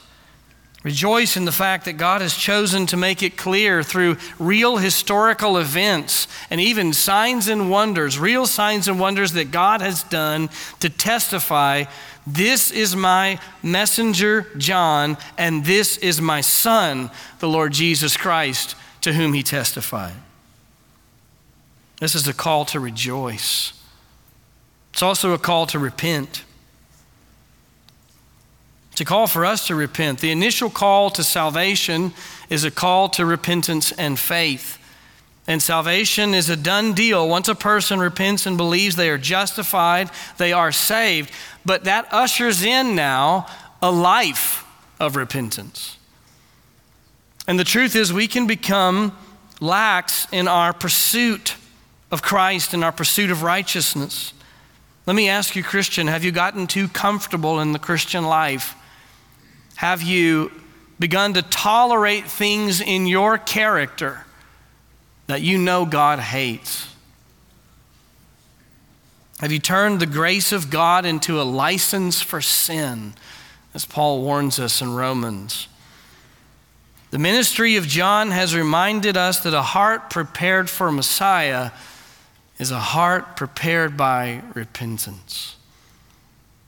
Rejoice 0.85 1.37
in 1.37 1.47
the 1.47 1.53
fact 1.53 1.87
that 1.87 1.95
God 1.95 2.21
has 2.21 2.37
chosen 2.37 2.85
to 2.87 2.97
make 2.97 3.23
it 3.23 3.39
clear 3.39 3.83
through 3.83 4.19
real 4.39 4.77
historical 4.77 5.57
events 5.57 6.29
and 6.51 6.61
even 6.61 6.93
signs 6.93 7.49
and 7.49 7.71
wonders, 7.71 8.19
real 8.19 8.47
signs 8.47 8.87
and 8.87 9.01
wonders 9.01 9.33
that 9.33 9.51
God 9.51 9.81
has 9.81 10.03
done 10.05 10.51
to 10.81 10.91
testify 10.91 11.85
this 12.27 12.71
is 12.71 12.97
my 12.97 13.39
messenger, 13.63 14.47
John, 14.57 15.19
and 15.37 15.65
this 15.65 15.99
is 15.99 16.21
my 16.21 16.41
son, 16.41 17.11
the 17.39 17.49
Lord 17.49 17.73
Jesus 17.73 18.17
Christ, 18.17 18.77
to 19.03 19.13
whom 19.13 19.35
he 19.35 19.43
testified. 19.43 20.15
This 22.01 22.15
is 22.15 22.27
a 22.27 22.33
call 22.33 22.65
to 22.67 22.81
rejoice. 22.81 23.73
It's 24.93 25.03
also 25.03 25.33
a 25.33 25.39
call 25.39 25.67
to 25.67 25.79
repent. 25.79 26.45
A 29.01 29.05
call 29.05 29.27
for 29.27 29.45
us 29.45 29.67
to 29.67 29.75
repent. 29.75 30.21
The 30.21 30.31
initial 30.31 30.71
call 30.71 31.11
to 31.11 31.25
salvation 31.25 32.13
is 32.49 32.65
a 32.65 32.71
call 32.71 33.09
to 33.11 33.27
repentance 33.27 33.93
and 33.93 34.19
faith. 34.19 34.79
And 35.47 35.63
salvation 35.63 36.33
is 36.33 36.49
a 36.49 36.57
done 36.57 36.95
deal. 36.95 37.29
Once 37.29 37.49
a 37.49 37.55
person 37.55 37.99
repents 37.99 38.47
and 38.47 38.57
believes 38.57 38.97
they 38.97 39.11
are 39.11 39.19
justified, 39.19 40.11
they 40.39 40.53
are 40.53 40.73
saved. 40.73 41.31
But 41.67 41.85
that 41.85 42.07
ushers 42.13 42.63
in 42.63 42.95
now 42.95 43.47
a 43.83 43.91
life 43.91 44.65
of 45.01 45.17
repentance. 45.17 45.99
And 47.47 47.59
the 47.59 47.65
truth 47.65 47.95
is, 47.95 48.13
we 48.13 48.27
can 48.27 48.47
become 48.47 49.15
lax 49.61 50.27
in 50.33 50.49
our 50.49 50.73
pursuit 50.73 51.57
of 52.11 52.23
Christ 52.23 52.73
and 52.73 52.83
our 52.83 52.93
pursuit 52.93 53.31
of 53.31 53.43
righteousness. 53.43 54.33
Let 55.05 55.15
me 55.17 55.29
ask 55.29 55.55
you, 55.57 55.63
Christian, 55.63 56.07
have 56.07 56.25
you 56.25 56.33
gotten 56.33 56.67
too 56.67 56.89
comfortable 56.89 57.61
in 57.61 57.73
the 57.73 57.79
Christian 57.79 58.25
life? 58.25 58.75
Have 59.77 60.03
you 60.03 60.51
begun 60.99 61.35
to 61.35 61.43
tolerate 61.43 62.27
things 62.27 62.81
in 62.81 63.07
your 63.07 63.39
character 63.39 64.25
that 65.27 65.43
you 65.43 65.59
know 65.59 65.85
God 65.85 66.19
hates? 66.19 66.89
Have 69.41 69.51
you 69.51 69.59
turned 69.59 70.01
the 70.01 70.07
grace 70.07 70.53
of 70.53 70.71
God 70.71 71.05
into 71.05 71.41
a 71.41 71.43
license 71.43 72.23
for 72.23 72.41
sin, 72.41 73.15
as 73.75 73.85
Paul 73.85 74.23
warns 74.23 74.61
us 74.61 74.81
in 74.81 74.95
Romans? 74.95 75.69
The 77.11 77.19
ministry 77.19 77.77
of 77.77 77.87
John 77.87 78.31
has 78.31 78.57
reminded 78.57 79.17
us 79.17 79.41
that 79.41 79.55
a 79.55 79.63
heart 79.63 80.11
prepared 80.11 80.71
for 80.71 80.91
Messiah 80.91 81.71
is 82.59 82.71
a 82.71 82.81
heart 82.81 83.37
prepared 83.37 83.97
by 83.97 84.43
repentance. 84.55 85.54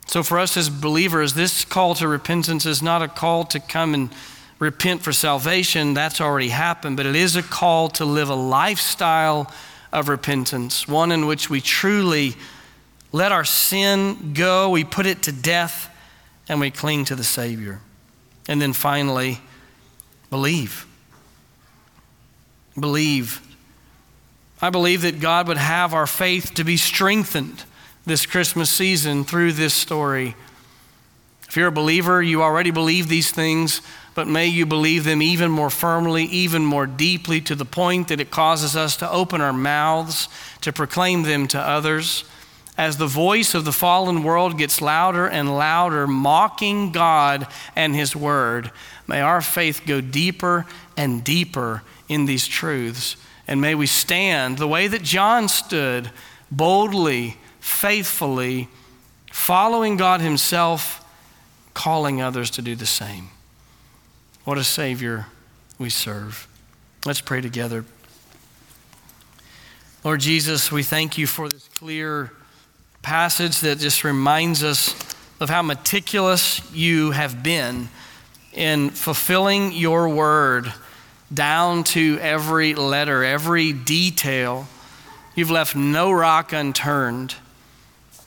So, 0.06 0.22
for 0.22 0.38
us 0.38 0.56
as 0.56 0.70
believers, 0.70 1.34
this 1.34 1.64
call 1.64 1.94
to 1.96 2.06
repentance 2.06 2.64
is 2.64 2.82
not 2.82 3.02
a 3.02 3.08
call 3.08 3.44
to 3.46 3.58
come 3.60 3.92
and 3.92 4.10
repent 4.58 5.02
for 5.02 5.12
salvation. 5.12 5.94
That's 5.94 6.20
already 6.20 6.48
happened. 6.48 6.96
But 6.96 7.06
it 7.06 7.16
is 7.16 7.36
a 7.36 7.42
call 7.42 7.88
to 7.90 8.04
live 8.04 8.30
a 8.30 8.34
lifestyle 8.34 9.52
of 9.92 10.08
repentance, 10.08 10.86
one 10.86 11.10
in 11.10 11.26
which 11.26 11.50
we 11.50 11.60
truly 11.60 12.34
let 13.12 13.32
our 13.32 13.44
sin 13.44 14.32
go, 14.34 14.70
we 14.70 14.84
put 14.84 15.06
it 15.06 15.22
to 15.22 15.32
death, 15.32 15.90
and 16.48 16.60
we 16.60 16.70
cling 16.70 17.04
to 17.06 17.14
the 17.14 17.24
Savior. 17.24 17.80
And 18.46 18.60
then 18.60 18.72
finally, 18.72 19.40
believe. 20.30 20.86
Believe. 22.78 23.40
I 24.60 24.70
believe 24.70 25.02
that 25.02 25.20
God 25.20 25.48
would 25.48 25.56
have 25.56 25.94
our 25.94 26.06
faith 26.06 26.54
to 26.54 26.64
be 26.64 26.76
strengthened 26.76 27.64
this 28.06 28.24
Christmas 28.24 28.70
season 28.70 29.24
through 29.24 29.52
this 29.52 29.74
story. 29.74 30.36
If 31.48 31.56
you're 31.56 31.68
a 31.68 31.72
believer, 31.72 32.22
you 32.22 32.40
already 32.40 32.70
believe 32.70 33.08
these 33.08 33.32
things, 33.32 33.82
but 34.14 34.28
may 34.28 34.46
you 34.46 34.64
believe 34.64 35.02
them 35.02 35.20
even 35.20 35.50
more 35.50 35.70
firmly, 35.70 36.24
even 36.24 36.64
more 36.64 36.86
deeply, 36.86 37.40
to 37.42 37.56
the 37.56 37.64
point 37.64 38.08
that 38.08 38.20
it 38.20 38.30
causes 38.30 38.76
us 38.76 38.96
to 38.98 39.10
open 39.10 39.40
our 39.40 39.52
mouths 39.52 40.28
to 40.60 40.72
proclaim 40.72 41.24
them 41.24 41.48
to 41.48 41.60
others. 41.60 42.24
As 42.78 42.96
the 42.96 43.08
voice 43.08 43.54
of 43.54 43.64
the 43.64 43.72
fallen 43.72 44.22
world 44.22 44.56
gets 44.56 44.80
louder 44.80 45.26
and 45.26 45.56
louder, 45.56 46.06
mocking 46.06 46.92
God 46.92 47.48
and 47.74 47.94
His 47.94 48.14
Word, 48.14 48.70
may 49.08 49.20
our 49.20 49.40
faith 49.40 49.82
go 49.84 50.00
deeper 50.00 50.64
and 50.96 51.24
deeper 51.24 51.82
in 52.08 52.26
these 52.26 52.46
truths. 52.46 53.16
And 53.48 53.60
may 53.60 53.74
we 53.74 53.86
stand 53.86 54.58
the 54.58 54.68
way 54.68 54.86
that 54.86 55.02
John 55.02 55.48
stood, 55.48 56.10
boldly 56.50 57.38
faithfully, 57.66 58.68
following 59.32 59.96
God 59.96 60.20
Himself, 60.20 61.04
calling 61.74 62.22
others 62.22 62.48
to 62.50 62.62
do 62.62 62.76
the 62.76 62.86
same. 62.86 63.28
What 64.44 64.56
a 64.56 64.64
Savior 64.64 65.26
we 65.76 65.90
serve. 65.90 66.46
Let's 67.04 67.20
pray 67.20 67.40
together. 67.40 67.84
Lord 70.04 70.20
Jesus, 70.20 70.70
we 70.70 70.84
thank 70.84 71.18
you 71.18 71.26
for 71.26 71.48
this 71.48 71.68
clear 71.74 72.30
passage 73.02 73.60
that 73.60 73.78
just 73.78 74.04
reminds 74.04 74.62
us 74.62 74.94
of 75.40 75.50
how 75.50 75.62
meticulous 75.62 76.62
you 76.72 77.10
have 77.10 77.42
been 77.42 77.88
in 78.52 78.90
fulfilling 78.90 79.72
your 79.72 80.08
word 80.08 80.72
down 81.34 81.82
to 81.82 82.16
every 82.22 82.74
letter, 82.74 83.24
every 83.24 83.72
detail. 83.72 84.68
You've 85.34 85.50
left 85.50 85.74
no 85.74 86.12
rock 86.12 86.52
unturned. 86.52 87.34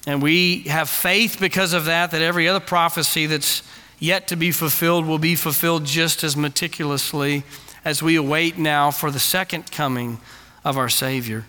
And 0.10 0.24
we 0.24 0.62
have 0.62 0.90
faith 0.90 1.38
because 1.40 1.74
of 1.74 1.86
that, 1.86 2.10
that 2.10 2.24
every 2.24 2.48
other 2.48 2.60
prophecy 2.60 3.28
that's 3.28 3.62
yet 4.00 4.28
to 4.30 4.36
be 4.36 4.52
fulfilled 4.52 5.06
will 5.06 5.20
be 5.20 5.36
fulfilled 5.36 5.86
just 5.86 6.24
as 6.24 6.36
meticulously 6.36 7.44
as 7.86 8.02
we 8.02 8.16
await 8.16 8.58
now 8.58 8.90
for 8.90 9.12
the 9.12 9.20
second 9.20 9.72
coming 9.72 10.20
of 10.66 10.80
our 10.80 10.90
Savior. 10.90 11.46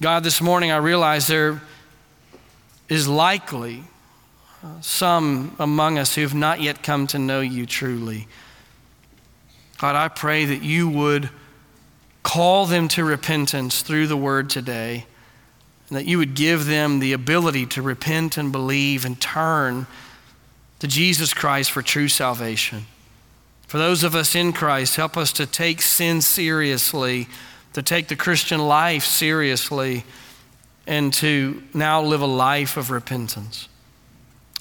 God, 0.00 0.22
this 0.22 0.40
morning 0.40 0.70
I 0.70 0.76
realize 0.76 1.26
there 1.26 1.60
is 2.88 3.08
likely 3.08 3.82
uh, 4.62 4.80
some 4.80 5.56
among 5.58 5.98
us 5.98 6.14
who 6.14 6.20
have 6.20 6.34
not 6.34 6.60
yet 6.60 6.84
come 6.84 7.08
to 7.08 7.18
know 7.18 7.40
you 7.40 7.66
truly. 7.66 8.28
God, 9.78 9.96
I 9.96 10.06
pray 10.06 10.44
that 10.44 10.62
you 10.62 10.88
would 10.88 11.30
call 12.22 12.64
them 12.66 12.86
to 12.90 13.02
repentance 13.02 13.82
through 13.82 14.06
the 14.06 14.16
word 14.16 14.48
today 14.50 15.06
and 15.88 15.96
that 15.96 16.06
you 16.06 16.18
would 16.18 16.34
give 16.34 16.66
them 16.66 16.98
the 16.98 17.12
ability 17.12 17.66
to 17.66 17.82
repent 17.82 18.36
and 18.36 18.52
believe 18.52 19.04
and 19.04 19.20
turn 19.20 19.86
to 20.80 20.86
Jesus 20.86 21.34
Christ 21.34 21.70
for 21.70 21.82
true 21.82 22.08
salvation. 22.08 22.86
For 23.66 23.78
those 23.78 24.02
of 24.02 24.14
us 24.14 24.34
in 24.34 24.52
Christ, 24.52 24.96
help 24.96 25.16
us 25.16 25.32
to 25.34 25.46
take 25.46 25.82
sin 25.82 26.20
seriously, 26.20 27.28
to 27.72 27.82
take 27.82 28.08
the 28.08 28.16
Christian 28.16 28.60
life 28.60 29.04
seriously, 29.04 30.04
and 30.86 31.12
to 31.14 31.62
now 31.74 32.02
live 32.02 32.22
a 32.22 32.26
life 32.26 32.76
of 32.76 32.90
repentance. 32.90 33.68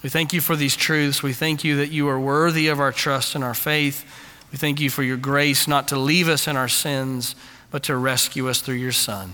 We 0.04 0.10
thank 0.10 0.34
you 0.34 0.42
for 0.42 0.56
these 0.56 0.76
truths. 0.76 1.24
We 1.24 1.34
thank 1.34 1.64
you 1.64 1.78
that 1.78 1.92
you 1.92 2.08
are 2.10 2.20
worthy 2.20 2.68
of 2.68 2.80
our 2.80 2.92
trust 2.92 3.34
and 3.34 3.44
our 3.44 3.54
faith. 3.54 4.06
We 4.52 4.58
thank 4.58 4.80
you 4.80 4.90
for 4.90 5.04
your 5.04 5.18
grace 5.18 5.68
not 5.68 5.88
to 5.90 5.98
leave 5.98 6.30
us 6.30 6.48
in 6.48 6.56
our 6.56 6.68
sins, 6.68 7.36
but 7.72 7.84
to 7.84 7.96
rescue 7.96 8.50
us 8.50 8.62
through 8.62 8.76
your 8.76 8.92
Son. 8.92 9.34